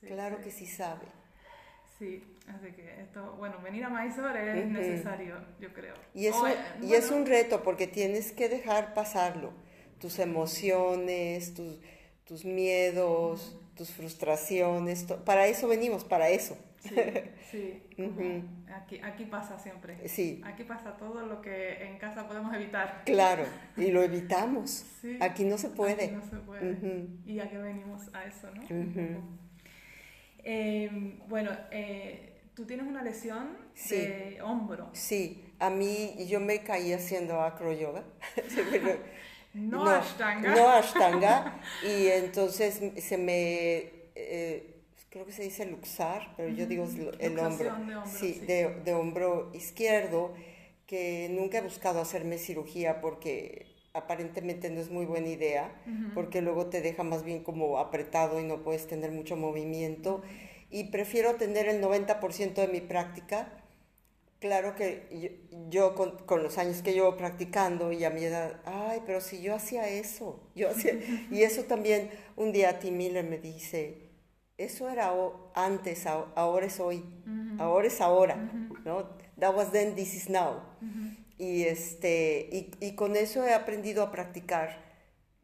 sí, 0.00 0.06
Claro 0.06 0.38
sí. 0.38 0.42
que 0.44 0.50
sí 0.50 0.66
sabe. 0.66 1.06
Sí, 1.98 2.24
así 2.48 2.72
que 2.72 3.00
esto, 3.00 3.34
bueno, 3.38 3.58
venir 3.62 3.84
a 3.84 3.88
Mysore 3.90 4.58
es 4.60 4.64
Ujú. 4.66 4.72
necesario, 4.74 5.36
yo 5.60 5.72
creo. 5.72 5.94
Y, 6.14 6.26
eso, 6.26 6.46
eh, 6.46 6.54
y 6.80 6.86
bueno, 6.86 6.94
es 6.96 7.10
un 7.10 7.26
reto 7.26 7.62
porque 7.62 7.86
tienes 7.86 8.32
que 8.32 8.48
dejar 8.48 8.94
pasarlo. 8.94 9.52
Tus 10.00 10.18
emociones, 10.18 11.54
tus, 11.54 11.78
tus 12.24 12.44
miedos, 12.44 13.58
tus 13.76 13.90
frustraciones. 13.90 15.06
to- 15.06 15.24
Para 15.24 15.46
eso 15.46 15.68
venimos, 15.68 16.04
para 16.04 16.28
eso. 16.28 16.56
Sí, 16.80 16.90
sí. 17.50 17.82
aquí, 18.74 19.00
aquí 19.02 19.24
pasa 19.24 19.58
siempre. 19.58 20.06
Sí. 20.06 20.42
Aquí 20.44 20.64
pasa 20.64 20.96
todo 20.98 21.24
lo 21.24 21.40
que 21.40 21.82
en 21.84 21.96
casa 21.98 22.28
podemos 22.28 22.54
evitar. 22.54 23.02
Claro, 23.06 23.44
y 23.78 23.90
lo 23.90 24.02
evitamos. 24.02 24.84
Sí. 25.00 25.16
Aquí 25.20 25.44
no 25.44 25.56
se 25.56 25.70
puede. 25.70 26.04
Aquí 26.04 26.14
no 26.14 26.24
se 26.24 26.36
puede. 26.36 26.76
Y 27.24 27.40
a 27.40 27.48
qué 27.48 27.56
venimos 27.56 28.14
a 28.14 28.24
eso, 28.26 28.50
¿no? 28.50 28.62
Eh, 30.46 31.18
bueno, 31.28 31.50
eh, 31.70 32.33
tú 32.54 32.64
tienes 32.64 32.86
una 32.86 33.02
lesión 33.02 33.56
Sí. 33.74 33.96
de 33.96 34.38
hombro. 34.42 34.88
Sí, 34.92 35.44
a 35.58 35.70
mí 35.70 36.14
yo 36.28 36.40
me 36.40 36.62
caí 36.62 36.92
haciendo 36.92 37.40
acro 37.40 37.72
yoga. 37.72 38.04
Pero- 38.70 38.98
No, 39.54 39.88
Ashtanga. 39.88 40.54
No 40.54 40.68
Ashtanga. 40.68 41.60
Y 41.84 42.08
entonces 42.08 42.80
se 42.98 43.16
me, 43.18 43.90
eh, 44.16 44.74
creo 45.10 45.24
que 45.26 45.30
se 45.32 45.44
dice 45.44 45.64
luxar, 45.66 46.34
pero 46.36 46.48
yo 46.48 46.66
digo 46.66 46.84
el- 47.20 47.38
hombro. 47.38 47.64
De 47.64 47.70
hombro, 47.70 48.02
Sí, 48.06 48.34
sí. 48.34 48.46
De, 48.46 48.80
de 48.84 48.94
hombro 48.94 49.52
izquierdo, 49.54 50.34
que 50.88 51.28
nunca 51.30 51.58
he 51.58 51.62
buscado 51.62 52.00
hacerme 52.00 52.36
cirugía 52.38 53.00
porque 53.00 53.66
aparentemente 53.92 54.70
no 54.70 54.80
es 54.80 54.90
muy 54.90 55.06
buena 55.06 55.28
idea, 55.28 55.72
porque 56.14 56.42
luego 56.42 56.66
te 56.66 56.80
deja 56.80 57.04
más 57.04 57.22
bien 57.22 57.44
como 57.44 57.78
apretado 57.78 58.40
y 58.40 58.44
no 58.44 58.64
puedes 58.64 58.88
tener 58.88 59.12
mucho 59.12 59.36
movimiento. 59.36 60.22
Y 60.74 60.84
prefiero 60.84 61.36
tener 61.36 61.68
el 61.68 61.80
90% 61.80 62.54
de 62.54 62.68
mi 62.68 62.80
práctica 62.80 63.64
Claro 64.44 64.74
que 64.74 65.08
yo, 65.10 65.30
yo 65.70 65.94
con, 65.94 66.18
con 66.26 66.42
los 66.42 66.58
años 66.58 66.82
que 66.82 66.92
llevo 66.92 67.16
practicando 67.16 67.92
y 67.92 68.04
a 68.04 68.10
mi 68.10 68.24
edad, 68.24 68.60
ay, 68.66 69.00
pero 69.06 69.22
si 69.22 69.40
yo 69.40 69.54
hacía 69.54 69.88
eso, 69.88 70.38
yo 70.54 70.68
hacía, 70.68 70.98
y 71.30 71.42
eso 71.44 71.64
también 71.64 72.10
un 72.36 72.52
día 72.52 72.78
Tim 72.78 72.94
Miller 72.94 73.24
me 73.24 73.38
dice, 73.38 74.10
eso 74.58 74.90
era 74.90 75.14
antes, 75.54 76.04
ahora 76.06 76.66
es 76.66 76.78
hoy, 76.78 77.02
ahora 77.58 77.86
es 77.86 78.02
ahora, 78.02 78.36
¿no? 78.84 79.08
That 79.38 79.56
was 79.56 79.72
then, 79.72 79.94
this 79.94 80.14
is 80.14 80.28
now. 80.28 80.60
Y, 81.38 81.62
este, 81.62 82.50
y, 82.52 82.70
y 82.86 82.94
con 82.96 83.16
eso 83.16 83.46
he 83.46 83.54
aprendido 83.54 84.02
a 84.02 84.12
practicar 84.12 84.76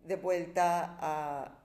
de 0.05 0.16
vuelta 0.16 0.99
a, 1.01 1.59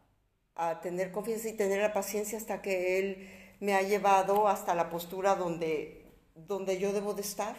a 0.55 0.80
tener 0.80 1.11
confianza 1.11 1.49
y 1.49 1.53
tener 1.53 1.82
la 1.82 1.91
paciencia 1.91 2.38
hasta 2.38 2.61
que 2.61 2.97
él 2.99 3.28
me 3.66 3.74
ha 3.74 3.82
llevado 3.82 4.47
hasta 4.47 4.76
la 4.76 4.89
postura 4.89 5.36
donde, 5.36 6.05
donde 6.36 6.78
yo 6.78 6.93
debo 6.93 7.16
de 7.16 7.22
estar, 7.22 7.55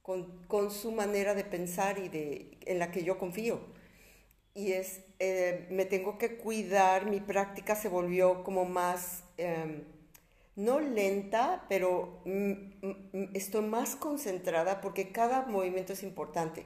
con, 0.00 0.46
con 0.46 0.70
su 0.70 0.90
manera 0.90 1.34
de 1.34 1.44
pensar 1.44 1.98
y 1.98 2.08
de, 2.08 2.58
en 2.64 2.78
la 2.78 2.90
que 2.90 3.04
yo 3.04 3.18
confío. 3.18 3.60
Y 4.54 4.72
es, 4.72 5.00
eh, 5.18 5.66
me 5.70 5.84
tengo 5.84 6.16
que 6.16 6.38
cuidar, 6.38 7.04
mi 7.04 7.20
práctica 7.20 7.76
se 7.76 7.88
volvió 7.88 8.42
como 8.42 8.64
más, 8.64 9.24
em, 9.36 9.84
no 10.54 10.80
lenta, 10.80 11.66
pero 11.68 12.22
estoy 13.34 13.66
más 13.66 13.96
concentrada 13.96 14.80
porque 14.80 15.12
cada 15.12 15.42
movimiento 15.42 15.92
es 15.92 16.02
importante 16.02 16.64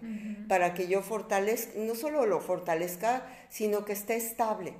para 0.48 0.74
que 0.74 0.86
yo 0.86 1.02
fortalezca, 1.02 1.72
no 1.76 1.96
solo 1.96 2.24
lo 2.24 2.38
fortalezca, 2.38 3.26
sino 3.48 3.84
que 3.84 3.92
esté 3.92 4.14
estable, 4.14 4.74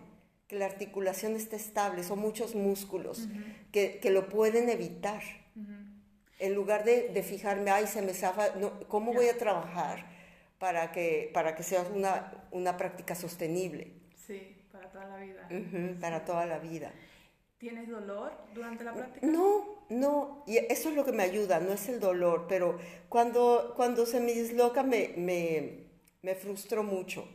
que 0.51 0.57
la 0.57 0.67
articulación 0.67 1.37
esté 1.37 1.55
estable. 1.55 2.03
Son 2.03 2.19
muchos 2.19 2.57
músculos 2.57 3.29
que, 3.71 4.01
que 4.01 4.11
lo 4.11 4.29
pueden 4.29 4.69
evitar. 4.69 5.23
En 6.41 6.55
lugar 6.55 6.85
de, 6.85 7.11
de 7.11 7.23
fijarme, 7.23 7.71
ay, 7.71 7.87
se 7.87 8.03
me 8.03 8.15
zafa, 8.15 8.57
no, 8.57 8.81
¿cómo 8.89 9.13
voy 9.13 9.29
a 9.29 9.39
trabajar 9.39 10.07
para 10.59 10.91
que, 10.91 11.31
para 11.33 11.55
que 11.55 11.63
sea 11.63 11.83
una, 11.95 12.33
una 12.51 12.77
práctica 12.77 13.15
sostenible 13.15 13.93
Sí, 14.17 14.57
para 14.73 14.89
toda 14.91 15.07
la 15.07 15.17
vida. 15.19 15.49
Para 16.01 16.25
toda 16.25 16.47
la 16.47 16.59
vida? 16.59 16.91
¿Tienes 17.59 17.89
dolor 17.89 18.33
durante 18.53 18.83
la 18.83 18.93
práctica? 18.93 19.25
No, 19.27 19.85
no, 19.91 20.43
y 20.49 20.57
eso 20.57 20.89
es 20.89 20.97
lo 20.97 21.05
que 21.05 21.13
me 21.13 21.23
ayuda, 21.23 21.61
no 21.61 21.73
es 21.73 21.89
el 21.89 22.01
dolor, 22.01 22.47
pero 22.49 22.79
cuando, 23.09 23.75
cuando 23.77 24.05
se 24.05 24.19
me 24.19 24.33
disloca 24.33 24.83
me, 24.83 25.13
me, 25.17 25.85
me 26.23 26.35
frustro 26.35 26.83
mucho, 26.83 27.29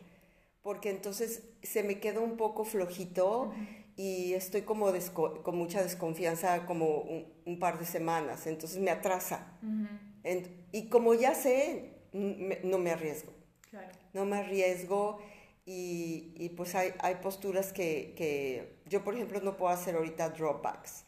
porque 0.65 0.89
entonces 0.89 1.43
se 1.61 1.83
me 1.83 1.99
queda 1.99 2.21
un 2.21 2.37
poco 2.37 2.65
flojito 2.65 3.53
y 3.95 4.33
estoy 4.33 4.63
como 4.63 4.91
con 5.43 5.55
mucha 5.55 5.83
desconfianza 5.83 6.65
como 6.65 7.01
un, 7.01 7.31
un 7.45 7.59
par 7.59 7.77
de 7.77 7.85
semanas, 7.85 8.47
entonces 8.47 8.79
me 8.79 8.89
atrasa. 8.89 9.45
Ent- 10.23 10.49
y 10.71 10.89
como 10.89 11.13
ya 11.13 11.35
sé, 11.35 11.99
me- 12.13 12.61
no 12.63 12.79
me 12.79 12.89
arriesgo 12.89 13.31
Claro. 13.69 13.91
no 14.13 14.25
me 14.25 14.37
arriesgo 14.37 15.19
y, 15.67 16.33
y 16.35 16.49
pues 16.49 16.73
hay, 16.73 16.93
hay 16.97 17.15
posturas 17.21 17.71
que, 17.71 18.15
que 18.17 18.79
yo, 18.87 19.03
por 19.03 19.13
ejemplo, 19.13 19.39
no 19.41 19.57
puedo 19.57 19.71
hacer 19.71 19.95
ahorita 19.95 20.29
dropbacks. 20.31 21.03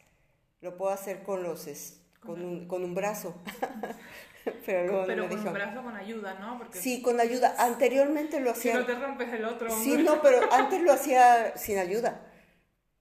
Lo 0.60 0.76
puedo 0.76 0.92
hacer 0.92 1.24
con 1.24 1.42
los 1.42 1.66
es- 1.66 2.00
con 2.20 2.44
un, 2.44 2.68
con 2.68 2.84
un 2.84 2.94
brazo. 2.94 3.34
Pero 4.66 4.86
luego 4.86 5.06
Pero 5.06 5.22
me 5.24 5.28
con 5.36 5.46
un 5.46 5.52
brazo 5.52 5.82
con 5.82 5.96
ayuda, 5.96 6.34
¿no? 6.40 6.58
Porque 6.58 6.78
Sí, 6.78 7.02
con 7.02 7.20
ayuda. 7.20 7.54
Anteriormente 7.58 8.40
lo 8.40 8.54
si 8.54 8.70
hacía. 8.70 8.74
no 8.80 8.86
te 8.86 8.94
rompes 8.94 9.32
el 9.32 9.44
otro. 9.44 9.70
Sí, 9.70 9.96
no, 9.98 10.22
pero 10.22 10.40
antes 10.52 10.82
lo 10.82 10.92
hacía 10.92 11.56
sin 11.56 11.78
ayuda. 11.78 12.24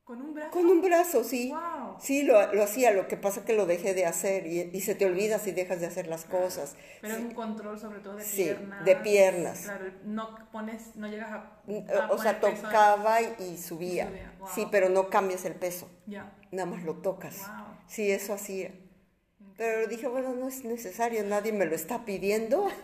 ¿Con 0.04 0.22
un 0.22 0.34
brazo? 0.34 0.52
Con 0.52 0.66
un 0.68 0.82
brazo, 0.82 1.24
sí. 1.26 1.52
Wow. 1.52 1.98
Sí, 2.00 2.24
lo, 2.24 2.54
lo 2.54 2.64
hacía, 2.64 2.92
lo 2.92 3.10
que 3.10 3.18
pasa 3.18 3.44
que 3.44 3.52
lo 3.52 3.66
dejé 3.66 3.94
de 3.94 4.06
hacer 4.06 4.48
y, 4.48 4.70
y 4.72 4.80
se 4.80 4.96
te 4.96 5.06
olvida 5.06 5.38
si 5.38 5.52
dejas 5.52 5.82
de 5.82 5.88
hacer 5.88 6.08
las 6.08 6.24
cosas. 6.24 6.78
Pero 7.02 7.14
es 7.14 7.20
Sí. 7.20 7.26
un 7.26 7.34
control 7.34 7.78
sobre 7.78 8.00
todo 8.00 8.16
de 8.16 8.24
Sí, 8.24 8.44
piernas. 8.46 8.86
de 8.86 8.96
piernas. 8.96 9.60
Claro, 9.64 9.86
no 10.06 10.50
pones, 10.54 10.96
no 10.96 11.08
llegas 11.10 11.32
a... 11.32 11.36
a 11.36 12.08
O 12.10 12.18
sea, 12.18 12.40
peso 12.40 12.62
tocaba 12.64 13.22
y 13.22 13.58
subía. 13.58 14.06
Y 14.06 14.08
subía, 14.08 14.34
wow. 14.40 14.48
Sí, 14.56 14.68
pero 14.72 14.88
no 14.88 15.10
cambias 15.10 15.44
el 15.44 15.56
peso, 15.56 15.90
Ya. 16.06 16.32
nada 16.52 16.68
más 16.70 16.84
lo 16.84 16.96
tocas. 17.02 17.40
Wow. 17.40 17.66
Sí, 17.88 18.10
eso 18.10 18.34
hacía. 18.34 18.72
Pero 19.58 19.88
dije, 19.88 20.08
bueno, 20.08 20.34
no 20.36 20.48
es 20.48 20.64
necesario, 20.64 21.24
nadie 21.24 21.52
me 21.52 21.66
lo 21.66 21.76
está 21.76 22.06
pidiendo. 22.06 22.68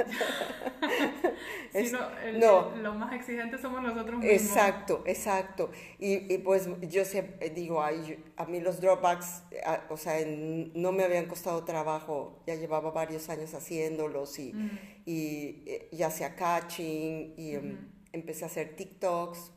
Sí, 1.71 1.79
Es- 1.79 1.91
no, 1.91 2.19
el- 2.19 2.39
no. 2.39 2.73
el- 2.75 2.83
lo 2.83 2.93
más 2.93 3.13
exigentes 3.13 3.59
somos 3.61 3.81
nosotros 3.81 4.19
mismos. 4.19 4.31
Exacto, 4.41 5.03
exacto. 5.07 5.71
Y, 5.97 6.31
y 6.31 6.37
pues 6.37 6.67
yo 6.81 7.03
siempre 7.03 7.49
digo, 7.49 7.81
ay, 7.81 8.23
a 8.37 8.45
mí 8.45 8.59
los 8.59 8.79
dropbacks, 8.79 9.41
a- 9.65 9.81
o 9.89 9.97
sea, 9.97 10.19
en- 10.19 10.71
no 10.79 10.91
me 10.91 11.03
habían 11.03 11.25
costado 11.25 11.63
trabajo, 11.63 12.43
ya 12.45 12.53
llevaba 12.55 12.91
varios 12.91 13.27
años 13.29 13.53
haciéndolos 13.55 14.37
y, 14.37 14.53
Mm. 14.53 14.79
y 15.05 15.63
eh, 15.65 15.89
ya 15.91 16.07
hacía 16.07 16.35
catching 16.35 17.33
y 17.37 17.55
em, 17.55 17.89
empecé 18.11 18.43
a 18.43 18.47
hacer 18.47 18.75
TikToks 18.75 19.51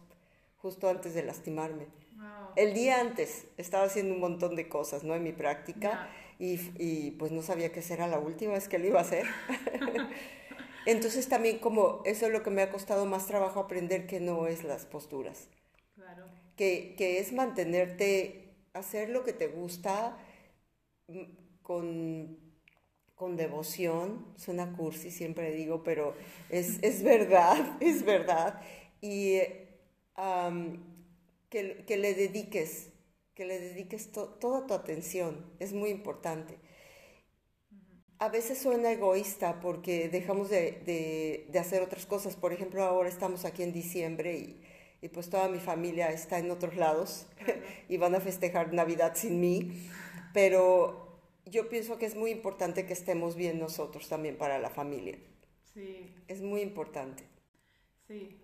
justo 0.56 0.88
antes 0.88 1.12
de 1.14 1.22
lastimarme. 1.22 1.86
Wow. 2.16 2.26
El 2.56 2.72
día 2.72 2.98
antes 3.00 3.46
estaba 3.58 3.84
haciendo 3.84 4.14
un 4.14 4.20
montón 4.20 4.56
de 4.56 4.68
cosas, 4.70 5.04
¿no? 5.04 5.14
En 5.14 5.22
mi 5.22 5.32
práctica. 5.32 6.08
Y, 6.38 6.60
y, 6.78 7.12
pues 7.12 7.32
no 7.32 7.42
sabía 7.42 7.72
que 7.72 7.82
era 7.90 8.06
la 8.08 8.18
última 8.18 8.54
vez 8.54 8.68
que 8.68 8.78
lo 8.78 8.86
iba 8.86 8.98
a 9.00 9.02
hacer. 9.02 9.26
Entonces 10.86 11.28
también 11.28 11.58
como 11.58 12.02
eso 12.04 12.26
es 12.26 12.32
lo 12.32 12.42
que 12.42 12.50
me 12.50 12.62
ha 12.62 12.70
costado 12.70 13.06
más 13.06 13.26
trabajo 13.26 13.60
aprender 13.60 14.06
que 14.06 14.20
no 14.20 14.46
es 14.46 14.64
las 14.64 14.86
posturas, 14.86 15.48
Claro. 15.94 16.26
que, 16.56 16.94
que 16.96 17.18
es 17.18 17.32
mantenerte, 17.32 18.54
hacer 18.72 19.08
lo 19.10 19.24
que 19.24 19.32
te 19.32 19.48
gusta 19.48 20.16
mm, 21.08 21.22
con, 21.62 22.38
con 23.14 23.36
devoción, 23.36 24.26
suena 24.36 24.72
cursi 24.76 25.10
siempre 25.10 25.52
digo, 25.52 25.82
pero 25.82 26.14
es, 26.50 26.78
es 26.82 27.02
verdad, 27.02 27.76
es 27.80 28.04
verdad. 28.04 28.60
Y 29.00 29.40
que, 31.50 31.84
que 31.86 31.96
le 31.96 32.14
dediques, 32.14 32.90
que 33.36 33.44
le 33.50 33.60
dediques 33.60 34.04
to- 34.14 34.30
toda 34.42 34.66
tu 34.66 34.74
atención, 34.74 35.32
es 35.60 35.72
muy 35.72 35.90
importante. 35.90 36.58
A 38.18 38.28
veces 38.30 38.58
suena 38.58 38.90
egoísta 38.92 39.60
porque 39.60 40.08
dejamos 40.08 40.48
de, 40.48 40.80
de- 40.86 41.46
de 41.50 41.58
hacer 41.58 41.82
otras 41.82 42.06
cosas. 42.06 42.34
Por 42.36 42.52
ejemplo, 42.52 42.82
ahora 42.82 43.08
estamos 43.10 43.44
aquí 43.44 43.62
en 43.62 43.72
diciembre 43.72 44.38
y, 44.38 44.60
y 45.02 45.08
pues 45.10 45.28
toda 45.28 45.48
mi 45.48 45.58
familia 45.60 46.10
está 46.10 46.38
en 46.38 46.50
otros 46.50 46.76
lados 46.76 47.26
y 47.88 47.96
van 47.98 48.14
a 48.14 48.20
festejar 48.20 48.72
Navidad 48.72 49.12
sin 49.16 49.38
mí. 49.40 49.88
Pero 50.32 51.20
yo 51.44 51.68
pienso 51.68 51.98
que 51.98 52.06
es 52.06 52.16
muy 52.16 52.30
importante 52.30 52.86
que 52.86 52.94
estemos 52.94 53.36
bien 53.36 53.58
nosotros 53.60 54.08
también 54.08 54.36
para 54.38 54.58
la 54.58 54.70
familia. 54.70 55.18
Sí, 55.72 56.14
Es 56.28 56.40
muy 56.40 56.60
importante. 56.60 57.24
sí. 58.06 58.36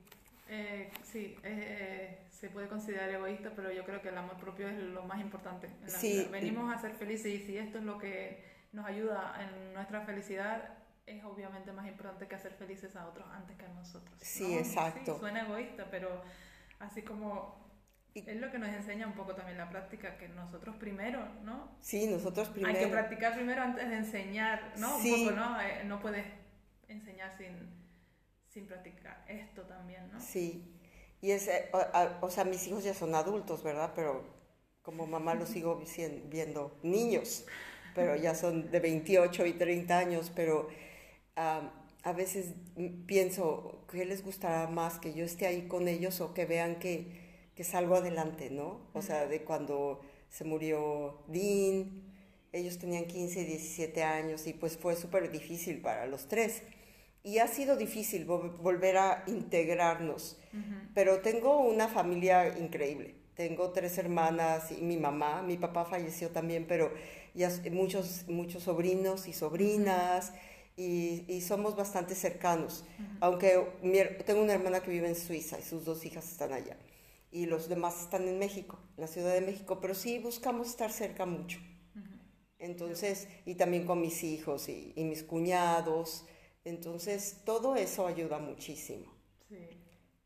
Eh, 0.48 0.90
sí, 1.02 1.36
eh, 1.44 2.18
se 2.42 2.50
puede 2.50 2.66
considerar 2.66 3.08
egoísta, 3.08 3.52
pero 3.54 3.70
yo 3.70 3.84
creo 3.84 4.02
que 4.02 4.08
el 4.08 4.18
amor 4.18 4.36
propio 4.36 4.66
es 4.68 4.76
lo 4.76 5.04
más 5.04 5.20
importante. 5.20 5.68
en 5.68 5.82
la 5.82 5.88
Sí. 5.88 6.12
vida. 6.12 6.28
Venimos 6.32 6.74
a 6.74 6.78
ser 6.80 6.90
felices 6.94 7.26
y 7.32 7.38
si 7.38 7.56
esto 7.56 7.78
es 7.78 7.84
lo 7.84 7.98
que 7.98 8.42
nos 8.72 8.84
ayuda 8.84 9.36
en 9.40 9.72
nuestra 9.74 10.00
felicidad, 10.00 10.70
es 11.06 11.22
obviamente 11.22 11.70
más 11.70 11.86
importante 11.86 12.26
que 12.26 12.34
hacer 12.34 12.52
felices 12.54 12.96
a 12.96 13.06
otros 13.06 13.28
antes 13.32 13.56
que 13.56 13.64
a 13.64 13.68
nosotros. 13.68 14.18
Sí, 14.20 14.54
¿no? 14.54 14.58
exacto. 14.58 15.14
Sí, 15.14 15.20
suena 15.20 15.42
egoísta, 15.42 15.86
pero 15.88 16.20
así 16.80 17.02
como 17.02 17.62
Y- 18.14 18.28
es 18.28 18.40
lo 18.40 18.50
que 18.50 18.58
nos 18.58 18.70
enseña 18.70 19.06
un 19.06 19.14
poco 19.14 19.36
también 19.36 19.56
la 19.56 19.70
práctica, 19.70 20.18
que 20.18 20.28
nosotros 20.28 20.74
primero, 20.76 21.24
¿no? 21.44 21.76
Sí, 21.80 22.08
nosotros 22.08 22.48
primero. 22.48 22.76
Hay 22.76 22.84
que 22.84 22.90
practicar 22.90 23.34
primero 23.34 23.62
antes 23.62 23.88
de 23.88 23.96
enseñar, 23.98 24.72
¿no? 24.78 24.98
Sí. 24.98 25.12
Un 25.12 25.28
poco, 25.28 25.36
¿no? 25.36 25.60
Eh, 25.60 25.84
no 25.84 26.00
puedes 26.00 26.26
enseñar 26.88 27.36
sin, 27.38 27.56
sin 28.48 28.66
practicar 28.66 29.24
esto 29.28 29.62
también, 29.62 30.10
¿no? 30.12 30.18
Sí, 30.20 30.71
y 31.22 31.32
es, 31.32 31.50
o, 32.22 32.30
sea, 32.30 32.44
mis 32.44 32.66
hijos 32.68 32.84
ya 32.84 32.94
son 32.94 33.14
adultos, 33.14 33.64
¿verdad? 33.64 33.92
Pero 33.96 34.24
como 34.82 35.06
mamá 35.06 35.34
los 35.34 35.50
sigo 35.50 35.80
vien- 35.80 36.24
viendo 36.30 36.76
niños, 36.82 37.46
pero 37.94 38.16
ya 38.16 38.34
son 38.34 38.70
de 38.70 38.80
28 38.80 39.46
y 39.46 39.54
30 39.54 39.98
años, 39.98 40.32
pero 40.34 40.68
a 42.04 42.12
veces 42.12 42.54
pienso, 43.06 43.84
¿qué 43.90 44.04
les 44.04 44.24
gustará 44.24 44.66
más? 44.68 44.98
¿Que 44.98 45.14
yo 45.14 45.24
esté 45.24 45.46
ahí 45.46 45.68
con 45.68 45.88
ellos 45.88 46.20
o 46.20 46.34
que 46.34 46.46
vean 46.46 46.78
que, 46.78 47.06
que 47.54 47.64
salgo 47.64 47.94
adelante, 47.96 48.50
¿no? 48.50 48.80
O 48.92 49.02
sea, 49.02 49.26
de 49.26 49.42
cuando 49.44 50.00
se 50.28 50.44
murió 50.44 51.22
Dean, 51.28 52.02
ellos 52.52 52.78
tenían 52.78 53.06
15 53.06 53.42
y 53.42 53.44
17 53.44 54.02
años 54.02 54.46
y 54.46 54.52
pues 54.52 54.76
fue 54.76 54.96
súper 54.96 55.30
difícil 55.30 55.80
para 55.80 56.06
los 56.06 56.28
tres. 56.28 56.62
Y 57.24 57.38
ha 57.38 57.46
sido 57.46 57.76
difícil 57.76 58.26
vol- 58.26 58.56
volver 58.58 58.96
a 58.96 59.24
integrarnos, 59.26 60.38
pero 60.94 61.20
tengo 61.20 61.58
una 61.60 61.88
familia 61.88 62.58
increíble. 62.58 63.14
Tengo 63.34 63.70
tres 63.70 63.96
hermanas 63.98 64.70
y 64.72 64.82
mi 64.82 64.96
mamá, 64.96 65.42
mi 65.42 65.56
papá 65.56 65.84
falleció 65.84 66.30
también, 66.30 66.66
pero 66.66 66.92
ya 67.34 67.50
muchos, 67.70 68.24
muchos 68.28 68.64
sobrinos 68.64 69.26
y 69.28 69.32
sobrinas 69.32 70.32
y, 70.76 71.24
y 71.28 71.40
somos 71.40 71.76
bastante 71.76 72.14
cercanos. 72.14 72.84
Aunque 73.20 73.64
mi 73.82 73.98
tengo 74.26 74.42
una 74.42 74.54
hermana 74.54 74.80
que 74.82 74.90
vive 74.90 75.08
en 75.08 75.14
Suiza 75.16 75.58
y 75.58 75.62
sus 75.62 75.84
dos 75.84 76.04
hijas 76.04 76.30
están 76.30 76.52
allá 76.52 76.76
y 77.30 77.46
los 77.46 77.68
demás 77.68 78.02
están 78.02 78.28
en 78.28 78.38
México, 78.38 78.78
en 78.96 79.02
la 79.02 79.06
Ciudad 79.06 79.32
de 79.32 79.40
México, 79.40 79.78
pero 79.80 79.94
sí 79.94 80.18
buscamos 80.18 80.68
estar 80.68 80.90
cerca 80.92 81.24
mucho. 81.24 81.58
Entonces, 82.58 83.28
y 83.44 83.54
también 83.56 83.86
con 83.86 84.00
mis 84.00 84.22
hijos 84.22 84.68
y, 84.68 84.92
y 84.96 85.04
mis 85.04 85.22
cuñados. 85.22 86.26
Entonces, 86.64 87.42
todo 87.44 87.76
eso 87.76 88.06
ayuda 88.06 88.38
muchísimo. 88.38 89.06
Sí. 89.48 89.56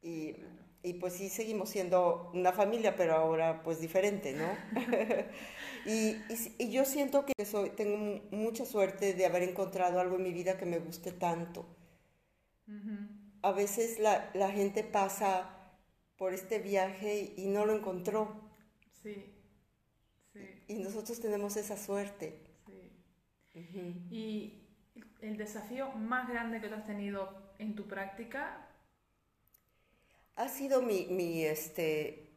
Y, 0.03 0.37
y 0.83 0.95
pues 0.95 1.15
sí, 1.15 1.29
seguimos 1.29 1.71
siendo 1.71 2.31
una 2.35 2.53
familia, 2.53 2.95
pero 2.97 3.15
ahora 3.15 3.63
pues 3.63 3.81
diferente, 3.81 4.33
¿no? 4.33 4.47
y, 5.85 6.17
y, 6.59 6.71
yo 6.71 6.85
siento 6.85 7.25
que 7.27 7.45
soy, 7.45 7.71
tengo 7.71 7.97
mu- 7.99 8.21
mucha 8.31 8.65
suerte 8.65 9.15
de 9.15 9.27
haber 9.27 9.43
encontrado 9.43 10.01
algo 10.01 10.17
en 10.17 10.23
mi 10.23 10.33
vida 10.33 10.57
que 10.59 10.67
me 10.67 10.79
guste 10.79 11.13
tanto. 11.13 11.67
A 13.41 13.51
veces 13.53 13.99
la, 13.99 14.29
la 14.35 14.51
gente 14.51 14.85
pasa 14.85 15.49
por 16.19 16.35
este 16.35 16.59
viaje 16.59 17.33
y, 17.37 17.45
y 17.45 17.47
no 17.47 17.65
lo 17.65 17.75
encontró. 17.75 18.35
Sí. 19.03 19.33
Sí. 20.33 20.41
Y 20.69 20.75
nosotros 20.75 21.21
tenemos 21.21 21.57
esa 21.57 21.77
suerte. 21.77 22.39
Sí. 22.67 22.93
Y 24.11 24.66
el 25.23 25.37
desafío 25.37 25.91
más 25.93 26.29
grande 26.29 26.61
que 26.61 26.69
tú 26.69 26.75
has 26.75 26.87
tenido 26.87 27.29
en 27.59 27.75
tu 27.75 27.87
práctica, 27.87 28.63
Ha 30.39 30.49
sido 30.51 30.83
mi, 30.83 31.07
mi 31.07 31.45
este, 31.45 32.29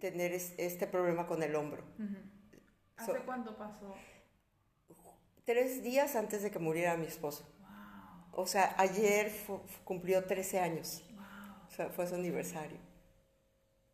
tener 0.00 0.32
es- 0.32 0.54
este 0.58 0.88
problema 0.88 1.24
con 1.28 1.40
el 1.44 1.54
hombro. 1.54 1.84
¿hace 2.96 3.12
So- 3.12 3.24
cuánto 3.24 3.56
pasó? 3.56 3.94
Tres 5.44 5.82
días 5.84 6.16
antes 6.16 6.42
de 6.42 6.50
que 6.50 6.58
muriera 6.58 6.96
mi 6.96 7.06
esposo. 7.06 7.46
O 8.32 8.46
sea, 8.48 8.74
ayer 8.78 9.30
cumplió 9.84 10.24
13 10.24 10.58
años. 10.58 11.04
O 11.68 11.70
sea, 11.70 11.90
fue 11.90 12.08
su 12.08 12.16
aniversario. 12.16 12.78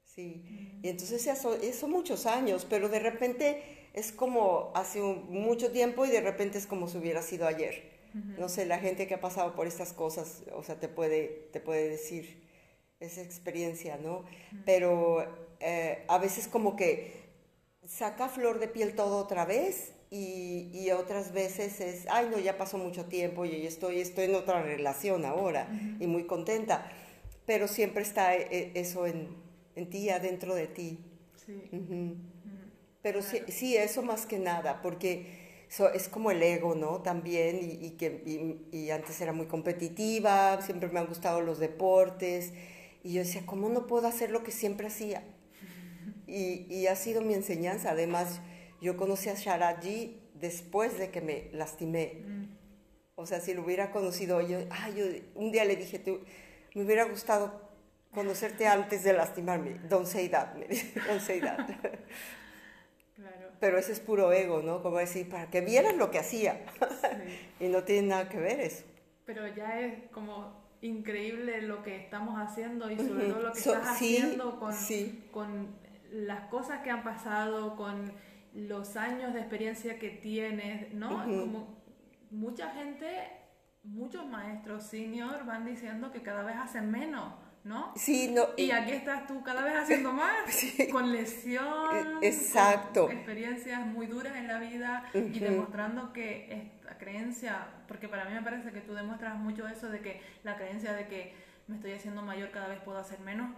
Sí. 0.05 0.79
Y 0.83 0.89
entonces 0.89 1.27
eso, 1.27 1.55
eso 1.55 1.87
muchos 1.87 2.25
años, 2.25 2.67
pero 2.69 2.89
de 2.89 3.01
repente 3.01 3.91
es 3.93 4.11
como 4.11 4.73
hace 4.75 5.03
un- 5.03 5.29
mucho 5.31 5.71
tiempo 5.71 6.07
y 6.07 6.11
de 6.11 6.23
repente 6.23 6.57
es 6.57 6.67
como 6.67 6.89
si 6.89 6.97
hubiera 6.97 7.21
sido 7.21 7.47
ayer. 7.47 7.90
No 8.39 8.49
sé, 8.49 8.67
la 8.67 8.79
gente 8.79 9.07
que 9.07 9.15
ha 9.15 9.21
pasado 9.21 9.55
por 9.55 9.67
estas 9.67 9.93
cosas, 9.93 10.43
o 10.53 10.63
sea, 10.63 10.81
te 10.81 10.89
puede, 10.89 11.49
te 11.53 11.61
puede 11.61 11.89
decir 11.89 12.43
esa 12.99 13.23
experiencia, 13.23 13.97
¿no? 13.97 14.25
Pero 14.65 15.25
eh, 15.61 16.05
a 16.09 16.19
veces 16.19 16.49
como 16.49 16.77
que 16.77 17.13
saca 17.87 18.29
flor 18.29 18.59
de 18.59 18.69
piel 18.69 18.95
todo 18.95 19.17
otra 19.17 19.45
vez 19.45 19.93
y, 20.11 20.71
y 20.73 20.91
otras 20.91 21.33
veces 21.33 21.81
es, 21.81 22.07
ay 22.11 22.29
no, 22.31 22.39
ya 22.39 22.59
pasó 22.59 22.79
mucho 22.79 23.07
tiempo 23.07 23.45
y 23.45 23.67
estoy, 23.67 24.01
estoy 24.01 24.25
en 24.27 24.35
otra 24.35 24.63
relación 24.63 25.25
ahora 25.25 25.69
y 25.99 26.07
muy 26.07 26.25
contenta, 26.25 26.91
pero 27.47 27.69
siempre 27.69 28.03
está 28.03 28.37
eh, 28.37 28.73
eso 28.75 29.07
en, 29.07 29.29
en 29.77 29.89
ti, 29.89 30.11
adentro 30.11 30.55
de 30.55 30.67
ti. 30.67 30.99
Sí. 31.37 31.71
Pero 33.03 33.23
sí, 33.23 33.41
sí, 33.49 33.77
eso 33.77 34.03
más 34.03 34.27
que 34.27 34.39
nada, 34.39 34.83
porque 34.83 35.40
so- 35.71 35.91
es 35.93 36.09
como 36.11 36.31
el 36.31 36.43
ego, 36.43 36.75
¿no? 36.75 37.01
También, 37.03 37.61
y, 37.63 37.87
y 37.87 37.91
que 37.93 38.23
y, 38.27 38.77
y 38.77 38.91
antes 38.91 39.21
era 39.23 39.33
muy 39.33 39.47
competitiva, 39.47 40.61
siempre 40.63 40.91
me 40.91 41.01
han 41.01 41.07
gustado 41.07 41.41
los 41.41 41.59
deportes, 41.59 42.53
y 43.03 43.15
yo 43.15 43.21
decía, 43.23 43.43
¿cómo 43.47 43.69
no 43.71 43.87
puedo 43.87 44.07
hacer 44.09 44.31
lo 44.31 44.43
que 44.45 44.53
siempre 44.53 44.89
hacía? 44.89 45.25
Y, 46.27 46.87
ha 46.87 46.95
sido 46.97 47.23
mi 47.23 47.35
enseñanza. 47.35 47.91
Además, 47.91 48.41
yo 48.81 48.97
conocí 48.97 49.29
a 49.31 49.35
Sharaji 49.35 50.21
después 50.35 50.97
de 50.99 51.11
que 51.11 51.21
me 51.21 51.51
lastimé. 51.53 52.23
O 53.17 53.27
sea, 53.27 53.41
si 53.41 53.53
lo 53.53 53.63
hubiera 53.65 53.91
conocido 53.91 54.41
yo, 54.41 54.59
ay, 54.71 54.95
yo 54.97 55.05
un 55.35 55.53
día 55.53 55.65
le 55.65 55.77
dije, 55.77 55.99
tú, 55.99 56.21
me 56.75 56.85
hubiera 56.85 57.05
gustado 57.05 57.61
conocerte 58.13 58.67
antes 58.67 59.03
de 59.05 59.13
lastimarme. 59.13 59.81
Don't 59.89 60.07
say 60.07 60.29
that, 60.29 60.55
me 60.55 60.67
don't 61.07 61.21
say 61.21 61.41
that. 61.41 61.69
Pero 63.61 63.79
ese 63.79 63.93
es 63.93 64.01
puro 64.01 64.33
ego, 64.33 64.63
¿no? 64.63 64.83
Como 64.83 64.99
decir, 64.99 65.29
para 65.29 65.51
que 65.51 65.61
vieran 65.61 65.99
lo 65.99 66.11
que 66.11 66.19
hacía. 66.19 66.65
y 67.61 67.69
no 67.69 67.85
tiene 67.85 68.09
nada 68.09 68.29
que 68.29 68.39
ver 68.39 68.61
eso. 68.61 68.85
Pero 69.27 69.47
ya 69.49 69.81
es 69.81 70.11
como 70.11 70.61
increíble 70.81 71.61
lo 71.63 71.83
que 71.83 71.97
estamos 71.97 72.37
haciendo 72.41 72.91
y 72.91 72.97
sobre 72.97 73.29
todo 73.29 73.43
lo 73.43 73.53
que 73.53 73.59
estás 73.59 73.87
haciendo 73.87 74.59
con, 74.59 74.75
con 75.31 75.69
las 76.11 76.49
cosas 76.49 76.81
que 76.83 76.91
han 76.91 77.05
pasado, 77.05 77.77
con 77.77 78.13
los 78.55 78.97
años 78.97 79.35
de 79.35 79.41
experiencia 79.41 79.99
que 79.99 80.11
tienes, 80.11 80.93
¿no? 80.95 81.25
Como 81.25 81.83
mucha 82.31 82.71
gente, 82.71 83.29
muchos 83.83 84.27
maestros 84.27 84.85
senior 84.85 85.45
van 85.45 85.65
diciendo 85.65 86.11
que 86.11 86.23
cada 86.23 86.43
vez 86.43 86.57
hacen 86.57 86.91
menos. 86.91 87.35
¿No? 87.65 87.93
Sí, 87.97 88.31
no. 88.33 88.49
Y 88.57 88.71
aquí 88.71 88.93
estás 88.93 89.27
tú 89.27 89.43
cada 89.43 89.63
vez 89.63 89.75
haciendo 89.77 90.13
más, 90.13 90.33
con 90.93 91.13
lesión, 91.13 92.23
Exacto. 92.23 93.07
Con 93.07 93.17
experiencias 93.17 93.87
muy 93.87 94.07
duras 94.07 94.37
en 94.37 94.49
la 94.49 94.59
vida 94.59 95.11
y 95.15 95.39
demostrando 95.39 96.13
que 96.13 96.53
esta 96.53 96.97
creencia, 96.99 97.69
porque 97.87 98.09
para 98.09 98.25
mí 98.25 98.35
me 98.35 98.43
parece 98.43 98.73
que 98.73 98.81
tú 98.81 98.95
demuestras 98.95 99.37
mucho 99.37 99.69
eso 99.69 99.89
de 99.89 100.01
que 100.01 100.21
la 100.43 100.57
creencia 100.57 100.93
de 100.95 101.07
que 101.07 101.51
me 101.71 101.77
estoy 101.77 101.93
haciendo 101.93 102.23
mayor, 102.23 102.51
cada 102.51 102.67
vez 102.67 102.81
puedo 102.81 102.99
hacer 102.99 103.21
menos, 103.21 103.55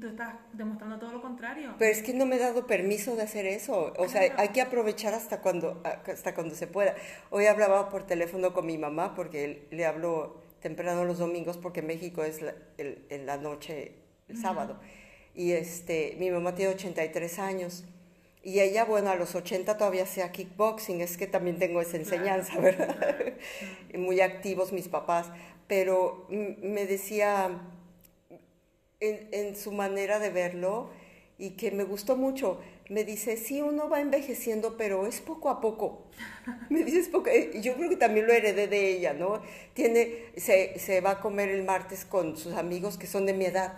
tú 0.00 0.06
estás 0.06 0.34
demostrando 0.52 1.00
todo 1.00 1.10
lo 1.10 1.20
contrario. 1.20 1.74
Pero 1.76 1.90
es 1.90 2.02
que 2.02 2.14
no 2.14 2.24
me 2.24 2.36
he 2.36 2.38
dado 2.38 2.68
permiso 2.68 3.16
de 3.16 3.22
hacer 3.22 3.46
eso, 3.46 3.92
o 3.98 4.08
sea, 4.08 4.32
hay 4.36 4.48
que 4.50 4.60
aprovechar 4.60 5.12
hasta 5.12 5.40
cuando, 5.40 5.82
hasta 5.84 6.34
cuando 6.34 6.54
se 6.54 6.68
pueda. 6.68 6.94
Hoy 7.30 7.46
hablaba 7.46 7.88
por 7.88 8.06
teléfono 8.06 8.52
con 8.52 8.64
mi 8.64 8.78
mamá 8.78 9.16
porque 9.16 9.66
le 9.72 9.86
hablo 9.86 10.47
temprano 10.60 11.04
los 11.04 11.18
domingos 11.18 11.56
porque 11.56 11.82
México 11.82 12.24
es 12.24 12.40
en 12.78 13.26
la 13.26 13.36
noche, 13.36 13.92
el 14.28 14.36
sábado. 14.36 14.78
Y 15.34 15.52
este, 15.52 16.16
mi 16.18 16.30
mamá 16.30 16.54
tiene 16.54 16.74
83 16.74 17.38
años. 17.38 17.84
Y 18.42 18.60
ella, 18.60 18.84
bueno, 18.84 19.10
a 19.10 19.16
los 19.16 19.34
80 19.34 19.76
todavía 19.76 20.04
hacía 20.04 20.32
kickboxing, 20.32 21.00
es 21.00 21.16
que 21.16 21.26
también 21.26 21.58
tengo 21.58 21.80
esa 21.80 21.96
enseñanza, 21.96 22.58
¿verdad? 22.58 23.34
Muy 23.94 24.20
activos 24.20 24.72
mis 24.72 24.88
papás, 24.88 25.30
pero 25.66 26.26
me 26.28 26.86
decía 26.86 27.60
en, 29.00 29.28
en, 29.32 29.56
su 29.56 29.72
manera 29.72 30.18
de 30.18 30.30
verlo 30.30 30.90
y 31.36 31.50
que 31.50 31.70
me 31.70 31.84
gustó 31.84 32.16
mucho, 32.16 32.60
me 32.88 33.04
dice, 33.04 33.36
sí, 33.36 33.60
uno 33.60 33.88
va 33.88 34.00
envejeciendo, 34.00 34.76
pero 34.76 35.06
es 35.06 35.20
poco 35.20 35.50
a 35.50 35.60
poco. 35.60 36.06
Me 36.70 36.84
dice, 36.84 37.08
poco. 37.10 37.28
Eh, 37.28 37.60
yo 37.60 37.74
creo 37.74 37.90
que 37.90 37.96
también 37.96 38.26
lo 38.26 38.32
heredé 38.32 38.66
de 38.66 38.92
ella, 38.92 39.12
¿no? 39.12 39.42
Tiene, 39.74 40.24
se, 40.36 40.78
se 40.78 41.00
va 41.00 41.12
a 41.12 41.20
comer 41.20 41.50
el 41.50 41.64
martes 41.64 42.04
con 42.04 42.36
sus 42.36 42.54
amigos 42.54 42.96
que 42.96 43.06
son 43.06 43.26
de 43.26 43.34
mi 43.34 43.44
edad, 43.44 43.74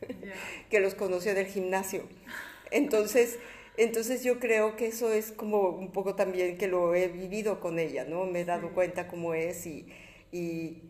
que 0.70 0.80
los 0.80 0.94
conoció 0.94 1.34
del 1.34 1.46
gimnasio. 1.46 2.02
Entonces, 2.70 3.38
entonces 3.76 4.22
yo 4.22 4.38
creo 4.38 4.76
que 4.76 4.86
eso 4.86 5.12
es 5.12 5.32
como 5.32 5.68
un 5.70 5.92
poco 5.92 6.14
también 6.14 6.58
que 6.58 6.68
lo 6.68 6.94
he 6.94 7.08
vivido 7.08 7.60
con 7.60 7.78
ella, 7.78 8.04
¿no? 8.04 8.24
Me 8.24 8.40
he 8.40 8.44
dado 8.44 8.72
cuenta 8.72 9.08
cómo 9.08 9.34
es 9.34 9.66
y, 9.66 9.86
y, 10.32 10.82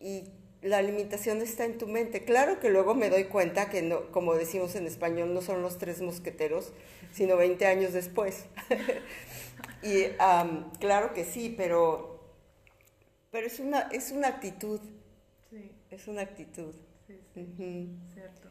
y 0.00 0.24
la 0.62 0.80
limitación 0.80 1.42
está 1.42 1.64
en 1.64 1.76
tu 1.76 1.88
mente. 1.88 2.24
Claro 2.24 2.60
que 2.60 2.70
luego 2.70 2.94
me 2.94 3.10
doy 3.10 3.24
cuenta 3.24 3.68
que, 3.68 3.82
no, 3.82 4.10
como 4.12 4.34
decimos 4.34 4.74
en 4.76 4.86
español, 4.86 5.34
no 5.34 5.42
son 5.42 5.60
los 5.60 5.78
tres 5.78 6.00
mosqueteros, 6.00 6.72
sino 7.12 7.36
20 7.36 7.66
años 7.66 7.92
después. 7.92 8.46
y 9.82 10.04
claro 10.78 11.12
que 11.14 11.24
sí, 11.24 11.52
pero, 11.56 12.20
pero 13.30 13.46
es, 13.46 13.58
una, 13.58 13.80
es 13.92 14.12
una 14.12 14.28
actitud. 14.28 14.80
Sí. 15.50 15.72
Es 15.90 16.06
una 16.06 16.22
actitud. 16.22 16.74
Sí, 17.06 17.20
sí. 17.34 17.88
Cierto. 18.14 18.48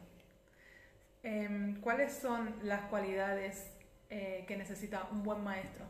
Em, 1.22 1.80
¿Cuáles 1.80 2.12
son 2.12 2.54
las 2.62 2.82
cualidades 2.86 3.64
eh, 4.10 4.44
que 4.46 4.56
necesita 4.56 5.08
un 5.10 5.22
buen 5.22 5.42
maestro? 5.42 5.86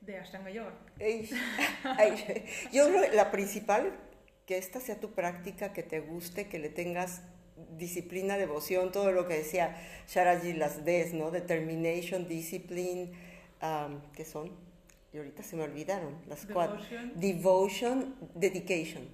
de 0.00 0.18
Ashtanga 0.18 0.50
Yoga? 0.50 0.72
yo 2.72 2.88
la 3.12 3.30
principal 3.30 3.92
que 4.46 4.58
esta 4.58 4.80
sea 4.80 5.00
tu 5.00 5.12
práctica, 5.12 5.72
que 5.72 5.82
te 5.82 6.00
guste, 6.00 6.48
que 6.48 6.58
le 6.58 6.68
tengas 6.68 7.22
disciplina, 7.76 8.36
devoción, 8.36 8.92
todo 8.92 9.12
lo 9.12 9.26
que 9.26 9.34
decía 9.34 9.76
Sharaji, 10.08 10.54
las 10.54 10.84
Ds, 10.84 11.14
¿no? 11.14 11.30
Determination, 11.30 12.26
discipline, 12.28 13.12
um, 13.62 14.00
¿qué 14.14 14.24
son? 14.24 14.50
Y 15.12 15.18
ahorita 15.18 15.42
se 15.42 15.56
me 15.56 15.62
olvidaron 15.62 16.16
las 16.26 16.44
cuatro. 16.46 16.78
Devotion, 17.14 18.16
dedication. 18.34 19.08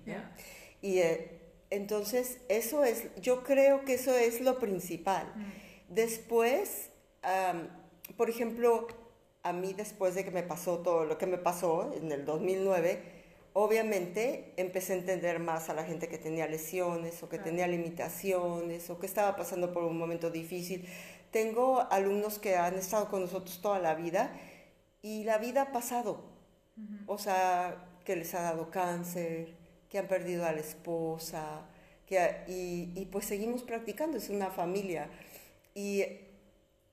Y 0.81 0.99
eh, 0.99 1.39
entonces, 1.69 2.39
eso 2.49 2.85
es, 2.85 3.09
yo 3.21 3.45
creo 3.45 3.85
que 3.85 3.95
eso 3.95 4.17
es 4.17 4.41
lo 4.41 4.59
principal. 4.59 5.31
Mm. 5.37 5.95
Después, 5.95 6.91
por 8.17 8.31
ejemplo, 8.31 8.87
a 9.43 9.53
mí 9.53 9.75
después 9.75 10.15
de 10.15 10.25
que 10.25 10.31
me 10.31 10.43
pasó 10.43 10.79
todo 10.79 11.05
lo 11.05 11.19
que 11.19 11.27
me 11.27 11.39
pasó 11.39 11.93
en 11.95 12.11
el 12.13 12.25
2009, 12.25 13.20
obviamente 13.63 14.55
empecé 14.57 14.95
a 14.95 14.97
entender 14.97 15.39
más 15.39 15.69
a 15.69 15.75
la 15.75 15.85
gente 15.85 16.09
que 16.09 16.19
tenía 16.19 16.47
lesiones 16.47 17.23
o 17.23 17.29
que 17.29 17.39
tenía 17.39 17.67
limitaciones 17.67 18.89
o 18.89 18.99
que 18.99 19.07
estaba 19.07 19.37
pasando 19.37 19.73
por 19.73 19.85
un 19.85 19.99
momento 19.99 20.31
difícil. 20.31 20.89
Tengo 21.31 21.87
alumnos 21.91 22.39
que 22.39 22.57
han 22.57 22.75
estado 22.77 23.09
con 23.09 23.21
nosotros 23.21 23.61
toda 23.61 23.79
la 23.79 23.95
vida 23.95 24.33
y 25.03 25.25
la 25.25 25.39
vida 25.39 25.63
ha 25.63 25.73
pasado. 25.73 26.25
O 27.07 27.19
sea, 27.19 27.85
que 28.05 28.17
les 28.17 28.33
ha 28.35 28.41
dado 28.41 28.71
cáncer, 28.71 29.55
que 29.91 29.99
han 29.99 30.09
perdido 30.09 30.47
a 30.47 30.53
la 30.53 30.61
esposa, 30.61 31.67
que, 32.07 32.19
y, 32.49 32.93
y, 32.95 33.07
pues 33.13 33.27
seguimos 33.27 33.63
practicando, 33.63 34.17
es 34.17 34.31
una 34.31 34.51
familia. 34.51 35.11
Y 35.75 36.05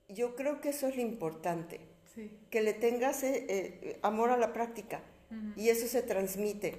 yo 0.09 0.35
creo 0.35 0.59
que 0.59 0.69
eso 0.69 0.87
es 0.87 0.97
lo 0.97 1.01
importante, 1.01 1.79
que 2.49 2.61
le 2.61 2.73
tengas 2.73 3.23
eh, 3.23 3.45
eh, 3.47 3.99
amor 4.01 4.31
a 4.31 4.37
la 4.37 4.51
práctica 4.51 5.01
y 5.55 5.69
eso 5.69 5.87
se 5.87 6.01
transmite. 6.01 6.77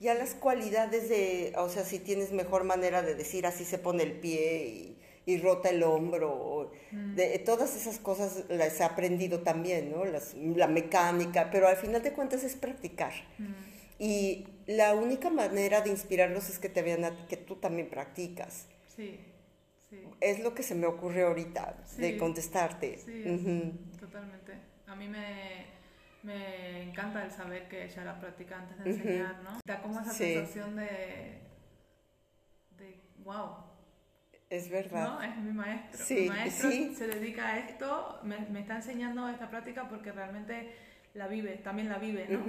Ya 0.00 0.14
las 0.14 0.34
cualidades 0.34 1.08
de, 1.08 1.52
o 1.56 1.68
sea, 1.68 1.84
si 1.84 1.98
tienes 1.98 2.32
mejor 2.32 2.64
manera 2.64 3.02
de 3.02 3.14
decir 3.14 3.46
así 3.46 3.64
se 3.64 3.78
pone 3.78 4.02
el 4.02 4.12
pie 4.12 4.96
y, 5.26 5.38
rota 5.38 5.70
el 5.70 5.82
hombro, 5.82 6.72
de, 6.92 7.38
todas 7.38 7.76
esas 7.76 7.98
cosas 7.98 8.44
las 8.48 8.78
he 8.80 8.84
aprendido 8.84 9.40
también, 9.40 9.90
¿no? 9.90 10.04
la 10.04 10.66
mecánica, 10.66 11.50
pero 11.50 11.68
al 11.68 11.76
final 11.76 12.02
de 12.02 12.12
cuentas 12.12 12.44
es 12.44 12.56
practicar. 12.56 13.12
Y 13.98 14.46
la 14.66 14.94
única 14.94 15.30
manera 15.30 15.80
de 15.80 15.90
inspirarlos 15.90 16.50
es 16.50 16.58
que 16.58 16.68
te 16.68 16.82
vean 16.82 17.04
a, 17.04 17.26
que 17.26 17.36
tú 17.36 17.56
también 17.56 17.88
practicas. 17.88 18.66
Sí, 18.94 19.18
sí. 19.88 20.02
Es 20.20 20.40
lo 20.40 20.54
que 20.54 20.62
se 20.62 20.74
me 20.74 20.86
ocurre 20.86 21.22
ahorita 21.22 21.84
de 21.98 22.18
contestarte. 22.18 22.98
Sí, 22.98 23.24
totalmente. 24.00 24.52
A 24.86 24.96
mí 24.96 25.08
me, 25.08 25.66
me 26.24 26.82
encanta 26.82 27.22
el 27.24 27.30
saber 27.30 27.68
que 27.68 27.84
ella 27.84 28.02
era 28.02 28.18
practica 28.18 28.58
antes 28.58 28.82
de 28.82 28.90
enseñar, 28.90 29.42
¿no? 29.42 29.60
Da 29.64 29.82
como 29.82 30.00
esa 30.00 30.12
sensación 30.12 30.74
de, 30.76 31.38
de, 32.78 33.00
wow. 33.18 33.56
Es 34.48 34.70
verdad. 34.70 35.06
¿No? 35.06 35.22
Es 35.22 35.36
mi 35.36 35.52
maestro. 35.52 36.16
mi 36.16 36.28
maestro 36.28 36.70
se 36.70 37.06
dedica 37.06 37.48
a 37.48 37.58
esto, 37.58 38.20
me, 38.22 38.38
me, 38.50 38.60
está 38.60 38.76
enseñando 38.76 39.28
esta 39.28 39.50
práctica 39.50 39.88
porque 39.88 40.12
realmente 40.12 40.74
la 41.12 41.28
vive, 41.28 41.56
también 41.58 41.88
la 41.88 41.98
vive, 41.98 42.26
¿no? 42.28 42.44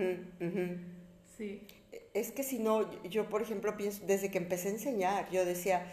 Sí. 1.38 1.68
Es 2.14 2.32
que 2.32 2.44
si 2.44 2.60
no, 2.60 3.04
yo 3.04 3.28
por 3.28 3.42
ejemplo 3.42 3.76
pienso, 3.76 4.06
desde 4.06 4.32
que 4.32 4.38
empecé 4.38 4.70
a 4.70 4.72
enseñar, 4.72 5.30
yo 5.32 5.44
decía, 5.44 5.86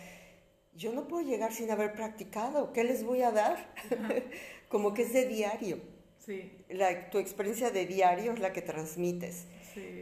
yo 0.74 0.92
no 0.92 1.08
puedo 1.08 1.26
llegar 1.26 1.52
sin 1.52 1.70
haber 1.72 1.94
practicado, 1.94 2.72
¿qué 2.72 2.84
les 2.84 3.02
voy 3.02 3.22
a 3.22 3.32
dar? 3.32 3.74
como 4.68 4.94
que 4.94 5.02
es 5.02 5.12
de 5.12 5.26
diario. 5.26 5.91
Sí. 6.24 6.52
La, 6.68 7.10
tu 7.10 7.18
experiencia 7.18 7.70
de 7.70 7.86
diario 7.86 8.32
es 8.32 8.40
la 8.40 8.52
que 8.52 8.62
transmites. 8.62 9.46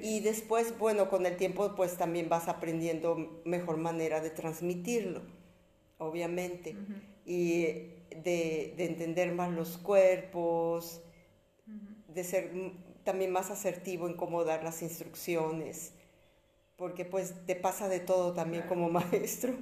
Y 0.03 0.21
después, 0.21 0.77
bueno, 0.79 1.09
con 1.09 1.25
el 1.27 1.37
tiempo 1.37 1.75
pues 1.77 1.97
también 1.97 2.29
vas 2.29 2.49
aprendiendo 2.49 3.41
mejor 3.45 3.77
manera 3.77 4.21
de 4.21 4.31
transmitirlo, 4.31 5.23
obviamente. 5.99 6.77
Y 7.25 7.63
de, 7.63 8.75
de, 8.77 8.85
entender 8.85 9.33
más 9.33 9.53
los 9.53 9.79
cuerpos, 9.79 11.01
de 12.09 12.25
ser 12.25 12.51
también 13.05 13.31
más 13.31 13.51
asertivo 13.51 14.09
en 14.09 14.15
cómo 14.15 14.45
dar 14.45 14.65
las 14.65 14.83
instrucciones, 14.83 15.93
porque 16.77 17.05
pues 17.05 17.35
te 17.47 17.55
pasa 17.55 17.89
de 17.89 18.01
todo 18.01 18.35
también 18.35 18.65
como 18.65 18.91
maestro. 18.91 19.55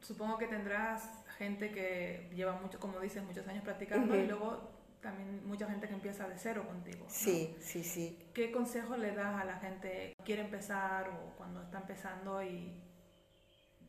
Supongo 0.00 0.38
que 0.38 0.46
tendrás 0.46 1.02
gente 1.38 1.72
que 1.72 2.30
lleva 2.34 2.52
mucho, 2.60 2.78
como 2.78 3.00
dices, 3.00 3.22
muchos 3.24 3.46
años 3.48 3.64
practicando 3.64 4.16
y 4.16 4.26
luego 4.26 4.71
también 5.02 5.46
mucha 5.46 5.68
gente 5.68 5.88
que 5.88 5.94
empieza 5.94 6.28
de 6.28 6.38
cero 6.38 6.64
contigo. 6.66 7.04
Sí, 7.08 7.54
sí, 7.60 7.82
sí. 7.82 8.18
¿Qué 8.32 8.52
consejo 8.52 8.96
le 8.96 9.12
das 9.14 9.40
a 9.40 9.44
la 9.44 9.58
gente 9.58 10.14
que 10.16 10.24
quiere 10.24 10.42
empezar 10.42 11.10
o 11.10 11.36
cuando 11.36 11.60
está 11.60 11.78
empezando 11.78 12.42
y 12.42 12.80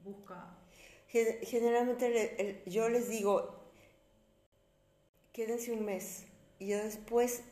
busca? 0.04 0.58
Generalmente 1.08 2.64
yo 2.66 2.90
les 2.90 3.08
digo, 3.08 3.72
quédense 5.32 5.72
un 5.72 5.86
mes 5.86 6.26
y 6.58 6.70
después, 6.70 7.44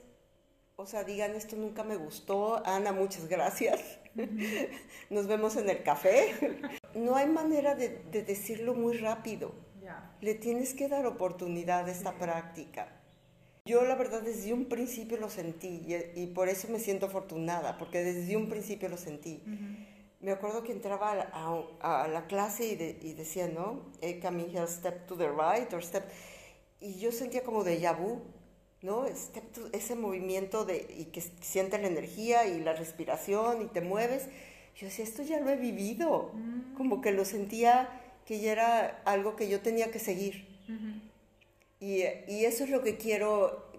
o 0.75 0.87
sea, 0.87 1.03
digan, 1.03 1.35
esto 1.35 1.55
nunca 1.55 1.83
me 1.83 1.95
gustó, 1.95 2.65
Ana, 2.65 2.91
muchas 2.91 3.27
gracias, 3.27 3.99
nos 5.11 5.27
vemos 5.27 5.55
en 5.57 5.69
el 5.69 5.83
café. 5.83 6.33
no 6.95 7.15
hay 7.15 7.27
manera 7.27 7.75
de, 7.75 7.89
decirlo 8.23 8.73
muy 8.73 8.97
rápido. 8.97 9.53
Le 10.21 10.35
tienes 10.35 10.75
que 10.75 10.87
dar 10.87 11.05
oportunidad 11.07 11.87
a 11.87 11.91
esta 11.91 12.13
práctica. 12.13 13.00
Yo 13.71 13.85
la 13.85 13.95
verdad 13.95 14.21
desde 14.21 14.51
un 14.51 14.65
principio 14.65 15.15
lo 15.15 15.29
sentí 15.29 15.81
y, 16.13 16.27
por 16.27 16.49
eso 16.49 16.67
me 16.67 16.77
siento 16.77 17.05
afortunada, 17.05 17.77
porque 17.77 18.03
desde 18.03 18.35
un 18.35 18.49
principio 18.49 18.89
lo 18.89 18.97
sentí. 18.97 19.41
Me 20.19 20.31
acuerdo 20.31 20.61
que 20.61 20.73
entraba 20.73 21.11
a, 21.79 22.07
la 22.09 22.27
clase 22.27 22.65
y, 22.67 23.13
decía, 23.13 23.47
¿no? 23.47 23.85
Eh, 24.01 24.19
coming 24.19 24.49
here, 24.53 24.67
step 24.67 25.07
to 25.07 25.15
the 25.15 25.29
right 25.29 25.71
or 25.71 25.81
step... 25.81 26.03
Y 26.81 26.99
yo 26.99 27.13
sentía 27.13 27.43
como 27.43 27.63
de 27.63 27.77
vu, 27.93 28.23
¿no? 28.81 29.05
ese 29.05 29.95
movimiento 29.95 30.65
de, 30.65 30.93
y 30.97 31.05
que 31.05 31.21
sientes 31.21 31.79
la 31.79 31.87
energía 31.87 32.47
y 32.47 32.59
la 32.59 32.73
respiración 32.73 33.61
y 33.61 33.67
te 33.67 33.79
mueves. 33.79 34.27
Yo 34.75 34.87
decía, 34.87 35.05
esto 35.05 35.23
ya 35.23 35.39
lo 35.39 35.49
he 35.49 35.55
vivido. 35.55 36.33
Mm. 36.33 36.75
Como 36.75 36.99
que 36.99 37.13
lo 37.13 37.23
sentía 37.23 37.87
que 38.25 38.41
ya 38.41 38.51
era 38.51 39.01
algo 39.05 39.37
que 39.37 39.47
yo 39.47 39.61
tenía 39.61 39.91
que 39.91 39.99
seguir. 39.99 40.51
Y, 41.81 42.03
y, 42.27 42.45
eso 42.45 42.63
es 42.63 42.69
lo 42.69 42.81
que 42.81 42.95
quiero 42.95 43.69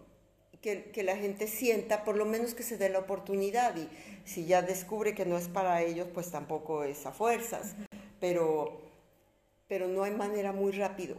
que, 0.60 0.90
que, 0.90 1.02
la 1.02 1.16
gente 1.16 1.46
sienta, 1.46 2.04
por 2.04 2.16
lo 2.16 2.26
menos 2.26 2.52
que 2.52 2.62
se 2.62 2.76
dé 2.76 2.90
la 2.90 2.98
oportunidad. 2.98 3.74
Y 3.76 3.88
si 4.24 4.44
ya 4.44 4.60
descubre 4.60 5.14
que 5.14 5.24
no 5.24 5.38
es 5.38 5.48
para 5.48 5.80
ellos, 5.82 6.08
pues 6.12 6.30
tampoco 6.30 6.84
es 6.84 7.06
a 7.06 7.12
fuerzas. 7.12 7.74
pero, 8.20 8.82
pero 9.68 9.88
no 9.88 10.02
hay 10.02 10.12
manera 10.12 10.52
muy 10.52 10.72
rápido. 10.72 11.16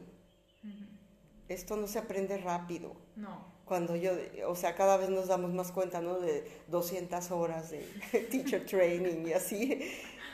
Esto 1.49 1.75
no 1.75 1.87
se 1.87 1.99
aprende 1.99 2.37
rápido. 2.37 2.95
No 3.15 3.53
cuando 3.65 3.95
yo, 3.95 4.11
o 4.47 4.55
sea, 4.55 4.75
cada 4.75 4.97
vez 4.97 5.09
nos 5.09 5.27
damos 5.27 5.53
más 5.53 5.71
cuenta, 5.71 6.01
¿no? 6.01 6.19
De 6.19 6.43
200 6.67 7.31
horas 7.31 7.71
de 7.71 7.79
teacher 8.31 8.65
training 8.65 9.27
y 9.27 9.33
así, 9.33 9.91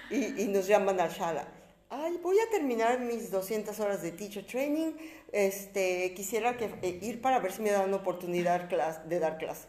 y, 0.10 0.42
y 0.42 0.48
nos 0.48 0.68
llaman 0.68 1.00
a 1.00 1.08
Shala. 1.08 1.48
Ay, 1.92 2.20
voy 2.22 2.38
a 2.40 2.48
terminar 2.52 3.00
mis 3.00 3.32
200 3.32 3.80
horas 3.80 4.04
de 4.04 4.12
teacher 4.12 4.46
training, 4.46 4.94
este, 5.32 6.14
quisiera 6.14 6.56
que, 6.56 6.66
eh, 6.84 7.00
ir 7.02 7.20
para 7.20 7.40
ver 7.40 7.52
si 7.52 7.64
me 7.64 7.72
dan 7.72 7.92
oportunidad 7.96 8.70
de 9.06 9.20
dar 9.20 9.40
clase. 9.40 9.68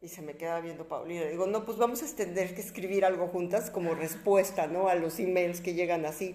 Y 0.00 0.08
se 0.08 0.22
me 0.22 0.36
queda 0.36 0.60
viendo 0.60 0.88
Paulina. 0.88 1.26
Digo, 1.26 1.46
no, 1.46 1.66
pues 1.66 1.76
vamos 1.76 2.02
a 2.02 2.16
tener 2.16 2.54
que 2.54 2.62
escribir 2.62 3.04
algo 3.04 3.28
juntas 3.28 3.70
como 3.70 3.94
respuesta, 3.94 4.68
¿no? 4.68 4.88
A 4.88 4.94
los 4.94 5.18
emails 5.18 5.60
que 5.60 5.74
llegan 5.74 6.06
así. 6.06 6.34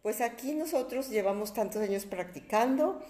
Pues 0.00 0.22
aquí 0.22 0.54
nosotros 0.54 1.10
llevamos 1.10 1.52
tantos 1.52 1.82
años 1.82 2.06
practicando, 2.06 3.02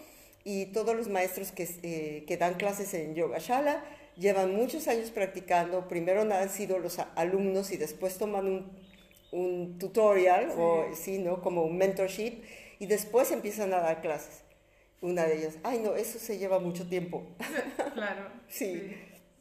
y 0.43 0.67
todos 0.67 0.97
los 0.97 1.09
maestros 1.09 1.53
que, 1.53 1.69
eh, 1.83 2.25
que 2.27 2.37
dan 2.37 2.55
clases 2.55 2.93
en 2.93 3.15
Yoga 3.15 3.39
Shala 3.39 3.85
llevan 4.17 4.55
muchos 4.55 4.89
años 4.89 5.11
practicando. 5.11 5.89
Primero 5.89 6.23
han 6.23 6.51
sido 6.51 6.79
los 6.79 6.99
alumnos 6.99 7.71
y 7.73 7.77
después 7.77 8.19
toman 8.19 8.47
un, 8.47 8.73
un 9.35 9.79
tutorial 9.79 10.53
o 10.57 10.95
sí, 10.95 11.19
¿no? 11.19 11.41
como 11.41 11.65
un 11.65 11.77
mentorship 11.77 12.43
y 12.79 12.87
después 12.87 13.33
empiezan 13.33 13.73
a 13.73 13.81
dar 13.81 14.01
clases. 14.01 14.45
Una 15.01 15.25
de 15.25 15.39
ellas, 15.39 15.59
ay 15.65 15.81
no, 15.81 15.97
eso 15.97 16.19
se 16.19 16.39
lleva 16.39 16.59
mucho 16.59 16.87
tiempo. 16.89 17.27
Claro. 17.95 18.29
sí. 18.49 18.97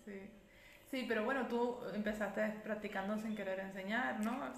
sí. 0.05 0.29
sí. 0.91 1.05
pero 1.07 1.25
bueno, 1.25 1.47
tú 1.47 1.77
empezaste 1.93 2.41
practicando 2.63 3.17
sin 3.17 3.35
querer 3.35 3.59
enseñar, 3.59 4.19
¿no? 4.19 4.53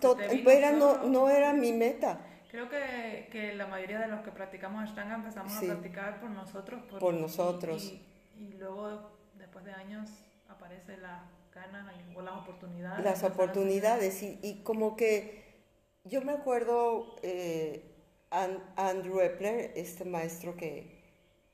Era, 0.50 0.72
no, 0.72 1.04
no 1.04 1.30
era 1.30 1.54
mi 1.54 1.72
meta. 1.72 2.20
Creo 2.50 2.70
que, 2.70 3.28
que, 3.32 3.54
la 3.54 3.68
mayoría 3.68 4.00
de 4.00 4.08
los 4.08 4.22
que 4.22 4.32
practicamos 4.32 4.84
Ashtanga 4.84 5.16
empezamos 5.16 5.56
a 5.58 5.62
practicar 5.62 6.20
por 6.22 6.30
nosotros. 6.30 6.82
Por, 7.00 7.14
nosotros. 7.14 7.94
Y, 8.38 8.54
luego, 8.58 9.12
después 9.38 9.66
de 9.66 9.74
años, 9.74 10.10
aparecen 10.48 11.02
las 11.02 11.22
ganas 11.56 11.88
o 12.16 12.22
las 12.22 12.36
oportunidades. 12.36 13.04
Las 13.04 13.24
oportunidades. 13.24 14.22
Y, 14.22 14.40
y, 14.44 14.62
como 14.64 14.96
que 14.96 15.44
yo 16.04 16.22
me 16.22 16.34
acuerdo, 16.34 17.16
eh, 17.24 17.84
Andrew 18.30 19.22
Epler, 19.22 19.72
este 19.76 20.06
maestro 20.06 20.56
que, 20.56 21.02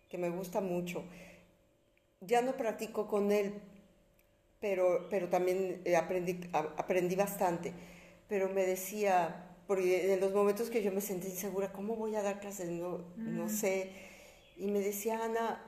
que 0.09 0.17
me 0.17 0.29
gusta 0.29 0.59
mucho, 0.59 1.03
ya 2.19 2.41
no 2.41 2.57
practico 2.57 3.07
con 3.07 3.31
él, 3.31 3.61
pero, 4.59 5.07
pero 5.09 5.29
también 5.29 5.81
aprendí, 5.97 6.39
aprendí 6.53 7.15
bastante. 7.15 7.73
Pero 8.27 8.49
me 8.49 8.65
decía 8.65 9.47
porque 9.67 10.13
en 10.13 10.19
los 10.19 10.33
momentos 10.33 10.69
que 10.69 10.83
yo 10.83 10.91
me 10.91 10.99
sentí 10.99 11.27
insegura, 11.27 11.71
¿cómo 11.71 11.95
voy 11.95 12.15
a 12.15 12.21
dar 12.21 12.41
clases? 12.41 12.69
No, 12.69 13.05
no 13.15 13.47
sé. 13.47 13.91
Y 14.57 14.67
me 14.67 14.79
decía, 14.79 15.23
Ana, 15.23 15.63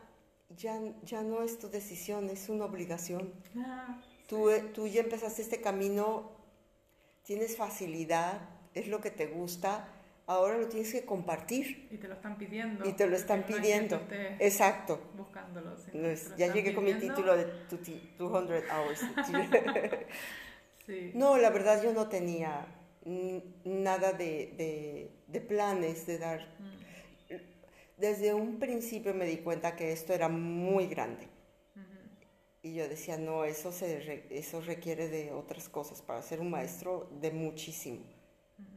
ya, 0.58 0.78
ya 1.04 1.24
no 1.24 1.42
es 1.42 1.58
tu 1.58 1.70
decisión, 1.70 2.30
es 2.30 2.50
una 2.50 2.66
obligación. 2.66 3.34
Ah, 3.58 4.02
tú, 4.28 4.50
eh, 4.50 4.62
tú 4.74 4.88
ya 4.88 5.02
empezaste 5.02 5.42
este 5.42 5.62
camino, 5.62 6.32
tienes 7.24 7.58
facilidad, 7.58 8.42
es 8.74 8.88
lo 8.88 9.02
que 9.02 9.12
te 9.12 9.28
gusta, 9.28 9.88
ahora 10.28 10.58
lo 10.58 10.68
tienes 10.68 10.92
que 10.92 11.06
compartir. 11.06 11.88
Y 11.92 11.98
te 11.98 12.08
lo 12.08 12.16
están 12.16 12.38
pidiendo. 12.38 12.88
Y 12.88 12.94
te 12.94 13.08
lo 13.08 13.16
están 13.16 13.44
pidiendo. 13.44 14.02
Exacto. 14.40 15.00
Buscándolo. 15.16 15.76
ya 16.38 16.54
llegué 16.54 16.74
con 16.74 16.84
mi 16.84 16.94
título 16.96 17.36
de 17.36 17.46
200 17.70 18.64
hours. 18.72 19.02
sí. 20.86 21.12
No, 21.14 21.38
la 21.38 21.50
verdad 21.50 21.84
yo 21.84 21.94
no 21.94 22.08
tenía 22.08 22.66
nada 23.66 24.14
de, 24.14 25.12
planes 25.48 26.06
de 26.06 26.18
dar. 26.18 26.48
Desde 27.98 28.34
un 28.34 28.60
principio 28.60 29.14
me 29.14 29.26
di 29.26 29.38
cuenta 29.38 29.76
que 29.76 29.92
esto 29.92 30.14
era 30.14 30.28
muy 30.28 30.88
grande. 30.88 31.28
Y 32.64 32.76
yo 32.76 32.88
decía, 32.88 33.18
no, 33.18 33.44
eso, 33.44 33.74
se, 33.74 34.26
eso 34.30 34.62
requiere 34.62 35.10
de 35.10 35.34
otras 35.34 35.68
cosas 35.68 36.02
para 36.02 36.22
ser 36.22 36.40
un 36.40 36.50
maestro 36.50 37.10
de 37.20 37.30
muchísimo, 37.30 38.06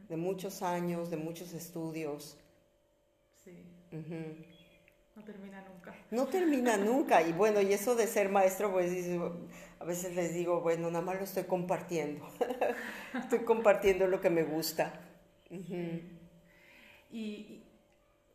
de 0.09 0.17
muchos 0.17 0.61
años, 0.61 1.09
de 1.09 1.15
muchos 1.15 1.53
estudios. 1.53 2.37
Sí. 3.45 3.65
No 5.15 5.23
termina 5.23 5.61
nunca. 5.61 5.95
No 6.11 6.27
termina 6.27 6.75
nunca. 6.89 7.21
Y 7.21 7.31
bueno, 7.31 7.61
y 7.61 7.71
eso 7.71 7.95
de 7.95 8.07
ser 8.07 8.27
maestro, 8.27 8.73
pues 8.73 8.91
a 9.79 9.85
veces 9.85 10.13
les 10.15 10.33
digo, 10.33 10.59
bueno, 10.59 10.91
nada 10.91 11.05
más 11.05 11.15
lo 11.15 11.23
estoy 11.23 11.45
compartiendo. 11.45 12.29
estoy 13.17 13.39
compartiendo 13.45 14.05
lo 14.07 14.19
que 14.19 14.29
me 14.29 14.43
gusta. 14.43 14.99
¿Y 17.09 17.63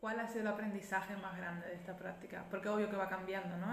cuál 0.01 0.19
ha 0.19 0.29
sido 0.29 0.41
el 0.41 0.49
aprendizaje 0.49 1.15
más 1.17 1.37
grande 1.37 1.67
de 1.67 1.75
esta 1.75 1.95
práctica? 1.95 2.47
Porque 2.51 2.71
obvio 2.71 2.89
que 2.89 2.97
va 2.97 3.11
cambiando, 3.11 3.59
¿no? 3.59 3.71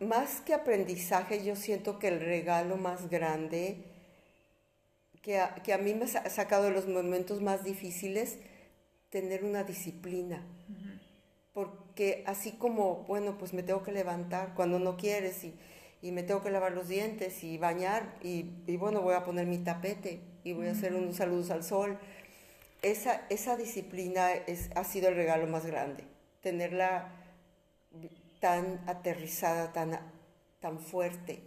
Más 0.00 0.40
que 0.40 0.54
aprendizaje, 0.54 1.44
yo 1.44 1.56
siento 1.56 1.98
que 1.98 2.08
el 2.08 2.20
regalo 2.20 2.76
más 2.76 3.08
grande 3.08 3.84
que 5.22 5.38
a, 5.38 5.54
que 5.56 5.72
a 5.72 5.78
mí 5.78 5.94
me 5.94 6.04
ha 6.04 6.30
sacado 6.30 6.64
de 6.64 6.70
los 6.70 6.88
momentos 6.88 7.40
más 7.40 7.62
difíciles, 7.62 8.38
tener 9.10 9.44
una 9.44 9.64
disciplina. 9.64 10.44
Porque 11.52 12.22
así 12.26 12.52
como, 12.52 13.04
bueno, 13.04 13.36
pues 13.36 13.52
me 13.52 13.62
tengo 13.62 13.82
que 13.82 13.92
levantar 13.92 14.54
cuando 14.54 14.78
no 14.78 14.96
quieres 14.96 15.44
y, 15.44 15.54
y 16.00 16.12
me 16.12 16.22
tengo 16.22 16.42
que 16.42 16.50
lavar 16.50 16.72
los 16.72 16.88
dientes 16.88 17.44
y 17.44 17.58
bañar 17.58 18.14
y, 18.22 18.46
y, 18.66 18.76
bueno, 18.76 19.02
voy 19.02 19.14
a 19.14 19.24
poner 19.24 19.46
mi 19.46 19.58
tapete 19.58 20.20
y 20.44 20.52
voy 20.52 20.68
a 20.68 20.72
hacer 20.72 20.94
unos 20.94 21.16
saludos 21.16 21.50
al 21.50 21.64
sol. 21.64 21.98
Esa, 22.82 23.26
esa 23.28 23.56
disciplina 23.56 24.32
es, 24.32 24.70
ha 24.74 24.84
sido 24.84 25.08
el 25.08 25.16
regalo 25.16 25.46
más 25.48 25.66
grande, 25.66 26.04
tenerla 26.40 27.12
tan 28.40 28.80
aterrizada, 28.88 29.72
tan, 29.72 29.98
tan 30.60 30.78
fuerte, 30.78 31.42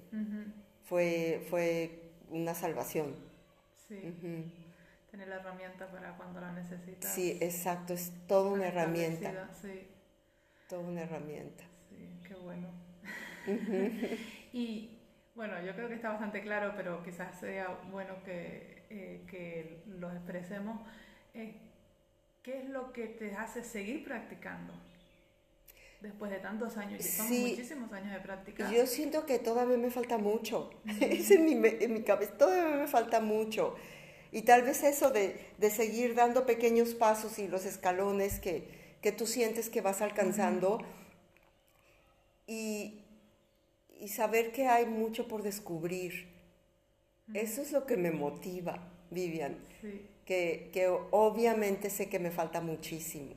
fue, 0.83 1.45
fue 1.49 2.11
una 2.29 2.53
salvación. 2.53 3.15
Sí. 3.87 4.51
Tener 5.11 5.27
la 5.27 5.35
herramienta 5.35 5.91
para 5.91 6.15
cuando 6.15 6.39
la 6.41 6.51
necesitas. 6.53 7.13
Sí, 7.13 7.37
exacto, 7.41 7.93
es 7.93 8.11
toda 8.27 8.51
una 8.51 8.67
herramienta. 8.67 9.49
Sí 9.61 9.89
toda 10.73 10.87
una 10.87 11.01
herramienta. 11.01 11.63
Sí, 11.89 12.19
qué 12.27 12.33
bueno. 12.35 12.67
y 14.53 14.97
bueno, 15.35 15.61
yo 15.61 15.73
creo 15.75 15.87
que 15.87 15.95
está 15.95 16.09
bastante 16.09 16.41
claro, 16.41 16.73
pero 16.75 17.03
quizás 17.03 17.39
sea 17.39 17.67
bueno 17.91 18.15
que, 18.23 18.85
eh, 18.89 19.23
que 19.29 19.83
lo 19.87 20.11
expresemos. 20.11 20.81
Eh, 21.33 21.59
¿Qué 22.41 22.59
es 22.59 22.69
lo 22.69 22.91
que 22.91 23.07
te 23.07 23.35
hace 23.35 23.63
seguir 23.63 24.03
practicando? 24.03 24.73
Después 26.03 26.29
de 26.29 26.37
tantos 26.37 26.77
años, 26.77 27.03
son 27.03 27.27
muchísimos 27.29 27.91
años 27.91 28.13
de 28.13 28.19
práctica. 28.19 28.71
Yo 28.71 28.85
siento 28.85 29.25
que 29.25 29.39
todavía 29.39 29.77
me 29.77 29.89
falta 29.89 30.19
mucho. 30.19 30.69
es 31.01 31.31
en 31.31 31.45
mi, 31.45 31.53
en 31.53 31.93
mi 31.93 32.03
cabeza, 32.03 32.33
todavía 32.37 32.77
me 32.77 32.87
falta 32.87 33.21
mucho. 33.21 33.75
Y 34.31 34.41
tal 34.41 34.63
vez 34.63 34.83
eso 34.83 35.09
de, 35.11 35.39
de 35.57 35.69
seguir 35.71 36.13
dando 36.13 36.45
pequeños 36.45 36.93
pasos 36.93 37.39
y 37.39 37.47
los 37.47 37.65
escalones 37.65 38.39
que, 38.39 38.67
que 39.03 39.11
tú 39.11 39.27
sientes 39.27 39.69
que 39.69 39.81
vas 39.81 40.01
alcanzando 40.01 40.79
y, 42.47 42.99
saber 44.07 44.51
que 44.51 44.67
hay 44.67 44.85
mucho 44.85 45.27
por 45.27 45.43
descubrir. 45.43 46.27
Eso 47.33 47.61
es 47.61 47.71
lo 47.71 47.85
que 47.85 47.97
me 47.97 48.11
motiva, 48.11 48.91
Vivian, 49.11 49.57
que, 50.25 50.71
obviamente 51.11 51.89
sé 51.89 52.09
que 52.09 52.19
me 52.19 52.31
falta 52.31 52.59
muchísimo. 52.61 53.35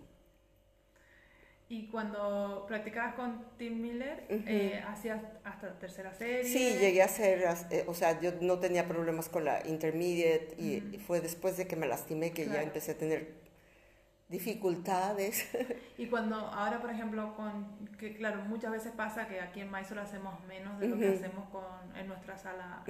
Y 1.69 1.89
cuando 1.89 2.65
practicabas 2.69 3.15
con 3.15 3.45
Tim 3.57 3.81
Miller, 3.81 4.25
eh, 4.29 4.85
¿hacías 4.87 5.21
hasta 5.43 5.77
tercera 5.81 6.15
serie? 6.15 6.45
Sí, 6.45 6.79
llegué 6.79 7.03
a 7.03 7.07
hacer, 7.07 7.43
eh, 7.71 7.85
o 7.89 7.95
sea, 7.95 8.21
yo 8.21 8.31
no 8.41 8.61
tenía 8.61 8.87
problemas 8.87 9.29
con 9.29 9.45
la 9.45 9.67
intermediate 9.67 10.55
y, 10.59 10.99
fue 10.99 11.21
después 11.21 11.57
de 11.57 11.67
que 11.67 11.75
me 11.75 11.89
lastimé 11.89 12.31
que 12.31 12.47
ya 12.47 12.63
empecé 12.63 12.93
a 12.93 12.99
tener 12.99 13.35
dificultades. 14.29 15.49
Y 15.99 16.09
cuando 16.09 16.37
ahora, 16.37 16.79
por 16.79 16.91
ejemplo, 16.91 17.35
con 17.35 17.89
que 17.99 18.15
claro, 18.15 18.43
muchas 18.45 18.71
veces 18.71 18.93
pasa 18.93 19.27
que 19.27 19.41
aquí 19.41 19.61
en 19.61 19.73
Mysore 19.73 20.03
hacemos 20.03 20.45
menos 20.45 20.79
de 20.79 20.89
lo 20.89 20.99
que 20.99 21.09
hacemos 21.09 21.49
con, 21.49 21.97
en 21.97 22.07
nuestra 22.07 22.37
sala, 22.37 22.85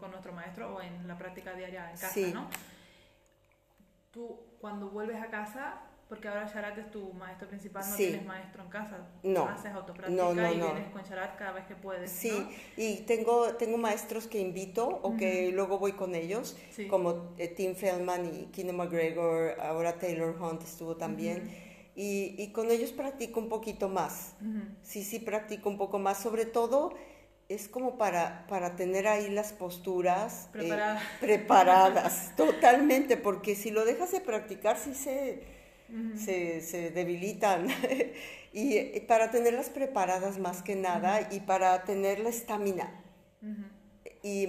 con 0.00 0.10
nuestro 0.10 0.32
maestro 0.32 0.74
o 0.74 0.82
en 0.82 1.06
la 1.06 1.16
práctica 1.16 1.54
diaria 1.54 1.88
en 1.92 1.96
casa, 1.96 2.20
¿no? 2.34 2.48
Tú, 4.10 4.40
cuando 4.60 4.90
vuelves 4.90 5.22
a 5.22 5.28
casa, 5.28 5.87
porque 6.08 6.26
ahora 6.26 6.46
Sharat 6.46 6.78
es 6.78 6.90
tu 6.90 7.12
maestro 7.12 7.48
principal, 7.48 7.84
no 7.88 7.96
tienes 7.96 8.24
maestro 8.24 8.62
en 8.62 8.70
casa. 8.70 8.98
No. 9.22 9.44
Haces 9.46 9.72
autopráctica 9.72 10.52
y 10.52 10.56
vienes 10.56 10.90
con 10.90 11.02
Sharat 11.02 11.36
cada 11.36 11.52
vez 11.52 11.66
que 11.66 11.76
puedes. 11.76 12.10
Sí, 12.10 12.32
y 12.76 13.02
tengo, 13.02 13.54
tengo 13.56 13.76
maestros 13.76 14.26
que 14.26 14.40
invito 14.40 14.86
o 15.02 15.16
que 15.16 15.52
luego 15.52 15.78
voy 15.78 15.92
con 15.92 16.14
ellos, 16.14 16.56
como 16.88 17.34
eh, 17.36 17.48
Tim 17.48 17.74
Feldman 17.74 18.24
y 18.24 18.46
Kino 18.46 18.72
McGregor, 18.72 19.60
ahora 19.60 19.98
Taylor 19.98 20.34
Hunt 20.40 20.62
estuvo 20.62 20.96
también. 20.96 21.50
y, 21.94 22.34
y, 22.38 22.52
con 22.52 22.70
ellos 22.70 22.92
practico 22.92 23.40
un 23.40 23.50
poquito 23.50 23.88
más. 23.88 24.34
Sí, 24.82 25.04
sí, 25.04 25.18
practico 25.18 25.68
un 25.68 25.76
poco 25.76 25.98
más. 25.98 26.22
Sobre 26.22 26.46
todo 26.46 26.94
es 27.48 27.68
como 27.68 27.98
para, 27.98 28.46
para 28.46 28.76
tener 28.76 29.08
ahí 29.08 29.30
las 29.30 29.52
posturas 29.52 30.46
eh, 30.46 30.48
preparadas, 30.52 31.02
preparadas 31.20 32.32
totalmente, 32.36 33.16
porque 33.16 33.54
si 33.54 33.70
lo 33.70 33.84
dejas 33.84 34.12
de 34.12 34.20
practicar, 34.20 34.78
sí 34.78 34.94
se 34.94 35.57
se, 36.16 36.60
se, 36.60 36.90
debilitan. 36.90 37.68
y 38.52 39.00
para 39.00 39.30
tenerlas 39.30 39.70
preparadas 39.70 40.38
más 40.38 40.62
que 40.62 40.76
nada 40.76 41.28
y 41.30 41.40
para 41.40 41.84
tener 41.84 42.20
la 42.20 42.30
estamina. 42.30 43.04
Y 44.22 44.44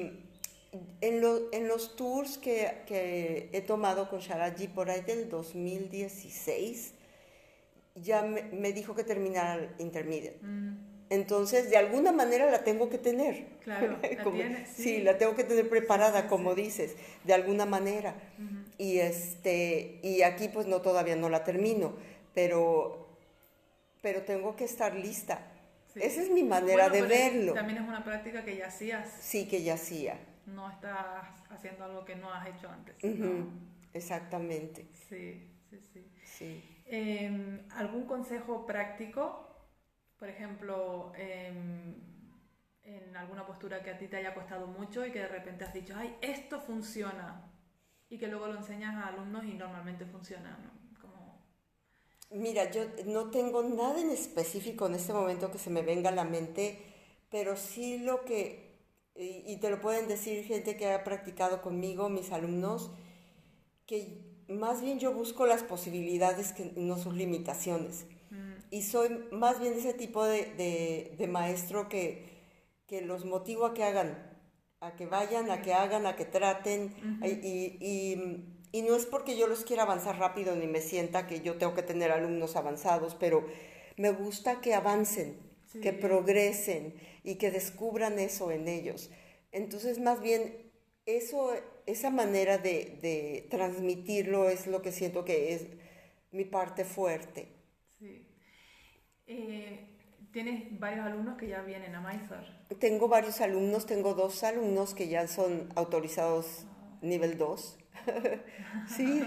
en, 1.02 1.24
en, 1.52 1.68
los 1.68 1.96
tours 1.96 2.38
que, 2.38 2.84
que, 2.86 3.50
he 3.54 3.62
tomado 3.62 4.10
con 4.10 4.20
Sharaji 4.20 4.68
por 4.68 4.90
ahí 4.90 5.02
del 5.02 5.30
2016, 5.30 6.94
ya 7.96 8.22
me, 8.22 8.44
me 8.44 8.74
dijo 8.74 8.96
que 8.96 9.04
terminara 9.04 9.56
el 9.56 9.70
intermediate. 9.80 10.40
Entonces, 11.10 11.70
de 11.70 11.78
alguna 11.78 12.12
manera 12.12 12.50
la 12.52 12.64
tengo 12.64 12.90
que 12.90 13.00
tener. 13.00 13.48
Claro, 13.64 14.00
sí. 14.76 15.02
la 15.02 15.18
tengo 15.18 15.36
que 15.36 15.44
tener 15.44 15.68
preparada, 15.68 16.28
como 16.28 16.54
dices, 16.54 16.96
de 17.24 17.34
alguna 17.34 17.66
manera. 17.66 18.16
Y, 18.80 19.00
este, 19.00 20.00
y 20.04 20.22
aquí 20.22 20.48
pues 20.48 20.66
no, 20.66 20.82
todavía 20.82 21.18
no 21.18 21.28
la 21.28 21.44
termino, 21.44 21.98
pero, 22.34 23.10
pero 24.02 24.22
tengo 24.24 24.56
que 24.56 24.64
estar 24.64 24.96
lista. 24.96 25.46
Esa 25.96 26.22
es 26.22 26.32
mi 26.32 26.44
manera 26.44 26.90
de 26.90 27.02
verlo. 27.02 27.54
También 27.54 27.84
es 27.84 27.88
una 27.90 28.06
práctica 28.06 28.46
que 28.46 28.56
ya 28.56 28.68
hacías. 28.68 29.12
Sí, 29.20 29.50
que 29.50 29.64
ya 29.64 29.74
hacía. 29.74 30.18
No 30.46 30.72
estás 30.72 31.28
haciendo 31.50 31.84
algo 31.84 32.06
que 32.06 32.16
no 32.16 32.34
has 32.34 32.48
hecho 32.48 32.70
antes. 32.70 32.96
Exactamente. 33.94 34.88
Sí, 35.10 35.52
sí, 35.70 36.10
sí. 36.24 36.84
Em, 36.86 37.68
¿Algún 37.72 38.06
consejo 38.06 38.66
práctico? 38.66 39.46
Por 40.18 40.30
ejemplo, 40.30 41.12
em, 41.18 41.96
en 42.84 43.18
alguna 43.18 43.46
postura 43.46 43.84
que 43.84 43.90
a 43.90 43.98
ti 43.98 44.08
te 44.08 44.16
haya 44.16 44.34
costado 44.34 44.68
mucho 44.68 45.06
y 45.06 45.12
que 45.12 45.20
de 45.20 45.28
repente 45.28 45.66
has 45.66 45.74
dicho, 45.74 45.96
ay, 45.98 46.16
esto 46.22 46.62
funciona 46.62 47.44
y 48.10 48.18
que 48.18 48.28
luego 48.28 48.48
lo 48.48 48.58
enseñas 48.58 48.96
a 48.96 49.08
alumnos 49.08 49.46
y 49.46 49.54
normalmente 49.54 50.06
funciona, 50.06 50.58
Como... 51.00 51.40
Mira, 52.32 52.72
yo 52.72 52.84
no 53.06 53.30
tengo 53.30 53.62
nada 53.64 54.02
en 54.02 54.10
específico 54.10 54.88
en 54.88 54.96
este 54.96 55.14
momento 55.14 55.52
que 55.52 55.60
se 55.60 55.70
me 55.70 55.84
venga 55.84 56.10
a 56.10 56.16
la 56.16 56.24
mente, 56.24 56.80
pero 57.30 57.56
sí 57.56 58.00
lo 58.00 58.26
que, 58.26 58.80
y, 59.16 59.58
te 59.58 59.70
lo 59.70 59.80
pueden 59.80 60.08
decir 60.08 60.44
gente 60.44 60.76
que 60.76 60.92
ha 60.92 61.04
practicado 61.04 61.62
conmigo, 61.62 62.10
mis 62.10 62.32
alumnos, 62.32 62.92
que 63.86 64.26
más 64.48 64.82
bien 64.82 65.00
yo 65.00 65.14
busco 65.14 65.46
las 65.46 65.64
posibilidades 65.64 66.54
que 66.54 66.74
no 66.76 66.98
sus 66.98 67.14
limitaciones. 67.14 68.08
Mm. 68.32 68.54
Y 68.72 68.82
soy 68.82 69.10
más 69.32 69.60
bien 69.60 69.74
ese 69.74 69.94
tipo 69.94 70.26
de, 70.26 71.16
de, 71.16 71.28
maestro 71.28 71.90
que, 71.90 72.28
que 72.88 73.02
los 73.02 73.26
motivo 73.26 73.68
a 73.68 73.74
que 73.76 73.84
hagan 73.84 74.29
a 74.82 74.96
que 74.96 75.06
vayan, 75.06 75.52
a 75.52 75.62
que 75.62 75.74
hagan, 75.74 76.06
a 76.06 76.16
que 76.16 76.26
traten. 76.26 76.94
y, 77.24 78.82
no 78.82 78.96
es 78.96 79.06
porque 79.06 79.38
yo 79.38 79.48
los 79.48 79.66
quiera 79.66 79.84
avanzar 79.84 80.18
rápido 80.20 80.56
ni 80.56 80.68
me 80.68 80.82
sienta 80.82 81.28
que 81.28 81.42
yo 81.42 81.58
tengo 81.58 81.74
que 81.74 81.84
tener 81.84 82.12
alumnos 82.12 82.56
avanzados, 82.56 83.16
pero 83.16 83.46
me 83.98 84.12
gusta 84.12 84.62
que 84.62 84.74
avancen, 84.74 85.38
que 85.82 85.92
progresen 85.94 86.94
y 87.24 87.36
que 87.36 87.52
descubran 87.52 88.20
eso 88.20 88.52
en 88.52 88.68
ellos. 88.68 89.10
Entonces, 89.52 90.00
más 90.00 90.22
bien, 90.22 90.72
eso, 91.06 91.52
esa 91.86 92.10
manera 92.10 92.58
de, 92.58 93.48
transmitirlo 93.50 94.50
es 94.50 94.68
lo 94.68 94.82
que 94.82 94.92
siento 94.92 95.26
que 95.26 95.54
es 95.54 95.66
mi 96.32 96.46
parte 96.46 96.86
fuerte. 96.86 97.48
Sí. 97.98 98.26
Eh, 99.28 99.89
tienes 100.32 100.80
varios 100.80 101.06
alumnos 101.06 101.38
que 101.38 101.48
ya 101.48 101.62
vienen 101.62 101.96
a 101.96 102.02
Mysore. 102.02 102.48
Tengo 102.80 103.08
varios 103.08 103.42
alumnos, 103.42 103.86
tengo 103.86 104.14
dos 104.14 104.44
alumnos 104.44 104.94
que 104.94 105.08
ya 105.08 105.28
son 105.28 105.70
autorizados 105.76 106.66
nivel 107.02 107.38
2. 107.38 107.78
sí. 108.96 109.24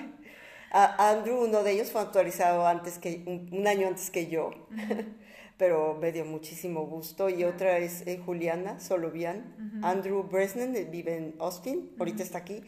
Andrew, 0.71 1.43
uno 1.45 1.63
de 1.63 1.73
ellos 1.73 1.91
fue 1.91 2.01
autorizado 2.01 2.67
antes 2.67 2.99
que, 2.99 3.23
un, 3.27 3.67
año 3.67 3.89
antes 3.89 4.11
que 4.11 4.29
yo, 4.29 4.53
pero 5.59 5.99
me 6.01 6.13
dio 6.13 6.25
muchísimo 6.25 6.87
gusto. 6.87 7.29
Y 7.29 7.45
otra 7.45 7.79
es 7.79 8.07
eh, 8.07 8.19
Juliana 8.25 8.81
Solovian. 8.81 9.81
Andrew 9.83 10.23
Bresnan 10.23 10.75
eh, 10.75 10.85
vive 10.85 11.17
en 11.17 11.35
Austin, 11.41 11.91
ahorita 11.99 12.23
está 12.23 12.39
aquí, 12.39 12.63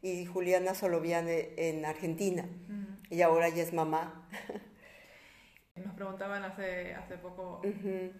y 0.00 0.24
Juliana 0.24 0.74
Solovian 0.74 1.28
eh, 1.28 1.52
en 1.56 1.84
Argentina. 1.84 2.48
Y 3.10 3.20
ahora 3.22 3.48
ya 3.50 3.62
es 3.62 3.74
mamá. 3.74 4.26
Nos 5.84 5.94
preguntaban 5.94 6.42
hace, 6.44 6.94
hace 6.94 7.16
poco, 7.18 7.62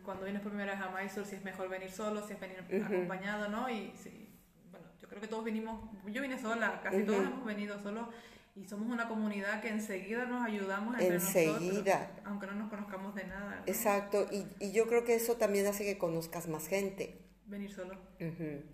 cuando 0.05 0.25
vienes 0.25 0.43
por 0.43 0.51
primera 0.51 0.75
vez 0.75 0.83
a 0.83 0.91
Mysore, 0.91 1.27
si 1.27 1.37
es 1.37 1.45
mejor 1.45 1.69
venir 1.69 1.91
solo, 1.91 2.27
si 2.27 2.35
es 2.35 2.41
venir 2.41 2.59
acompañado, 2.85 3.49
¿no? 3.49 3.69
Y 3.69 3.93
sí, 3.97 4.29
bueno, 4.71 4.87
yo 5.01 5.09
creo 5.09 5.21
que 5.21 5.29
todos 5.29 5.45
vinimos, 5.45 5.91
yo 6.07 6.23
vine 6.23 6.39
sola, 6.39 6.81
casi 6.83 7.05
todos 7.05 7.21
hemos 7.25 7.45
venido 7.45 7.79
solos 7.79 8.09
y 8.57 8.65
somos 8.65 8.91
una 8.91 9.09
comunidad 9.09 9.61
que 9.61 9.69
enseguida 9.69 10.27
nos 10.27 10.45
ayudamos 10.45 10.95
entre 10.95 11.15
enseguida. 11.15 12.01
nosotros, 12.01 12.27
aunque 12.27 12.47
no 12.47 12.55
nos 12.55 12.71
conozcamos 12.71 13.15
de 13.15 13.25
nada. 13.25 13.63
Exacto, 13.67 14.27
y, 14.31 14.47
y, 14.59 14.73
yo 14.73 14.87
creo 14.87 15.05
que 15.05 15.15
eso 15.15 15.37
también 15.37 15.67
hace 15.67 15.85
que 15.85 15.99
conozcas 15.99 16.49
más 16.49 16.67
gente. 16.67 17.19
Venir 17.47 17.73
solo. 17.73 17.97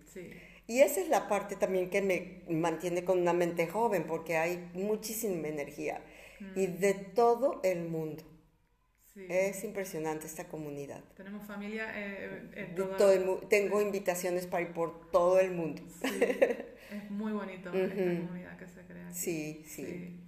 Sí. 0.06 0.32
Y 0.66 0.80
esa 0.80 1.00
es 1.00 1.08
la 1.08 1.28
parte 1.28 1.56
también 1.56 1.90
que 1.90 2.02
me 2.02 2.42
mantiene 2.52 3.04
con 3.04 3.20
una 3.20 3.32
mente 3.32 3.68
joven, 3.68 4.04
porque 4.06 4.36
hay 4.36 4.70
muchísima 4.74 5.46
energía 5.48 6.02
y 6.54 6.66
de 6.66 6.94
todo 6.94 7.60
el 7.62 7.88
mundo. 7.88 8.24
Es 9.16 9.64
impresionante 9.64 10.26
esta 10.26 10.46
comunidad. 10.46 11.02
Tenemos 11.16 11.46
familia 11.46 11.90
eh, 11.94 12.50
en 12.54 12.74
todo, 12.74 13.38
Tengo 13.48 13.80
invitaciones 13.80 14.46
para 14.46 14.62
ir 14.62 14.72
por 14.72 15.10
todo 15.10 15.40
el 15.40 15.52
mundo. 15.52 15.82
es 16.02 17.10
muy 17.10 17.32
bonito 17.32 17.72
esta 17.72 17.94
comunidad 17.94 18.56
que 18.58 18.68
se 18.68 18.82
crea. 18.82 19.10
Sí, 19.12 19.64
sí, 19.66 20.22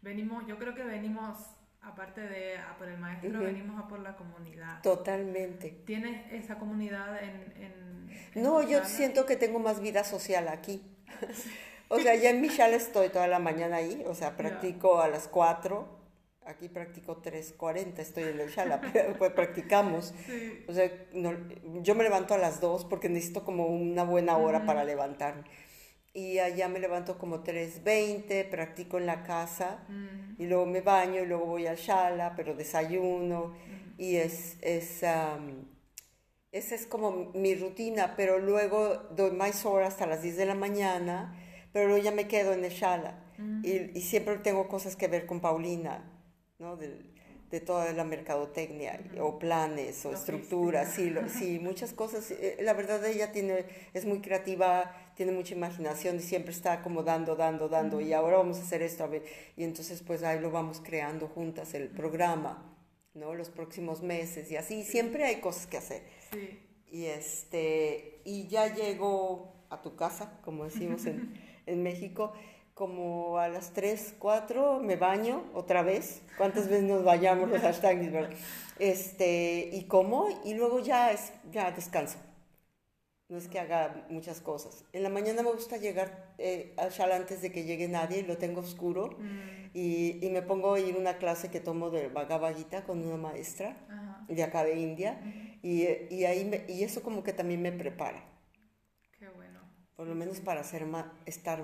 Venimos, 0.00 0.44
yo 0.48 0.58
creo 0.58 0.74
que 0.74 0.82
venimos, 0.82 1.38
aparte 1.80 2.22
de 2.22 2.56
a 2.56 2.76
por 2.76 2.88
el 2.88 2.98
maestro, 2.98 3.38
venimos 3.38 3.80
a 3.80 3.86
por 3.86 4.00
la 4.00 4.16
comunidad. 4.16 4.82
Totalmente. 4.82 5.82
¿Tienes 5.84 6.32
esa 6.32 6.58
comunidad 6.58 7.22
en... 7.22 8.10
no, 8.34 8.68
yo 8.68 8.84
siento 8.84 9.26
que 9.26 9.36
tengo 9.36 9.60
más 9.60 9.80
vida 9.80 10.02
social 10.02 10.48
aquí. 10.48 10.82
o 11.88 12.00
sea, 12.00 12.16
ya 12.16 12.30
en 12.30 12.40
mi 12.40 12.48
estoy 12.48 13.10
toda 13.10 13.28
la 13.28 13.38
mañana 13.38 13.76
ahí, 13.76 14.02
o 14.06 14.14
sea, 14.14 14.36
practico 14.36 15.00
a 15.00 15.08
las 15.08 15.28
4 15.28 16.01
aquí 16.52 16.68
practico 16.68 17.20
3.40, 17.20 17.98
estoy 17.98 18.24
en 18.24 18.40
el 18.40 18.48
Shala, 18.50 18.80
pues 19.18 19.32
practicamos. 19.32 20.14
O 20.68 20.72
sea, 20.72 20.90
yo 21.82 21.94
me 21.94 22.04
levanto 22.04 22.34
a 22.34 22.38
las 22.38 22.60
2 22.60 22.84
porque 22.84 23.08
necesito 23.08 23.44
como 23.44 23.66
una 23.66 24.04
buena 24.04 24.36
hora 24.36 24.64
para 24.64 24.84
levantarme. 24.84 25.44
Y 26.14 26.38
allá 26.38 26.68
me 26.68 26.78
levanto 26.78 27.16
como 27.16 27.42
3.20, 27.42 28.48
practico 28.50 28.98
en 28.98 29.06
la 29.06 29.22
casa 29.22 29.86
y 30.38 30.46
luego 30.46 30.66
me 30.66 30.82
baño 30.82 31.22
y 31.22 31.26
luego 31.26 31.46
voy 31.46 31.66
al 31.66 31.76
Shala, 31.76 32.34
pero 32.36 32.54
desayuno. 32.54 33.54
Y 33.96 34.16
es, 34.16 34.58
es 34.60 35.02
esa 36.52 36.74
es 36.74 36.86
como 36.86 37.30
mi 37.32 37.54
rutina, 37.54 38.14
pero 38.14 38.38
luego 38.38 38.96
doy 39.16 39.30
más 39.30 39.64
horas 39.64 39.94
hasta 39.94 40.06
las 40.06 40.20
10 40.20 40.36
de 40.36 40.46
la 40.46 40.54
mañana, 40.54 41.34
pero 41.72 41.88
luego 41.88 42.04
ya 42.04 42.10
me 42.12 42.28
quedo 42.28 42.52
en 42.52 42.64
el 42.64 42.72
Shala. 42.72 43.18
y, 43.62 43.98
y 43.98 44.02
siempre 44.02 44.36
tengo 44.36 44.68
cosas 44.68 44.94
que 44.94 45.08
ver 45.08 45.24
con 45.24 45.40
Paulina 45.40 46.11
¿no? 46.62 46.76
De, 46.76 46.96
de 47.50 47.60
toda 47.60 47.92
la 47.92 48.04
mercadotecnia, 48.04 48.98
o 49.20 49.38
planes, 49.38 50.06
o 50.06 50.14
estructuras, 50.14 50.94
sí, 50.94 51.12
sí, 51.28 51.58
muchas 51.62 51.92
cosas. 51.92 52.30
Eh, 52.30 52.56
la 52.62 52.72
verdad, 52.72 53.04
ella 53.04 53.32
tiene, 53.32 53.66
es 53.92 54.06
muy 54.06 54.20
creativa, 54.20 54.90
tiene 55.16 55.32
mucha 55.32 55.54
imaginación 55.54 56.16
y 56.16 56.20
siempre 56.20 56.52
está 56.52 56.80
como 56.80 57.02
dando, 57.02 57.36
dando, 57.36 57.68
dando, 57.68 58.00
y 58.00 58.14
ahora 58.14 58.38
vamos 58.38 58.58
a 58.58 58.62
hacer 58.62 58.80
esto, 58.80 59.04
a 59.04 59.08
ver. 59.08 59.24
Y 59.56 59.64
entonces, 59.64 60.02
pues 60.02 60.22
ahí 60.22 60.40
lo 60.40 60.50
vamos 60.50 60.80
creando 60.82 61.28
juntas, 61.28 61.74
el 61.74 61.88
programa. 61.88 62.68
¿no? 63.14 63.34
Los 63.34 63.50
próximos 63.50 64.00
meses 64.02 64.50
y 64.50 64.56
así, 64.56 64.84
siempre 64.84 65.24
hay 65.24 65.40
cosas 65.40 65.66
que 65.66 65.76
hacer. 65.76 66.02
Sí. 66.30 66.58
Y, 66.90 67.04
este, 67.06 68.22
y 68.24 68.46
ya 68.48 68.74
llego 68.74 69.66
a 69.68 69.82
tu 69.82 69.96
casa, 69.96 70.38
como 70.42 70.64
decimos 70.64 71.04
en, 71.04 71.34
en 71.66 71.82
México, 71.82 72.32
como 72.74 73.38
a 73.38 73.48
las 73.48 73.72
3, 73.72 74.14
4 74.18 74.80
me 74.80 74.96
baño 74.96 75.44
otra 75.54 75.82
vez. 75.82 76.22
¿Cuántas 76.38 76.68
veces 76.68 76.84
nos 76.84 77.04
bañamos 77.04 77.48
los 77.50 77.60
hashtags? 77.60 78.00
Este, 78.78 79.70
y 79.72 79.84
como, 79.84 80.28
y 80.44 80.54
luego 80.54 80.80
ya, 80.80 81.12
es, 81.12 81.32
ya 81.50 81.70
descanso. 81.70 82.18
No 83.28 83.38
es 83.38 83.48
que 83.48 83.58
haga 83.58 84.04
muchas 84.10 84.40
cosas. 84.40 84.84
En 84.92 85.02
la 85.02 85.08
mañana 85.08 85.42
me 85.42 85.50
gusta 85.52 85.78
llegar 85.78 86.34
eh, 86.38 86.74
al 86.76 86.90
shal 86.90 87.12
antes 87.12 87.40
de 87.40 87.50
que 87.50 87.64
llegue 87.64 87.88
nadie, 87.88 88.22
lo 88.24 88.36
tengo 88.36 88.60
oscuro, 88.60 89.16
Mm, 89.18 89.70
y, 89.74 90.18
y 90.26 90.30
me 90.30 90.42
pongo 90.42 90.74
a 90.74 90.80
ir 90.80 90.94
a 90.96 90.98
una 90.98 91.16
clase 91.16 91.50
que 91.50 91.58
tomo 91.60 91.88
de 91.90 92.08
Bhagavad 92.08 92.54
Gita 92.56 92.84
con 92.84 93.02
una 93.02 93.16
maestra 93.16 93.76
Ajá. 93.88 94.24
de 94.28 94.42
acá 94.42 94.64
de 94.64 94.78
India, 94.78 95.18
y, 95.62 95.86
y, 96.10 96.24
ahí 96.26 96.44
me- 96.44 96.64
y 96.68 96.84
eso 96.84 97.02
como 97.02 97.22
que 97.22 97.32
también 97.32 97.62
me 97.62 97.72
prepara, 97.72 98.22
Qué 99.18 99.28
bueno. 99.30 99.60
por 99.96 100.06
lo 100.08 100.14
menos 100.14 100.40
para 100.40 100.60
hacer 100.60 100.84
ma- 100.84 101.18
estar, 101.24 101.62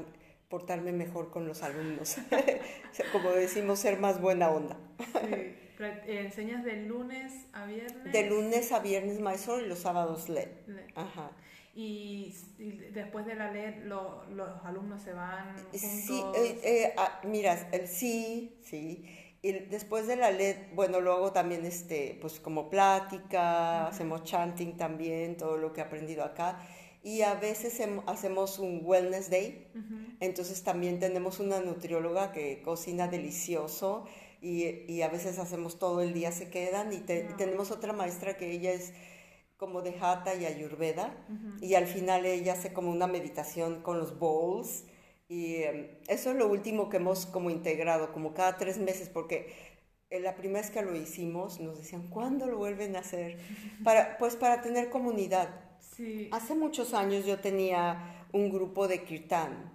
portarme 0.49 0.93
mejor 0.93 1.31
con 1.31 1.47
los 1.47 1.63
alumnos. 1.63 2.17
Como 3.13 3.31
decimos, 3.31 3.79
ser 3.79 3.99
más 4.01 4.21
buena 4.21 4.51
onda. 4.51 4.77
Sí. 4.99 5.55
Eh, 5.81 6.23
¿Enseñas 6.27 6.65
de 6.65 6.77
lunes 6.87 7.47
a 7.53 7.67
viernes? 7.67 8.13
De 8.13 8.29
lunes 8.29 8.73
a 8.73 8.81
viernes 8.81 9.21
Mysore 9.21 9.65
y 9.65 9.69
los 9.69 9.79
sábados 9.81 10.29
LED. 10.29 10.49
Le- 10.67 10.87
Ajá. 10.97 11.31
Y, 11.75 12.35
y 12.59 12.71
después 12.93 13.27
de 13.27 13.37
la 13.37 13.53
LED 13.53 13.85
lo- 13.85 14.25
los 14.31 14.65
alumnos 14.65 15.01
se 15.03 15.13
van 15.13 15.55
juntos. 15.57 15.81
Sí, 15.81 16.21
eh, 16.35 16.61
eh, 16.65 16.95
ah, 16.97 17.21
mira, 17.25 17.69
el 17.71 17.87
sí, 17.87 18.59
sí. 18.65 19.07
Y 19.41 19.53
después 19.53 20.09
de 20.09 20.17
la 20.17 20.33
LED, 20.33 20.57
bueno, 20.75 21.01
luego 21.01 21.31
también 21.31 21.65
este, 21.65 22.19
pues 22.21 22.41
como 22.41 22.69
plática, 22.69 23.87
hacemos 23.87 24.25
chanting 24.25 24.77
también, 24.77 25.37
todo 25.37 25.57
lo 25.59 25.73
que 25.73 25.81
he 25.81 25.85
aprendido 25.85 26.25
acá. 26.25 26.59
Y 27.03 27.23
a 27.23 27.35
veces 27.35 27.81
hacemos 28.07 28.59
un 28.59 28.81
wellness 28.85 29.31
day. 29.31 29.69
Entonces 30.21 30.63
también 30.65 30.99
tenemos 30.99 31.39
una 31.41 31.61
nutrióloga 31.61 32.33
que 32.33 32.61
cocina 32.63 33.07
delicioso 33.09 34.05
y, 34.41 34.65
y 34.93 35.03
a 35.03 35.09
veces 35.09 35.39
hacemos 35.39 35.79
todo 35.79 36.03
el 36.03 36.13
día, 36.13 36.33
se 36.33 36.51
quedan. 36.51 36.93
Y, 36.93 36.99
te- 36.99 37.21
y 37.21 37.29
Wow. 37.29 37.37
tenemos 37.37 37.71
otra 37.71 37.93
maestra 37.93 38.37
que 38.37 38.51
ella 38.51 38.73
es 38.73 38.93
como 39.57 39.81
de 39.83 39.95
Hatha 40.01 40.35
y 40.35 40.45
Ayurveda. 40.47 41.17
Y 41.61 41.75
al 41.75 41.87
final 41.87 42.27
ella 42.27 42.53
hace 42.55 42.73
como 42.73 42.91
una 42.91 43.07
meditación 43.07 43.83
con 43.83 43.99
los 43.99 44.19
bowls. 44.19 44.85
Y 45.29 45.57
em, 45.57 45.89
eso 46.09 46.31
es 46.31 46.37
lo 46.37 46.49
último 46.49 46.89
que 46.89 46.97
hemos 46.99 47.27
como 47.27 47.51
integrado, 47.51 48.13
como 48.13 48.35
cada 48.35 48.57
tres 48.57 48.79
meses, 48.79 49.09
porque 49.09 49.53
eh, 50.11 50.21
la 50.21 50.35
primera 50.37 50.63
vez 50.63 50.71
que 50.71 50.81
lo 50.83 50.97
hicimos 50.97 51.61
nos 51.61 51.77
decían, 51.79 52.09
¿cuándo 52.09 52.47
lo 52.47 52.57
vuelven 52.59 52.97
a 52.97 53.01
hacer? 53.01 53.39
Para, 53.85 54.17
pues 54.19 54.37
para 54.37 54.63
tener 54.63 54.89
comunidad. 54.91 55.49
Sí. 55.81 56.29
Hace 56.33 56.55
muchos 56.55 56.95
años 56.95 57.25
yo 57.27 57.39
tenía 57.41 58.27
un 58.33 58.51
grupo 58.51 58.89
de 58.89 59.03
kirtan, 59.05 59.73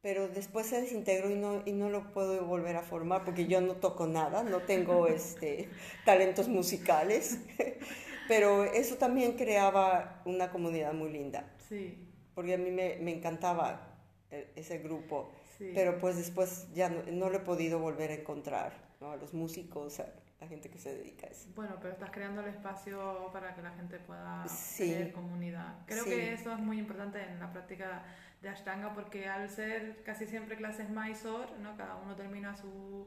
pero 0.00 0.28
después 0.28 0.66
se 0.66 0.80
desintegró 0.80 1.30
y 1.30 1.36
no, 1.36 1.62
y 1.64 1.72
no 1.72 1.88
lo 1.88 2.12
puedo 2.12 2.44
volver 2.44 2.76
a 2.76 2.82
formar 2.82 3.24
porque 3.24 3.46
yo 3.46 3.60
no 3.60 3.74
toco 3.76 4.06
nada, 4.06 4.42
no 4.42 4.60
tengo 4.62 5.06
este, 5.08 5.68
talentos 6.04 6.48
musicales, 6.48 7.38
pero 8.28 8.64
eso 8.64 8.96
también 8.96 9.32
creaba 9.32 10.22
una 10.24 10.50
comunidad 10.50 10.92
muy 10.94 11.10
linda, 11.12 11.54
Sí. 11.68 12.08
porque 12.34 12.54
a 12.54 12.58
mí 12.58 12.70
me, 12.70 12.96
me 13.00 13.12
encantaba 13.12 13.96
e- 14.30 14.50
ese 14.56 14.78
grupo, 14.78 15.30
Sí. 15.58 15.70
pero 15.74 15.98
pues 15.98 16.16
después 16.16 16.66
ya 16.74 16.88
no, 16.88 17.02
no 17.12 17.28
lo 17.30 17.36
he 17.36 17.40
podido 17.40 17.78
volver 17.78 18.10
a 18.10 18.14
encontrar, 18.14 18.72
¿no? 19.00 19.12
a 19.12 19.16
los 19.16 19.34
músicos, 19.34 20.00
a 20.00 20.06
la 20.42 20.48
gente 20.48 20.68
que 20.68 20.78
se 20.78 20.92
dedica 20.96 21.26
a 21.28 21.30
eso. 21.30 21.48
Bueno, 21.54 21.76
pero 21.80 21.92
estás 21.94 22.10
creando 22.10 22.40
el 22.40 22.48
espacio 22.48 23.30
para 23.32 23.54
que 23.54 23.62
la 23.62 23.70
gente 23.70 23.98
pueda 24.00 24.46
Sí. 24.48 24.90
tener 24.90 25.12
comunidad. 25.12 25.74
Creo 25.86 26.02
Sí. 26.02 26.10
que 26.10 26.32
eso 26.34 26.52
es 26.52 26.58
muy 26.58 26.78
importante 26.80 27.22
en 27.22 27.38
la 27.38 27.52
práctica 27.52 28.02
de 28.40 28.48
Ashtanga 28.48 28.92
porque 28.92 29.28
al 29.28 29.48
ser 29.48 30.02
casi 30.02 30.26
siempre 30.26 30.56
clases 30.56 30.88
Mysore, 30.90 31.58
¿no? 31.60 31.76
Cada 31.76 31.94
uno 31.94 32.16
termina 32.16 32.56
su, 32.56 33.06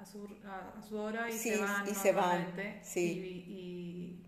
a, 0.00 0.04
su, 0.04 0.26
a, 0.44 0.78
a 0.78 0.82
su 0.82 0.96
hora 0.98 1.28
y 1.28 1.32
Sí, 1.32 1.50
se 1.50 1.60
van 1.60 1.88
y 1.88 1.94
se 1.94 2.12
van, 2.12 2.46
sí. 2.82 3.00
Y, 3.20 3.52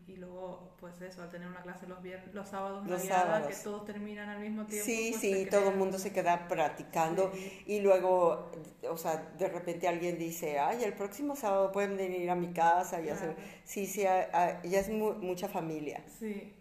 y, 0.07 0.13
y 0.13 0.17
luego, 0.17 0.77
pues 0.79 1.01
eso, 1.01 1.23
al 1.23 1.31
tener 1.31 1.49
una 1.49 1.63
clase 1.63 1.87
los, 1.87 2.01
vier- 2.03 2.31
los 2.33 2.49
sábados, 2.49 2.87
Los 2.87 3.03
guiada, 3.03 3.23
sábados. 3.23 3.49
que 3.49 3.63
todos 3.65 3.85
terminan 3.85 4.29
al 4.29 4.41
mismo 4.41 4.67
tiempo. 4.67 4.85
Sí, 4.85 5.09
pues, 5.11 5.21
sí, 5.21 5.47
todo 5.51 5.71
el 5.71 5.77
mundo 5.77 5.99
se 5.99 6.13
queda 6.13 6.47
practicando 6.49 7.31
Sí. 7.33 7.63
y 7.67 7.81
luego, 7.81 8.51
o 8.91 8.97
sea, 8.97 9.17
de 9.39 9.49
repente 9.49 9.89
alguien 9.89 10.19
dice, 10.19 10.59
ay, 10.59 10.85
el 10.85 10.93
próximo 10.95 11.37
sábado 11.37 11.73
pueden 11.73 11.97
venir 11.97 12.29
a 12.31 12.35
mi 12.35 12.53
casa 12.53 13.01
y 13.01 13.09
hacer... 13.09 13.35
Claro. 13.35 13.51
Sí, 13.65 13.87
sí, 13.87 14.03
ya 14.03 14.61
es 14.63 14.89
mu- 14.91 15.15
mucha 15.15 15.49
familia, 15.49 16.05
Sí. 16.19 16.55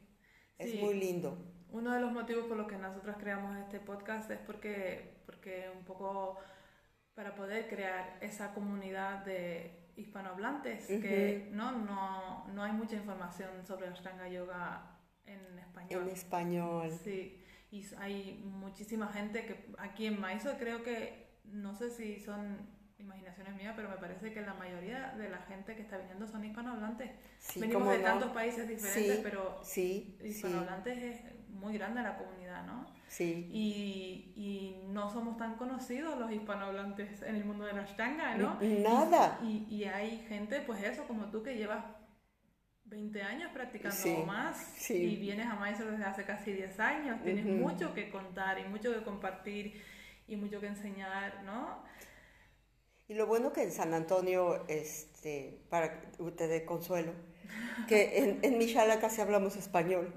es 0.58 0.76
muy 0.82 0.94
lindo. 0.94 1.38
Uno 1.72 1.94
de 1.94 2.02
los 2.02 2.12
motivos 2.12 2.46
por 2.48 2.58
los 2.58 2.68
que 2.68 2.78
nosotros 2.78 3.16
creamos 3.18 3.58
este 3.58 3.80
podcast 3.80 4.30
es 4.30 4.40
porque, 4.40 5.22
porque 5.26 5.70
un 5.78 5.86
poco 5.86 6.38
para 7.16 7.36
poder 7.36 7.68
crear 7.68 8.18
esa 8.22 8.54
comunidad 8.54 9.26
de 9.26 9.90
hispanohablantes, 9.96 10.88
que 10.88 11.50
no, 11.52 11.72
no, 11.74 12.48
no 12.48 12.64
hay 12.64 12.72
mucha 12.72 12.96
información 12.96 13.66
sobre 13.66 13.88
Ashtanga 13.88 14.28
Yoga 14.28 15.00
en 15.26 15.60
español. 15.60 16.04
En 16.04 16.10
español. 16.10 16.92
Sí, 17.04 17.44
y 17.70 17.86
hay 17.98 18.42
muchísima 18.46 19.08
gente 19.08 19.46
que 19.46 19.74
aquí 19.78 20.06
en 20.06 20.22
Mysore 20.22 20.58
creo 20.58 20.84
que, 20.84 21.40
no 21.46 21.76
sé 21.76 21.90
si 21.90 22.20
son 22.20 22.70
imaginaciones 22.98 23.56
mías, 23.56 23.74
pero 23.76 23.90
me 23.90 23.98
parece 23.98 24.32
que 24.32 24.42
la 24.42 24.54
mayoría 24.54 25.14
de 25.18 25.30
la 25.30 25.40
gente 25.40 25.76
que 25.76 25.82
está 25.82 25.98
viniendo 25.98 26.28
son 26.28 26.46
hispanohablantes. 26.46 27.12
Sí, 27.40 27.60
Venimos 27.60 27.90
de 27.90 27.98
no. 27.98 28.04
tantos 28.04 28.32
países 28.32 28.68
diferentes, 28.68 29.16
Sí, 29.16 29.22
pero 29.24 29.60
sí, 29.64 30.18
hispanohablantes 30.24 30.98
es 30.98 31.41
muy 31.62 31.78
grande 31.78 32.02
la 32.02 32.18
comunidad, 32.18 32.66
¿no? 32.66 32.86
sí. 33.08 33.50
Y, 33.52 34.34
y 34.36 34.88
no 34.88 35.10
somos 35.10 35.38
tan 35.38 35.56
conocidos 35.56 36.18
los 36.20 36.32
hispanohablantes 36.32 37.22
en 37.22 37.36
el 37.36 37.46
mundo 37.46 37.66
de 37.66 37.74
la 37.74 37.84
Ashtanga, 37.84 38.36
¿no? 38.36 38.58
Nada. 38.62 39.40
Y, 39.44 39.66
y 39.70 39.86
hay 39.86 40.26
gente, 40.28 40.62
pues 40.62 40.84
eso, 40.84 41.04
como 41.08 41.26
tú, 41.32 41.44
que 41.44 41.56
llevas 41.56 41.86
20 42.86 43.22
años 43.22 43.52
practicando 43.54 43.96
Sí, 43.96 44.16
o 44.22 44.26
más 44.26 44.58
sí. 44.76 44.96
y 44.96 45.16
vienes 45.16 45.48
a 45.48 45.56
Mysore 45.56 45.92
desde 45.92 46.04
hace 46.06 46.24
casi 46.26 46.52
10 46.52 46.80
años. 46.80 47.22
Tienes 47.24 47.46
mucho 47.46 47.94
que 47.94 48.10
contar 48.10 48.60
y 48.60 48.64
mucho 48.68 48.94
que 48.94 49.04
compartir 49.04 49.82
y 50.28 50.36
mucho 50.36 50.60
que 50.60 50.68
enseñar, 50.68 51.44
¿no? 51.44 51.84
Y 53.08 53.14
lo 53.14 53.28
bueno 53.28 53.52
que 53.52 53.64
en 53.64 53.72
San 53.72 53.94
Antonio, 53.94 54.66
este, 54.70 55.66
para 55.70 56.00
que 56.02 56.08
te 56.32 56.48
dé 56.48 56.66
consuelo, 56.66 57.14
que 57.88 58.20
en, 58.20 58.40
en 58.42 58.58
mi 58.58 58.68
casi 59.00 59.22
hablamos 59.22 59.56
español. 59.56 60.14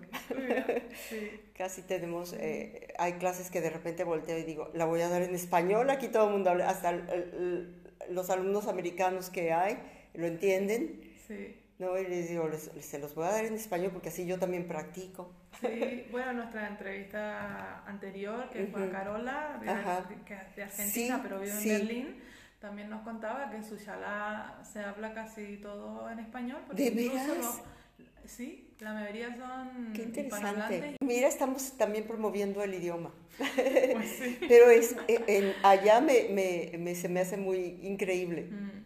Sí. 1.09 1.41
Casi 1.57 1.82
tenemos, 1.82 2.32
eh, 2.32 2.89
hay 2.99 3.12
clases 3.12 3.49
que 3.49 3.61
de 3.61 3.70
repente 3.70 4.03
volteo 4.03 4.37
y 4.37 4.43
digo, 4.43 4.70
la 4.74 4.87
voy 4.87 5.03
a 5.03 5.09
dar 5.09 5.22
en 5.22 5.37
español, 5.37 5.89
aquí 5.89 6.09
todo 6.09 6.26
el 6.26 6.32
mundo 6.32 6.51
habla, 6.51 6.68
hasta 6.68 6.91
el- 6.91 7.09
el- 7.09 7.82
los 8.11 8.28
alumnos 8.30 8.66
americanos 8.66 9.30
que 9.30 9.53
hay 9.53 9.78
lo 10.14 10.26
entienden, 10.26 11.01
Sí. 11.28 11.57
¿no? 11.78 11.97
Y 11.97 12.09
les 12.09 12.28
digo, 12.28 12.49
les- 12.49 12.72
se 12.85 12.99
los 12.99 13.14
voy 13.14 13.26
a 13.26 13.30
dar 13.30 13.45
en 13.45 13.55
español 13.55 13.93
porque 13.93 14.09
así 14.09 14.26
yo 14.26 14.37
también 14.41 14.66
practico. 14.66 15.32
Sí, 15.61 16.07
bueno, 16.11 16.32
nuestra 16.32 16.66
entrevista 16.66 17.85
anterior, 17.87 18.51
que 18.51 18.66
fue 18.66 18.82
a. 18.82 18.91
Carola, 18.91 19.59
de, 19.61 19.66
es 19.68 20.57
de 20.57 20.62
Argentina, 20.64 21.16
Sí, 21.16 21.20
pero 21.22 21.39
vive 21.39 21.53
en 21.53 21.61
sí. 21.61 21.68
Berlín, 21.68 22.16
también 22.64 22.88
nos 22.88 23.02
contaba 23.02 23.50
que 23.50 23.62
su 23.62 23.76
shalá 23.76 24.58
se 24.72 24.80
habla 24.80 25.12
casi 25.12 25.58
todo 25.58 26.08
en 26.10 26.18
español. 26.18 26.62
porque 26.66 26.90
¿De 26.90 27.02
incluso 27.02 27.26
veras? 27.26 27.36
los- 27.44 28.30
sí, 28.30 28.74
la 28.80 28.94
mayoría 28.94 29.36
son 29.36 29.92
Qué 29.94 30.02
interesante. 30.04 30.96
Mira, 31.00 31.28
estamos 31.28 31.76
también 31.76 32.06
promoviendo 32.06 32.62
el 32.62 32.72
idioma. 32.74 33.12
Pues 33.36 34.08
sí. 34.18 34.38
Pero 34.48 34.70
es, 34.70 34.96
eh, 35.08 35.22
en, 35.26 35.52
allá 35.62 36.00
me, 36.00 36.28
me- 36.30 36.78
me- 36.78 36.94
se 36.94 37.08
me 37.10 37.20
hace 37.20 37.36
muy 37.36 37.78
increíble. 37.82 38.44
Mm. 38.50 38.84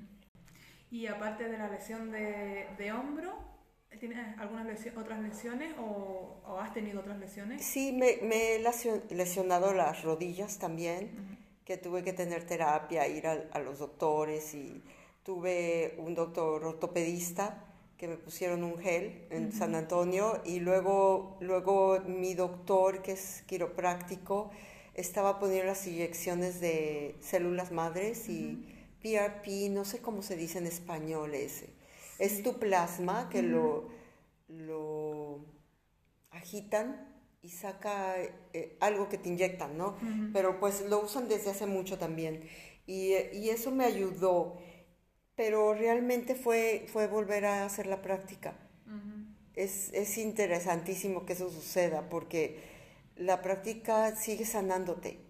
Y 0.91 1.07
aparte 1.07 1.49
de 1.49 1.57
la 1.57 1.69
lesión 1.69 2.11
de, 2.11 2.67
de 2.79 2.93
hombro, 2.93 3.39
¿tienes 4.01 4.19
algunas 4.39 4.67
lesio- 4.67 4.93
otras 4.99 5.21
lesiones 5.21 5.73
o, 5.79 6.41
o 6.45 6.59
has 6.59 6.73
tenido 6.75 6.99
otras 7.01 7.19
lesiones? 7.19 7.63
Sí, 7.65 7.93
me, 7.93 8.19
me 8.27 8.55
he 8.57 8.59
lesio- 8.61 9.03
lesionado 9.11 9.73
las 9.73 10.03
rodillas 10.03 10.59
también, 10.59 11.38
que 11.69 11.77
tuve 11.77 12.03
que 12.03 12.15
tener 12.15 12.47
terapia, 12.47 13.07
ir 13.07 13.27
a, 13.27 13.45
a 13.53 13.59
los 13.59 13.79
doctores 13.79 14.55
y 14.55 14.83
tuve 15.23 15.97
un 15.99 16.15
doctor 16.15 16.65
ortopedista 16.65 17.63
que 17.99 18.09
me 18.09 18.17
pusieron 18.17 18.65
un 18.65 18.79
gel 18.79 19.27
en 19.29 19.53
San 19.53 19.75
Antonio 19.75 20.41
y 20.47 20.61
luego, 20.61 21.37
luego 21.41 22.01
mi 22.07 22.33
doctor, 22.33 23.03
que 23.03 23.13
es 23.13 23.43
quiropráctico, 23.47 24.51
estaba 24.95 25.39
poniendo 25.39 25.67
las 25.67 25.87
inyecciones 25.87 26.59
de 26.59 27.17
células 27.21 27.71
madres 27.71 28.31
y 28.31 28.65
PRP, 29.03 29.69
no 29.69 29.85
sé 29.85 30.01
cómo 30.01 30.23
se 30.23 30.37
dice 30.37 30.57
en 30.57 30.67
español 30.67 31.35
ese. 31.35 31.69
Es 32.19 32.43
tu 32.43 32.59
plasma 32.59 33.29
que 33.29 33.43
lo, 33.43 33.91
lo 34.49 35.41
agitan 36.31 37.08
y 37.43 37.51
saca 37.51 38.17
eh, 38.53 38.77
algo 38.81 39.09
que 39.09 39.19
te 39.19 39.29
inyectan, 39.29 39.77
¿no? 39.79 39.97
Pero 40.33 40.59
pues 40.61 40.83
lo 40.89 41.01
usan 41.05 41.29
desde 41.29 41.51
hace 41.51 41.67
mucho 41.67 41.99
también. 41.99 42.49
Y, 42.87 43.15
y 43.33 43.51
eso 43.51 43.71
me 43.71 43.85
ayudó. 43.85 44.59
pero 45.37 45.75
realmente 45.75 46.35
fue, 46.37 46.87
fue 46.93 47.09
volver 47.09 47.47
a 47.47 47.65
hacer 47.67 47.87
la 47.87 48.03
práctica. 48.03 48.57
es, 49.55 49.93
es 49.93 50.19
interesantísimo 50.19 51.27
que 51.27 51.35
eso 51.35 51.51
suceda 51.51 52.09
porque 52.09 52.61
la 53.17 53.43
práctica 53.43 54.15
sigue 54.17 54.45
sanándote 54.47 55.21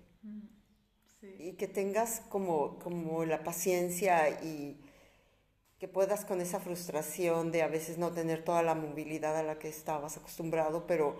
y 1.38 1.52
que 1.54 1.68
tengas 1.68 2.20
como, 2.28 2.78
como 2.78 3.24
la 3.24 3.44
paciencia 3.44 4.28
y 4.42 4.80
que 5.78 5.88
puedas 5.88 6.24
con 6.24 6.40
esa 6.40 6.60
frustración 6.60 7.52
de 7.52 7.62
a 7.62 7.68
veces 7.68 7.98
no 7.98 8.12
tener 8.12 8.44
toda 8.44 8.62
la 8.62 8.74
movilidad 8.74 9.36
a 9.36 9.42
la 9.42 9.58
que 9.58 9.68
estabas 9.68 10.16
acostumbrado, 10.16 10.86
pero 10.86 11.16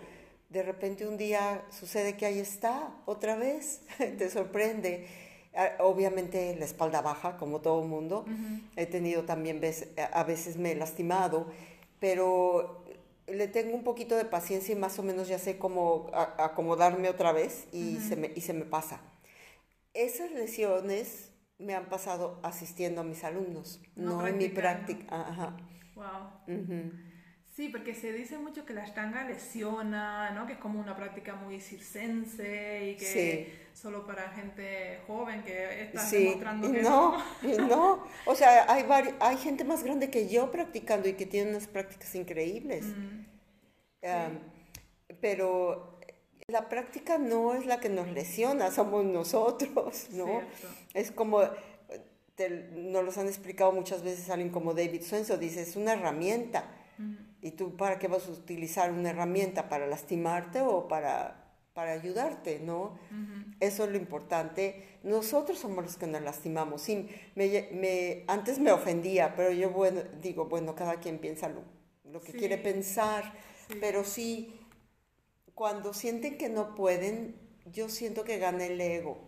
de 0.49 0.63
repente 0.63 1.07
un 1.07 1.17
día 1.17 1.65
sucede 1.71 2.17
que 2.17 2.27
ahí 2.27 2.39
está, 2.39 2.95
otra 3.07 3.37
vez, 3.37 3.83
te 3.99 4.31
sorprende. 4.31 5.07
Ah, 5.55 5.73
obviamente 5.81 6.55
la 6.57 6.65
espalda 6.65 7.01
baja, 7.01 7.37
como 7.37 7.61
todo 7.61 7.83
mundo. 7.83 8.25
He 8.77 8.87
tenido 8.87 9.25
también, 9.25 9.61
a 10.13 10.25
veces 10.25 10.57
me 10.57 10.73
he 10.73 10.75
lastimado, 10.77 11.47
pero 12.01 12.85
le 13.27 13.49
tengo 13.49 13.75
un 13.75 13.85
poquito 13.85 14.17
de 14.17 14.25
paciencia 14.25 14.75
y 14.75 14.79
más 14.79 14.99
o 14.99 15.03
menos 15.03 15.29
ya 15.29 15.39
sé 15.39 15.59
cómo 15.59 16.11
acomodarme 16.13 17.09
otra 17.09 17.33
vez 17.33 17.67
y, 17.73 17.99
se 18.01 18.17
me, 18.17 18.31
y 18.35 18.41
se 18.41 18.53
me 18.53 18.65
pasa. 18.65 19.01
Esas 19.95 20.31
lesiones 20.31 21.31
me 21.59 21.75
han 21.75 21.89
pasado 21.89 22.39
asistiendo 22.43 23.01
a 23.01 23.05
mis 23.05 23.25
alumnos, 23.25 23.81
no, 23.97 24.27
en 24.27 24.39
mi 24.39 24.49
práctica. 24.49 25.07
Ajá. 25.11 25.57
Wow. 25.97 26.07
Sí, 27.59 27.69
porque 27.71 27.93
se 27.93 28.13
dice 28.13 28.39
mucho 28.39 28.65
que 28.65 28.73
la 28.73 28.85
estanga 28.85 29.25
lesiona, 29.25 30.31
¿no? 30.31 30.47
Que 30.47 30.53
es 30.53 30.61
como 30.61 30.79
una 30.79 30.95
práctica 30.95 31.35
muy 31.35 31.61
circense 31.61 32.91
y 32.91 32.97
que 32.97 33.53
solo 33.75 34.07
para 34.07 34.31
gente 34.31 35.01
joven 35.09 35.43
que 35.43 35.83
está 35.83 36.09
demostrando 36.09 36.71
que 36.71 36.83
no. 36.83 37.19
no, 37.69 38.07
o 38.27 38.35
sea, 38.37 38.73
hay, 38.73 38.85
hay 39.19 39.37
gente 39.39 39.65
más 39.65 39.83
grande 39.83 40.09
que 40.09 40.29
yo 40.29 40.53
practicando 40.53 41.09
y 41.09 41.15
que 41.15 41.27
tiene 41.27 41.51
unas 41.51 41.67
prácticas 41.67 42.15
increíbles. 42.15 42.85
Mm. 42.85 44.37
pero 45.21 45.99
la 46.47 46.69
práctica 46.69 47.19
no 47.19 47.55
es 47.55 47.67
la 47.67 47.81
que 47.81 47.89
nos 47.89 48.07
lesiona, 48.07 48.71
somos 48.71 49.05
nosotros, 49.05 50.07
¿no? 50.13 50.43
Es 50.95 51.11
como, 51.11 51.41
nos 51.41 53.05
los 53.05 53.19
han 53.19 53.27
explicado 53.27 53.73
muchas 53.73 54.05
veces 54.05 54.31
alguien 54.31 54.51
como 54.51 54.75
David 54.75 55.03
Suenzo, 55.03 55.37
dice, 55.37 55.63
es 55.63 55.75
una 55.75 55.95
herramienta. 55.95 56.65
¿Y 57.41 57.53
tú 57.53 57.77
para 57.77 57.99
qué 57.99 58.09
vas 58.09 58.27
a 58.29 58.33
utilizar 58.33 58.91
una 58.91 59.11
herramienta? 59.11 59.69
¿Para 59.69 59.87
lastimarte 59.87 60.61
o 60.61 60.89
para, 60.89 61.53
para 61.75 61.93
ayudarte? 61.93 62.61
¿no? 62.61 62.99
Eso 63.61 63.85
es 63.85 63.91
lo 63.91 63.97
importante. 63.97 64.99
Nosotros 65.03 65.59
somos 65.59 65.85
los 65.85 65.97
que 65.97 66.07
nos 66.07 66.23
lastimamos. 66.23 66.83
Sí, 66.83 67.09
me, 67.35 67.69
me, 67.73 68.25
antes 68.27 68.59
me 68.59 68.73
ofendía, 68.73 69.35
pero 69.37 69.53
yo 69.53 69.71
bueno, 69.71 70.03
digo, 70.21 70.47
bueno, 70.47 70.75
cada 70.75 71.01
quien 71.01 71.19
piensa 71.19 71.49
lo, 71.49 71.63
lo 72.05 72.21
que 72.21 72.33
quiere 72.33 72.59
pensar, 72.59 73.33
pero 73.81 74.05
sí 74.05 74.55
cuando 75.55 75.93
sienten 75.93 76.39
que 76.39 76.49
no 76.49 76.77
pueden, 76.77 77.35
yo 77.73 77.89
siento 77.89 78.23
que 78.23 78.39
gana 78.39 78.65
el 78.67 78.81
ego. 78.81 79.19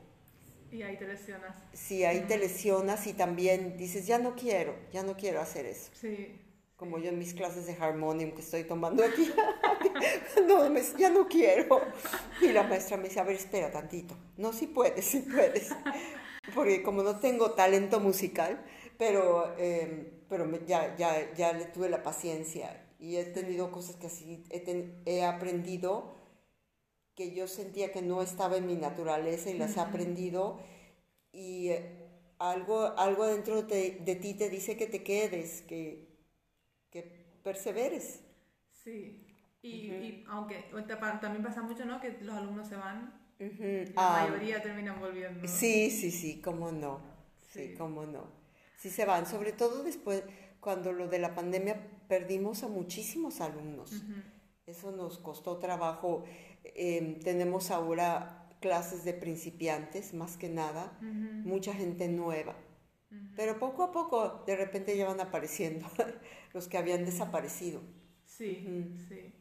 Y 0.70 0.82
ahí 0.82 0.96
te 0.96 1.08
lesionas. 1.08 1.56
Sí, 1.72 2.04
ahí 2.04 2.20
te 2.20 2.38
lesionas 2.38 3.08
y 3.08 3.14
también 3.14 3.76
dices, 3.76 4.06
ya 4.06 4.18
no 4.18 4.36
quiero, 4.36 4.76
ya 4.92 5.02
no 5.02 5.16
quiero 5.16 5.40
hacer 5.40 5.66
eso. 5.66 5.90
Sí. 5.92 6.40
Como 6.80 6.98
yo 6.98 7.10
en 7.10 7.18
mis 7.18 7.34
clases 7.34 7.66
de 7.66 7.74
harmonium 7.74 8.32
que 8.32 8.40
estoy 8.40 8.64
tomando 8.64 9.04
aquí, 9.04 9.30
no, 10.48 10.66
ya 10.96 11.10
no 11.10 11.28
quiero. 11.28 11.78
Y 12.40 12.52
la 12.52 12.62
maestra 12.62 12.96
me 12.96 13.04
dice, 13.04 13.20
a 13.20 13.24
ver, 13.24 13.36
espera 13.36 13.70
tantito. 13.70 14.16
No, 14.38 14.54
sí 14.54 14.66
puedes, 14.66 15.04
sí 15.04 15.20
puedes. 15.20 15.68
Porque 16.54 16.82
como 16.82 17.02
no 17.02 17.20
tengo 17.20 17.50
talento 17.50 18.00
musical, 18.00 18.64
pero, 18.96 19.54
em, 19.58 20.08
pero 20.26 20.50
ya, 20.66 20.96
ya, 20.96 21.32
ya 21.34 21.52
le 21.52 21.66
tuve 21.66 21.90
la 21.90 22.02
paciencia 22.02 22.86
y 22.98 23.16
he 23.16 23.24
tenido 23.24 23.70
cosas 23.70 23.96
que 23.96 24.06
así 24.06 24.42
he, 24.48 24.94
he 25.04 25.22
aprendido 25.22 26.14
que 27.14 27.34
yo 27.34 27.46
sentía 27.46 27.92
que 27.92 28.00
no 28.00 28.22
estaba 28.22 28.56
en 28.56 28.66
mi 28.66 28.76
naturaleza 28.76 29.50
y 29.50 29.58
las 29.58 29.76
he 29.76 29.80
aprendido 29.80 30.60
y 31.30 31.68
eh, 31.68 32.08
algo, 32.38 32.94
algo 32.96 33.26
dentro 33.26 33.62
de, 33.62 34.18
ti 34.22 34.34
te 34.34 34.48
dice 34.48 34.78
que 34.78 34.86
te 34.86 35.02
quedes, 35.02 35.60
que, 35.62 36.08
que 36.08 36.09
perseveres. 37.50 38.22
Sí, 38.70 39.26
y, 39.60 40.24
aunque 40.28 40.70
también 41.20 41.42
pasa 41.42 41.62
mucho, 41.62 41.84
¿no? 41.84 42.00
Que 42.00 42.16
los 42.20 42.36
alumnos 42.36 42.68
se 42.68 42.76
van, 42.76 43.12
la 43.38 43.92
ah, 43.96 44.26
mayoría 44.28 44.62
terminan 44.62 45.00
volviendo. 45.00 45.46
Sí, 45.48 45.90
sí, 45.90 46.12
sí, 46.12 46.40
cómo 46.40 46.70
no, 46.70 47.00
sí, 47.48 47.74
cómo 47.76 48.06
no. 48.06 48.30
Sí 48.78 48.88
se 48.88 49.04
van, 49.04 49.26
sobre 49.26 49.52
todo 49.52 49.82
después, 49.82 50.22
cuando 50.60 50.92
lo 50.92 51.08
de 51.08 51.18
la 51.18 51.34
pandemia 51.34 51.74
perdimos 52.08 52.62
a 52.62 52.68
muchísimos 52.68 53.40
alumnos. 53.40 54.04
Eso 54.64 54.92
nos 54.92 55.18
costó 55.18 55.58
trabajo. 55.58 56.24
Em, 56.62 57.18
tenemos 57.18 57.72
ahora 57.72 58.48
clases 58.60 59.04
de 59.04 59.14
principiantes, 59.14 60.14
más 60.14 60.36
que 60.36 60.48
nada, 60.48 60.96
mucha 61.00 61.74
gente 61.74 62.06
nueva. 62.08 62.54
Pero 63.34 63.58
poco 63.58 63.82
a 63.82 63.90
poco, 63.90 64.44
de 64.46 64.54
repente 64.54 64.96
ya 64.96 65.08
van 65.08 65.20
apareciendo 65.20 65.86
los 66.52 66.68
que 66.68 66.78
habían 66.78 67.04
desaparecido. 67.04 67.80
Sí, 68.24 68.96
sí. 69.08 69.34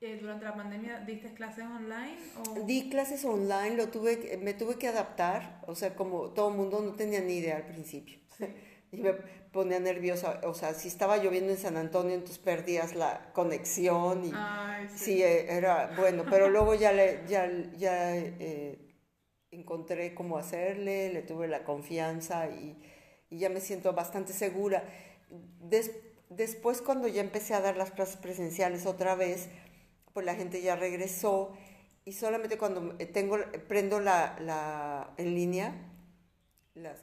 Eh, 0.00 0.18
¿Durante 0.20 0.44
la 0.44 0.54
pandemia 0.54 1.00
diste 1.00 1.34
clases 1.34 1.64
online? 1.64 2.18
O? 2.36 2.64
Di 2.66 2.88
clases 2.88 3.24
online, 3.24 3.74
lo 3.74 3.88
tuve, 3.88 4.38
me 4.40 4.54
tuve 4.54 4.76
que 4.76 4.86
adaptar, 4.86 5.60
o 5.66 5.74
sea, 5.74 5.96
como 5.96 6.30
todo 6.30 6.50
el 6.50 6.56
mundo 6.56 6.80
no 6.80 6.94
tenía 6.94 7.20
ni 7.20 7.38
idea 7.38 7.56
al 7.56 7.66
principio. 7.66 8.20
Sí. 8.36 8.44
y 8.92 8.98
me 8.98 9.12
ponía 9.12 9.80
nerviosa, 9.80 10.40
o 10.44 10.54
sea, 10.54 10.74
si 10.74 10.86
estaba 10.86 11.16
lloviendo 11.16 11.52
en 11.52 11.58
San 11.58 11.76
Antonio, 11.76 12.14
entonces 12.14 12.38
perdías 12.38 12.94
la 12.94 13.32
conexión 13.32 14.24
y 14.24 14.32
sí. 14.94 15.20
Eh, 15.20 15.52
era 15.52 15.94
bueno, 15.96 16.24
pero 16.30 16.48
luego 16.48 16.74
ya, 16.74 16.92
le, 16.92 17.24
ya, 17.26 17.50
ya 17.76 18.16
eh, 18.16 18.94
encontré 19.50 20.14
cómo 20.14 20.38
hacerle, 20.38 21.12
le 21.12 21.22
tuve 21.22 21.48
la 21.48 21.64
confianza 21.64 22.48
y, 22.48 22.80
y 23.30 23.38
ya 23.38 23.48
me 23.48 23.60
siento 23.60 23.92
bastante 23.94 24.32
segura. 24.32 24.84
después 25.60 26.07
cuando 26.84 27.08
ya 27.08 27.20
empecé 27.20 27.54
a 27.54 27.60
dar 27.60 27.76
las 27.76 27.90
clases 27.90 28.16
presenciales 28.16 28.86
otra 28.86 29.14
vez, 29.14 29.48
pues 30.12 30.24
la 30.26 30.34
gente 30.34 30.62
ya 30.62 30.76
regresó 30.76 31.52
y 32.04 32.12
solamente 32.12 32.56
cuando 32.56 32.96
tengo, 33.12 33.36
prendo 33.68 34.00
la, 34.00 34.38
la 34.40 35.12
en 35.18 35.34
línea, 35.34 35.74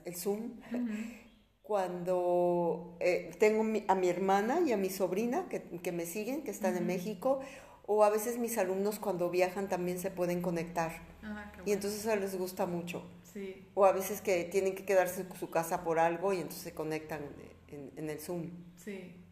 el 0.06 0.16
Zoom, 0.16 0.60
cuando 1.62 2.98
eh, 3.00 3.32
tengo 3.40 3.64
a 3.88 3.96
mi 3.96 4.10
hermana 4.10 4.62
y 4.66 4.72
a 4.72 4.78
mi 4.78 4.90
sobrina 4.90 5.48
que, 5.50 5.62
que 5.62 5.92
me 5.92 6.06
siguen, 6.06 6.44
que 6.44 6.52
están 6.52 6.76
en 6.78 6.88
México, 6.88 7.40
o 7.88 8.04
a 8.04 8.10
veces 8.10 8.40
mis 8.40 8.58
alumnos 8.58 9.00
cuando 9.00 9.30
viajan 9.30 9.70
también 9.70 10.00
se 10.00 10.10
pueden 10.10 10.42
conectar. 10.42 10.92
Ah, 11.22 11.52
y 11.66 11.72
entonces 11.72 12.00
eso 12.00 12.16
les 12.16 12.36
gusta 12.38 12.66
mucho. 12.66 13.04
Sí. 13.32 13.68
O 13.76 13.86
a 13.86 13.92
veces 13.92 14.22
que 14.22 14.44
tienen 14.46 14.76
que 14.76 14.86
quedarse 14.86 15.22
en 15.22 15.36
su 15.36 15.50
casa 15.50 15.84
por 15.84 16.00
algo 16.00 16.34
y 16.34 16.38
entonces 16.38 16.64
se 16.64 16.74
conectan 16.74 17.22
en, 17.68 17.92
en 17.96 18.10
el 18.10 18.20
Zoom. 18.20 18.50
Sí. 18.86 19.26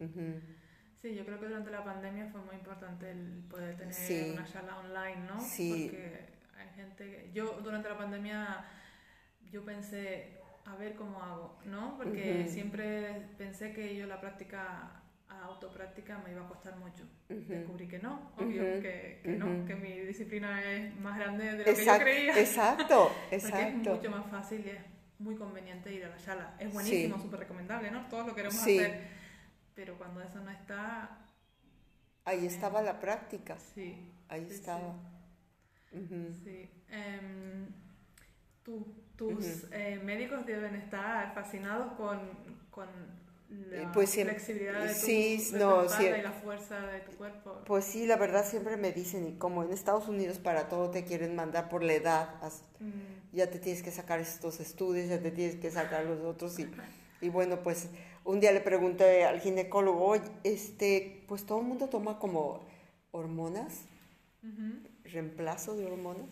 Sí, 1.02 1.16
yo 1.16 1.26
creo 1.26 1.40
que 1.40 1.48
durante 1.48 1.72
la 1.72 1.84
pandemia 1.84 2.28
fue 2.28 2.42
muy 2.42 2.56
importante 2.56 3.12
el 3.12 3.44
poder 3.50 3.76
tener 3.76 4.34
una 4.34 4.46
charla 4.46 4.80
online, 4.80 5.28
¿no? 5.28 5.40
Sí. 5.40 5.90
Porque 5.90 6.26
hay 6.58 6.70
gente... 6.76 7.30
Yo 7.34 7.60
durante 7.62 7.90
la 7.90 7.98
pandemia, 7.98 8.66
yo 9.52 9.64
pensé, 9.64 10.38
a 10.66 10.76
ver 10.76 10.96
cómo 10.96 11.22
hago, 11.22 11.60
¿no? 11.66 11.98
Porque 11.98 12.48
siempre 12.48 13.28
pensé 13.38 13.74
que 13.74 13.96
yo 13.96 14.08
la 14.08 14.20
práctica 14.20 15.04
autopráctica 15.44 16.20
me 16.20 16.32
iba 16.32 16.42
a 16.42 16.48
costar 16.48 16.78
mucho. 16.78 17.04
Descubrí 17.28 17.88
que 17.88 18.00
no, 18.00 18.32
obvio 18.38 18.64
que, 18.82 19.20
que 19.24 19.32
no, 19.32 19.66
que 19.66 19.76
mi 19.76 20.00
disciplina 20.00 20.64
es 20.64 20.96
más 20.96 21.18
grande 21.18 21.58
de 21.58 21.66
lo 21.66 21.76
que 21.76 21.86
yo 21.86 22.00
creía. 22.00 22.40
Exacto, 22.40 23.12
exacto. 23.32 23.92
Porque 23.92 24.08
es 24.08 24.12
mucho 24.12 24.12
más 24.12 24.32
fácil 24.32 24.66
y 24.66 24.70
es 24.70 24.80
muy 25.20 25.36
conveniente 25.36 25.92
ir 25.94 26.06
a 26.06 26.10
la 26.10 26.20
sala. 26.20 26.56
Es 26.60 26.72
buenísimo, 26.72 27.20
súper 27.20 27.42
recomendable, 27.42 27.92
¿no? 27.92 28.08
Todos 28.08 28.28
lo 28.28 28.36
queremos 28.36 28.58
hacer. 28.60 29.23
Pero 29.76 29.98
cuando 29.98 30.22
eso 30.22 30.40
no 30.40 30.52
está... 30.52 31.20
Ahí 32.26 32.46
estaba 32.46 32.82
la 32.82 33.00
práctica. 33.00 33.58
Sí. 33.74 34.12
Ahí 34.30 34.48
estaba. 34.50 34.96
Sí. 35.92 36.70
Em, 36.90 37.68
tú, 38.64 38.86
tus 39.16 39.66
eh, 39.72 40.00
médicos 40.04 40.46
deben 40.46 40.76
estar 40.76 41.34
fascinados 41.34 41.94
con, 41.94 42.20
con 42.72 42.88
la 43.70 43.84
eh, 43.84 43.88
pues, 43.94 44.14
flexibilidad 44.14 44.82
de 44.82 44.94
tu, 44.94 45.00
sí, 45.00 45.50
no, 45.54 45.84
y 45.84 46.22
la 46.22 46.32
fuerza 46.32 46.80
de 46.88 47.02
tu 47.02 47.12
cuerpo. 47.12 47.62
Pues 47.66 47.86
sí, 47.86 48.08
la 48.08 48.16
verdad 48.16 48.46
siempre 48.46 48.78
me 48.78 48.92
dicen, 48.92 49.28
y 49.28 49.38
como 49.38 49.64
en 49.64 49.72
Estados 49.72 50.08
Unidos 50.08 50.40
para 50.40 50.70
todo 50.70 50.90
te 50.90 51.04
quieren 51.04 51.36
mandar 51.36 51.70
por 51.70 51.84
la 51.84 51.94
edad, 51.94 52.30
mm. 52.80 53.36
ya 53.36 53.50
te 53.50 53.60
tienes 53.60 53.84
que 53.84 53.92
sacar 53.92 54.20
estos 54.20 54.60
estudios, 54.60 55.10
ya 55.10 55.20
te 55.20 55.32
tienes 55.32 55.58
que 55.58 55.70
sacar 55.70 56.06
los 56.06 56.22
otros, 56.22 56.58
y, 56.58 56.68
y 57.22 57.30
bueno, 57.30 57.62
pues 57.62 57.90
un 58.26 58.40
día 58.40 58.52
le 58.52 58.62
pregunté 58.62 59.26
al 59.26 59.40
ginecólogo, 59.42 60.16
este, 60.44 61.24
pues 61.28 61.46
todo 61.46 61.60
el 61.60 61.66
mundo 61.66 61.90
toma 61.90 62.20
como 62.20 62.62
hormonas, 63.12 63.82
reemplazo 65.04 65.76
de 65.76 65.86
hormonas. 65.86 66.28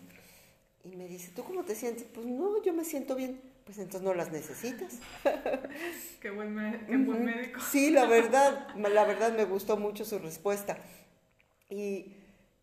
Y 0.84 0.96
me 0.96 1.06
dice, 1.06 1.30
¿tú 1.34 1.44
cómo 1.44 1.64
te 1.64 1.74
sientes? 1.74 2.04
Pues 2.12 2.26
no, 2.26 2.62
yo 2.62 2.72
me 2.72 2.84
siento 2.84 3.14
bien. 3.14 3.40
pues 3.64 3.78
entonces 3.78 4.02
no 4.02 4.14
las 4.14 4.32
necesitas. 4.32 4.98
qué, 6.20 6.30
buen, 6.30 6.54
médico. 6.54 7.60
Sí, 7.70 7.90
la 7.90 8.06
verdad, 8.08 8.74
la 8.76 9.04
verdad 9.04 9.36
me 9.36 9.44
gustó 9.44 9.76
mucho 9.76 10.04
su 10.04 10.18
respuesta. 10.18 10.78
Y 11.70 12.16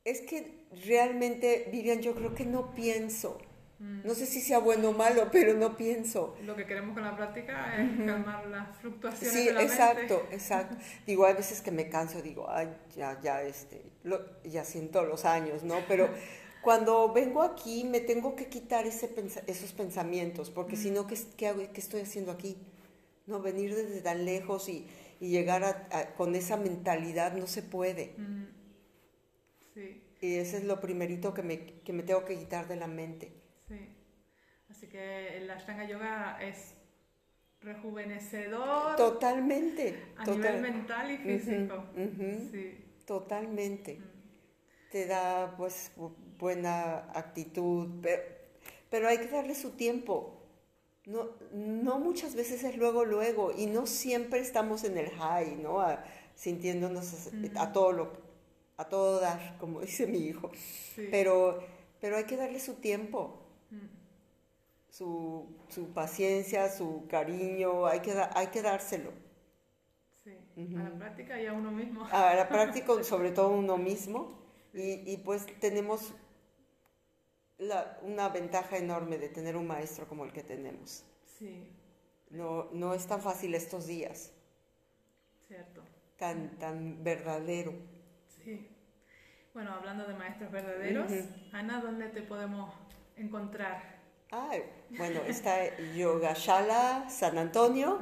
es 0.03 0.21
que 0.21 0.65
realmente, 0.85 1.69
Vivian, 1.71 2.01
yo 2.01 2.13
creo 2.13 2.33
que 2.35 2.45
no 2.45 2.73
pienso. 2.73 3.39
Mm. 3.79 4.01
No 4.05 4.13
sé 4.13 4.25
si 4.25 4.41
sea 4.41 4.59
bueno 4.59 4.89
o 4.89 4.93
malo, 4.93 5.29
pero 5.31 5.53
no 5.53 5.77
pienso. 5.77 6.35
Lo 6.43 6.55
que 6.55 6.65
queremos 6.65 6.93
con 6.93 7.03
la 7.03 7.15
práctica 7.15 7.81
es 7.81 8.05
calmar 8.05 8.45
las 8.47 8.77
fluctuaciones 8.77 9.33
sí, 9.33 9.45
de 9.45 9.53
la 9.53 9.63
exacto, 9.63 10.27
exacto. 10.31 10.75
Digo, 11.07 11.25
hay 11.25 11.33
veces 11.33 11.61
que 11.61 11.71
me 11.71 11.87
canso, 11.89 12.21
digo, 12.21 12.49
ay, 12.49 12.67
ya, 12.97 13.19
ya, 13.21 13.41
este, 13.41 13.81
ya 14.43 14.65
siento 14.65 15.03
los 15.05 15.23
años, 15.23 15.63
¿no? 15.63 15.75
Pero 15.87 16.09
cuando 16.61 17.13
vengo 17.13 17.41
aquí 17.41 17.85
me 17.85 18.01
tengo 18.01 18.35
que 18.35 18.47
quitar 18.49 18.85
ese 18.85 19.09
esos 19.47 19.71
pensamientos, 19.71 20.49
porque 20.49 20.75
si 20.75 20.91
no, 20.91 21.07
¿qué, 21.07 21.17
¿qué, 21.37 21.69
estoy 21.75 22.01
haciendo 22.01 22.33
aquí? 22.33 22.57
No, 23.27 23.41
venir 23.41 23.73
desde 23.73 24.01
tan 24.01 24.25
lejos 24.25 24.67
y, 24.67 24.87
llegar 25.21 25.89
con 26.15 26.33
esa 26.33 26.55
mentalidad 26.55 27.33
no 27.33 27.45
se 27.45 27.61
puede. 27.61 28.15
Sí. 29.73 30.01
Y 30.21 30.35
ese 30.35 30.57
es 30.57 30.63
lo 30.63 30.79
primerito 30.79 31.33
que 31.33 31.43
me, 31.43 31.59
que 31.59 31.91
me 31.91 32.03
tengo 32.03 32.23
que 32.23 32.37
quitar 32.37 32.69
de 32.69 32.77
la 32.77 32.87
mente. 32.87 33.38
Sí. 34.79 34.85
Así 34.85 34.87
que 34.87 35.37
el 35.37 35.49
Ashtanga 35.49 35.85
Yoga 35.85 36.37
es 36.41 36.75
rejuvenecedor. 37.61 38.95
Totalmente. 38.95 40.13
A 40.17 40.25
nivel 40.25 40.61
mental 40.61 41.11
y 41.11 41.17
físico. 41.17 41.83
Sí. 42.51 42.85
Totalmente. 43.05 43.99
Te 44.91 45.05
da 45.05 45.55
pues 45.57 45.91
buena 46.37 47.11
actitud, 47.13 47.89
pero, 48.89 49.07
hay 49.07 49.17
que 49.17 49.27
darle 49.27 49.53
su 49.53 49.71
tiempo. 49.71 50.35
No, 51.05 51.29
no 51.53 51.99
muchas 51.99 52.35
veces 52.35 52.63
es 52.63 52.77
luego, 52.77 53.03
luego, 53.03 53.51
y 53.55 53.65
no 53.65 53.87
siempre 53.87 54.39
estamos 54.39 54.83
en 54.83 54.97
el 54.97 55.09
high, 55.09 55.55
¿no? 55.55 55.83
sintiéndonos 56.35 57.29
a, 57.55 57.73
todo 57.73 57.91
lo, 57.91 58.13
a 58.77 58.85
todo 58.85 59.19
dar, 59.19 59.57
como 59.59 59.81
dice 59.81 60.07
mi 60.07 60.19
hijo. 60.19 60.51
Pero, 61.11 61.63
pero 61.99 62.15
hay 62.17 62.23
que 62.23 62.37
darle 62.37 62.59
su 62.59 62.75
tiempo, 62.75 63.43
su, 64.89 65.55
su, 65.69 65.93
paciencia, 65.93 66.69
su 66.69 67.05
cariño, 67.07 67.85
hay 67.85 67.99
que, 68.01 68.13
hay 68.33 68.47
que 68.47 68.61
dárselo. 68.61 69.11
Sí, 70.23 70.37
a 70.75 70.83
la 70.83 70.97
práctica 70.97 71.41
y 71.41 71.45
a 71.47 71.53
uno 71.53 71.71
mismo. 71.71 72.05
A 72.11 72.35
la 72.35 72.47
práctica, 72.49 73.03
sobre 73.03 73.31
todo 73.31 73.49
uno 73.49 73.77
mismo. 73.77 74.39
Y, 74.73 75.11
y 75.11 75.17
pues 75.17 75.45
tenemos 75.59 76.13
una 78.03 78.29
ventaja 78.29 78.77
enorme 78.77 79.17
de 79.17 79.29
tener 79.29 79.57
un 79.57 79.67
maestro 79.67 80.07
como 80.07 80.25
el 80.25 80.31
que 80.31 80.43
tenemos. 80.43 81.03
Sí. 81.25 81.69
No, 82.29 82.69
no 82.71 82.93
es 82.93 83.05
tan 83.07 83.21
fácil 83.21 83.55
estos 83.55 83.87
días. 83.87 84.31
Cierto. 85.47 85.83
Tan, 86.17 86.57
tan 86.57 87.03
verdadero. 87.03 87.73
Sí. 88.27 88.67
Bueno, 89.53 89.73
hablando 89.73 90.05
de 90.05 90.13
maestros 90.13 90.51
verdaderos, 90.51 91.11
Ana, 91.51 91.81
¿dónde 91.81 92.07
te 92.09 92.21
podemos 92.21 92.73
encontrar? 93.15 93.98
Ah, 94.31 94.51
bueno, 94.91 95.21
está 95.27 95.75
Yogashala 95.95 97.09
San 97.09 97.39
Antonio, 97.39 97.99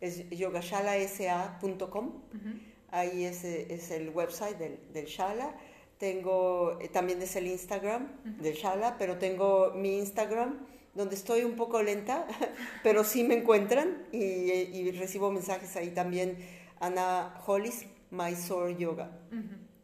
es 0.00 0.28
yogashalasa.com, 0.30 2.12
ahí 2.90 3.24
es, 3.24 3.44
es, 3.44 3.90
el 3.90 4.08
website 4.08 4.56
del, 4.56 4.78
del 4.94 5.04
Shala. 5.04 5.54
Tengo, 5.98 6.78
eh, 6.80 6.88
también 6.88 7.20
es 7.20 7.36
el 7.36 7.46
Instagram 7.46 8.08
del 8.40 8.54
Shala, 8.54 8.96
pero 8.96 9.18
tengo 9.18 9.72
mi 9.74 9.98
Instagram 9.98 10.66
donde 10.94 11.14
estoy 11.14 11.42
un 11.42 11.56
poco 11.56 11.82
lenta, 11.82 12.26
pero 12.82 13.04
sí 13.04 13.22
me 13.22 13.36
encuentran 13.36 14.06
y, 14.12 14.90
recibo 14.92 15.30
mensajes 15.30 15.76
ahí 15.76 15.90
también. 15.90 16.38
Ana 16.80 17.34
Hollis, 17.46 17.86
Mysore 18.10 18.76
Yoga, 18.76 19.10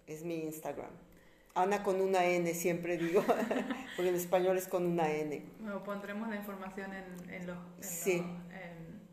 es 0.06 0.24
mi 0.24 0.42
Instagram. 0.42 1.09
Ana 1.54 1.82
con 1.82 2.00
una 2.00 2.24
N, 2.24 2.52
siempre 2.54 2.96
digo, 2.96 3.24
porque 3.96 4.08
en 4.08 4.14
español 4.14 4.56
es 4.56 4.68
con 4.68 4.86
una 4.86 5.10
N. 5.10 5.42
Bueno, 5.60 5.82
pondremos 5.82 6.28
la 6.28 6.36
información 6.36 6.92
en, 6.92 7.30
en, 7.34 7.50
sí. 7.80 8.22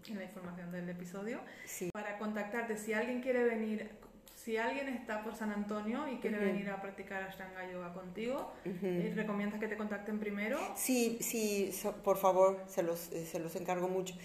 en, 0.07 0.17
la 0.17 0.23
información 0.23 0.71
del 0.71 0.89
episodio. 0.89 1.39
Sí. 1.65 1.89
Para 1.91 2.17
contactarte, 2.17 2.77
si 2.77 2.93
alguien 2.93 3.21
quiere 3.21 3.43
venir 3.43 3.89
si 4.47 4.55
alguien 4.55 4.87
está 4.87 5.25
por 5.25 5.35
San 5.35 5.51
Antonio 5.51 6.07
y 6.07 6.19
quiere 6.19 6.39
venir 6.39 6.69
a 6.69 6.81
practicar 6.81 7.21
Ashtanga 7.21 7.69
Yoga 7.69 7.93
contigo, 7.93 8.53
eh, 8.63 9.11
¿recomiendas 9.13 9.59
que 9.59 9.67
te 9.67 9.75
contacten 9.75 10.19
primero? 10.19 10.57
Sí, 10.73 11.17
sí, 11.19 11.69
por 12.01 12.15
favor, 12.15 12.63
se 12.65 12.81
los, 12.81 13.11
eh, 13.11 13.25
se 13.25 13.39
los 13.39 13.57
encargo 13.57 13.89
mucho. 13.89 14.15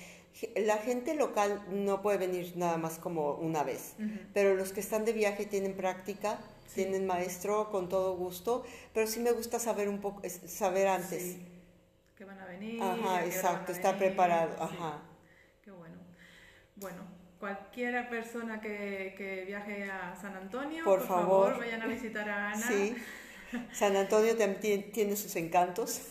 La 0.55 0.77
gente 0.77 1.17
local 1.17 1.61
no 1.71 2.03
puede 2.03 2.19
venir 2.19 2.53
nada 2.55 2.77
más 2.77 3.01
como 3.01 3.35
una 3.35 3.65
vez, 3.65 3.97
pero 4.33 4.55
los 4.55 4.73
que 4.73 4.79
están 4.79 5.05
de 5.05 5.13
viaje 5.13 5.45
tienen 5.45 5.75
práctica, 5.75 6.39
tienen 6.75 7.07
maestro 7.07 7.71
con 7.71 7.89
todo 7.89 8.17
gusto, 8.17 8.65
pero 8.93 9.07
sí 9.07 9.21
me 9.21 9.33
gusta 9.33 9.59
saber 9.59 9.89
un 9.89 10.01
poco, 10.01 10.23
saber 10.47 10.89
antes. 10.89 11.23
Sí. 11.23 11.47
Que 12.17 12.25
van 12.25 12.39
a 12.39 12.47
venir. 12.47 12.83
Ajá, 12.83 13.25
exacto, 13.25 13.73
estar 13.73 13.99
preparado. 13.99 14.63
Ajá. 14.63 15.03
Qué 15.63 15.71
bueno. 15.71 15.97
Bueno, 16.77 17.03
cualquier 17.39 18.09
persona 18.09 18.61
que, 18.61 19.15
que, 19.17 19.45
viaje 19.45 19.91
a 19.91 20.15
San 20.21 20.37
Antonio, 20.37 20.85
por, 20.85 21.07
favor. 21.07 21.59
vayan 21.59 21.83
a 21.83 21.87
visitar 21.87 22.29
a 22.29 22.53
Ana. 22.53 22.69
Sí, 22.69 22.97
San 23.73 23.97
Antonio 23.97 24.37
también 24.37 24.91
tiene 24.93 25.17
sus 25.17 25.37
encantos. 25.37 26.03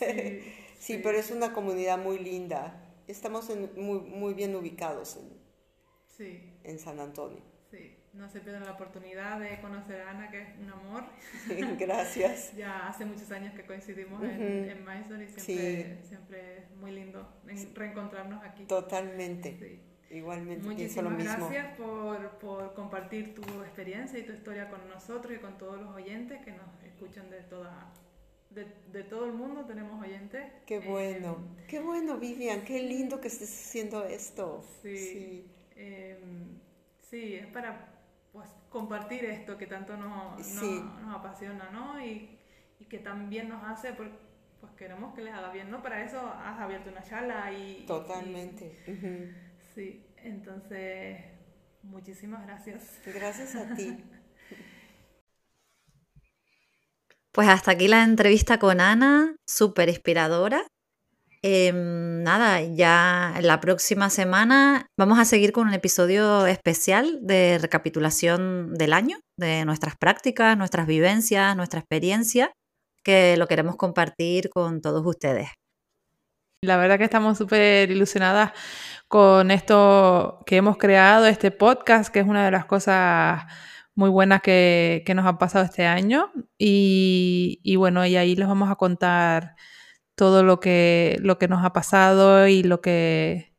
Sí, 0.82 0.98
pero 1.00 1.16
es 1.16 1.30
una 1.30 1.52
comunidad 1.52 1.96
muy 1.96 2.18
linda. 2.18 2.74
Estamos 3.06 3.48
muy, 3.76 4.00
muy 4.00 4.34
bien 4.34 4.56
ubicados 4.56 5.16
en, 6.18 6.52
en 6.64 6.78
San 6.80 6.98
Antonio. 6.98 7.51
No 8.12 8.28
se 8.28 8.40
pierdan 8.40 8.64
la 8.64 8.72
oportunidad 8.72 9.40
de 9.40 9.58
conocer 9.60 10.02
a 10.02 10.10
Ana, 10.10 10.30
que 10.30 10.42
es 10.42 10.48
un 10.58 10.70
amor. 10.70 11.04
Gracias. 11.78 12.52
ya 12.56 12.88
hace 12.88 13.06
muchos 13.06 13.30
años 13.30 13.54
que 13.54 13.64
coincidimos 13.64 14.22
en, 14.22 14.68
en 14.68 14.84
Mysore 14.84 15.24
y 15.24 15.28
siempre, 15.28 16.02
siempre 16.04 16.58
es 16.58 16.70
muy 16.76 16.90
lindo 16.90 17.26
reencontrarnos 17.74 18.44
aquí. 18.44 18.64
Totalmente. 18.64 19.80
Igualmente 20.10 20.66
Muchísimas 20.66 21.04
lo 21.04 21.10
mismo. 21.16 21.48
gracias 21.48 21.76
por, 21.78 22.38
por, 22.38 22.74
compartir 22.74 23.34
tu 23.34 23.42
experiencia 23.62 24.18
y 24.18 24.24
tu 24.24 24.32
historia 24.32 24.68
con 24.68 24.86
nosotros 24.90 25.34
y 25.34 25.38
con 25.38 25.56
todos 25.56 25.80
los 25.80 25.94
oyentes 25.94 26.44
que 26.44 26.52
nos 26.52 26.68
escuchan 26.84 27.30
de 27.30 27.40
toda 27.44 27.90
de, 28.50 28.66
de 28.92 29.04
todo 29.04 29.24
el 29.24 29.32
mundo 29.32 29.64
tenemos 29.64 30.02
oyentes. 30.02 30.44
Qué 30.66 30.80
bueno, 30.80 31.38
eh, 31.56 31.64
qué 31.66 31.80
bueno 31.80 32.18
Vivian, 32.18 32.62
qué 32.62 32.82
lindo 32.82 33.22
que 33.22 33.28
estés 33.28 33.50
haciendo 33.50 34.04
esto. 34.04 34.62
Sí, 34.82 34.96
sí, 34.98 35.46
em, 35.76 36.58
sí 37.00 37.36
es 37.36 37.46
para 37.46 37.91
pues, 38.32 38.48
compartir 38.70 39.24
esto 39.26 39.58
que 39.58 39.66
tanto 39.66 39.96
nos, 39.96 40.38
nos, 40.38 41.14
apasiona, 41.14 41.70
¿no? 41.70 42.04
Y, 42.04 42.38
y, 42.80 42.84
que 42.86 42.98
también 42.98 43.48
nos 43.48 43.62
hace, 43.64 43.92
pues 43.92 44.10
queremos 44.76 45.14
que 45.14 45.22
les 45.22 45.34
haga 45.34 45.52
bien, 45.52 45.70
¿no? 45.70 45.82
Para 45.82 46.02
eso 46.02 46.20
has 46.20 46.58
abierto 46.58 46.90
una 46.90 47.02
charla 47.02 47.52
y... 47.52 47.84
Totalmente. 47.86 48.76
Sí, 49.74 50.04
entonces, 50.18 51.18
muchísimas 51.82 52.46
gracias. 52.46 53.00
Gracias 53.06 53.54
a 53.54 53.74
ti. 53.74 54.04
Pues 57.32 57.48
hasta 57.48 57.70
aquí 57.70 57.88
la 57.88 58.04
entrevista 58.04 58.58
con 58.58 58.80
Ana, 58.80 59.36
súper 59.46 59.88
inspiradora. 59.88 60.66
Em, 61.44 62.22
nada, 62.22 62.60
ya 62.62 63.34
la 63.42 63.60
próxima 63.60 64.10
semana 64.10 64.86
vamos 64.96 65.18
a 65.18 65.24
seguir 65.24 65.50
con 65.50 65.66
un 65.66 65.74
episodio 65.74 66.46
especial 66.46 67.18
de 67.20 67.58
recapitulación 67.58 68.74
del 68.74 68.92
año, 68.92 69.18
de 69.36 69.64
nuestras 69.64 69.96
prácticas, 69.96 70.56
nuestras 70.56 70.86
vivencias, 70.86 71.56
nuestra 71.56 71.80
experiencia, 71.80 72.52
que 73.02 73.36
lo 73.36 73.48
queremos 73.48 73.74
compartir 73.74 74.50
con 74.50 74.80
todos 74.80 75.04
ustedes. 75.04 75.48
La 76.64 76.76
verdad 76.76 76.96
que 76.96 77.04
estamos 77.04 77.38
súper 77.38 77.90
ilusionadas 77.90 78.52
con 79.08 79.50
esto 79.50 80.44
que 80.46 80.58
hemos 80.58 80.76
creado, 80.76 81.26
este 81.26 81.50
podcast, 81.50 82.12
que 82.12 82.20
es 82.20 82.26
una 82.26 82.44
de 82.44 82.52
las 82.52 82.66
cosas 82.66 83.42
muy 83.96 84.10
buenas 84.10 84.42
que, 84.42 85.04
nos 85.14 85.26
han 85.26 85.38
pasado 85.38 85.64
este 85.64 85.86
año. 85.86 86.30
Y, 86.56 87.74
bueno, 87.76 88.06
y 88.06 88.16
ahí 88.16 88.36
les 88.36 88.46
vamos 88.46 88.70
a 88.70 88.76
contar 88.76 89.56
todo 90.22 90.44
lo 90.44 90.60
que, 90.60 91.18
lo 91.20 91.36
que 91.36 91.48
nos 91.48 91.64
ha 91.64 91.72
pasado 91.72 92.46
y 92.46 92.62
lo 92.62 92.80
que, 92.80 93.56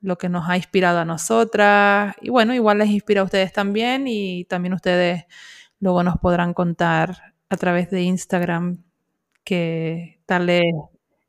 lo 0.00 0.16
que 0.16 0.30
nos 0.30 0.48
ha 0.48 0.56
inspirado 0.56 1.00
a 1.00 1.04
nosotras. 1.04 2.16
Y 2.22 2.30
bueno, 2.30 2.54
igual 2.54 2.78
les 2.78 2.88
inspira 2.88 3.20
a 3.20 3.24
ustedes 3.24 3.52
también 3.52 4.06
y 4.08 4.46
también 4.46 4.72
ustedes 4.72 5.24
luego 5.80 6.02
nos 6.04 6.16
podrán 6.16 6.54
contar 6.54 7.34
a 7.50 7.56
través 7.58 7.90
de 7.90 8.00
Instagram 8.04 8.82
qué 9.44 10.22
tal 10.24 10.46
les, 10.46 10.62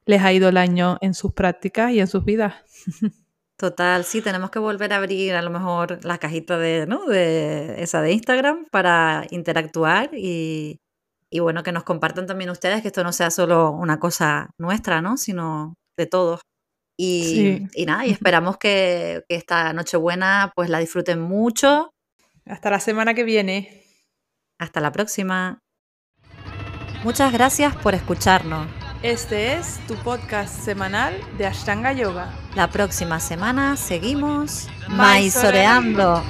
les 0.05 0.21
ha 0.21 0.31
ido 0.31 0.47
el 0.47 0.55
año 0.55 0.97
en 1.01 1.13
sus 1.13 1.33
prácticas 1.33 1.91
y 1.91 1.99
en 1.99 2.07
sus 2.07 2.23
vidas. 2.23 2.53
Total, 3.57 4.05
sí, 4.05 4.21
tenemos 4.21 4.49
que 4.49 4.59
volver 4.59 4.93
a 4.93 4.95
abrir 4.95 5.33
a 5.33 5.41
lo 5.41 5.49
mejor 5.49 6.05
la 6.05 6.19
cajita 6.19 6.57
de, 6.57 6.87
¿no? 6.87 7.05
de 7.05 7.83
esa 7.83 8.01
de 8.01 8.13
Instagram 8.13 8.65
para 8.71 9.27
interactuar 9.29 10.11
y, 10.13 10.79
y, 11.31 11.39
bueno, 11.39 11.63
que 11.63 11.71
nos 11.71 11.83
compartan 11.83 12.27
también 12.27 12.49
ustedes 12.49 12.81
que 12.81 12.87
esto 12.87 13.03
no 13.03 13.13
sea 13.13 13.31
solo 13.31 13.71
una 13.71 13.99
cosa 13.99 14.49
nuestra, 14.57 15.01
¿no? 15.01 15.17
Sino 15.17 15.75
de 15.97 16.05
todos. 16.07 16.41
Y, 16.97 17.67
y 17.73 17.85
nada, 17.85 18.05
y 18.05 18.11
esperamos 18.11 18.57
que, 18.57 19.23
que 19.29 19.35
esta 19.35 19.71
Nochebuena 19.73 20.51
pues 20.55 20.69
la 20.69 20.79
disfruten 20.79 21.21
mucho. 21.21 21.93
Hasta 22.45 22.69
la 22.69 22.79
semana 22.79 23.13
que 23.13 23.23
viene. 23.23 23.83
Hasta 24.59 24.81
la 24.81 24.91
próxima. 24.91 25.59
Muchas 27.03 27.31
gracias 27.31 27.75
por 27.77 27.95
escucharnos. 27.95 28.67
Este 29.01 29.53
es 29.53 29.79
tu 29.87 29.95
podcast 29.95 30.53
semanal 30.53 31.15
de 31.37 31.45
Ashtanga 31.45 31.93
Yoga. 31.93 32.33
La 32.55 32.69
próxima 32.69 33.21
semana 33.21 33.77
seguimos 33.77 34.67
maizoreando. 34.89 36.21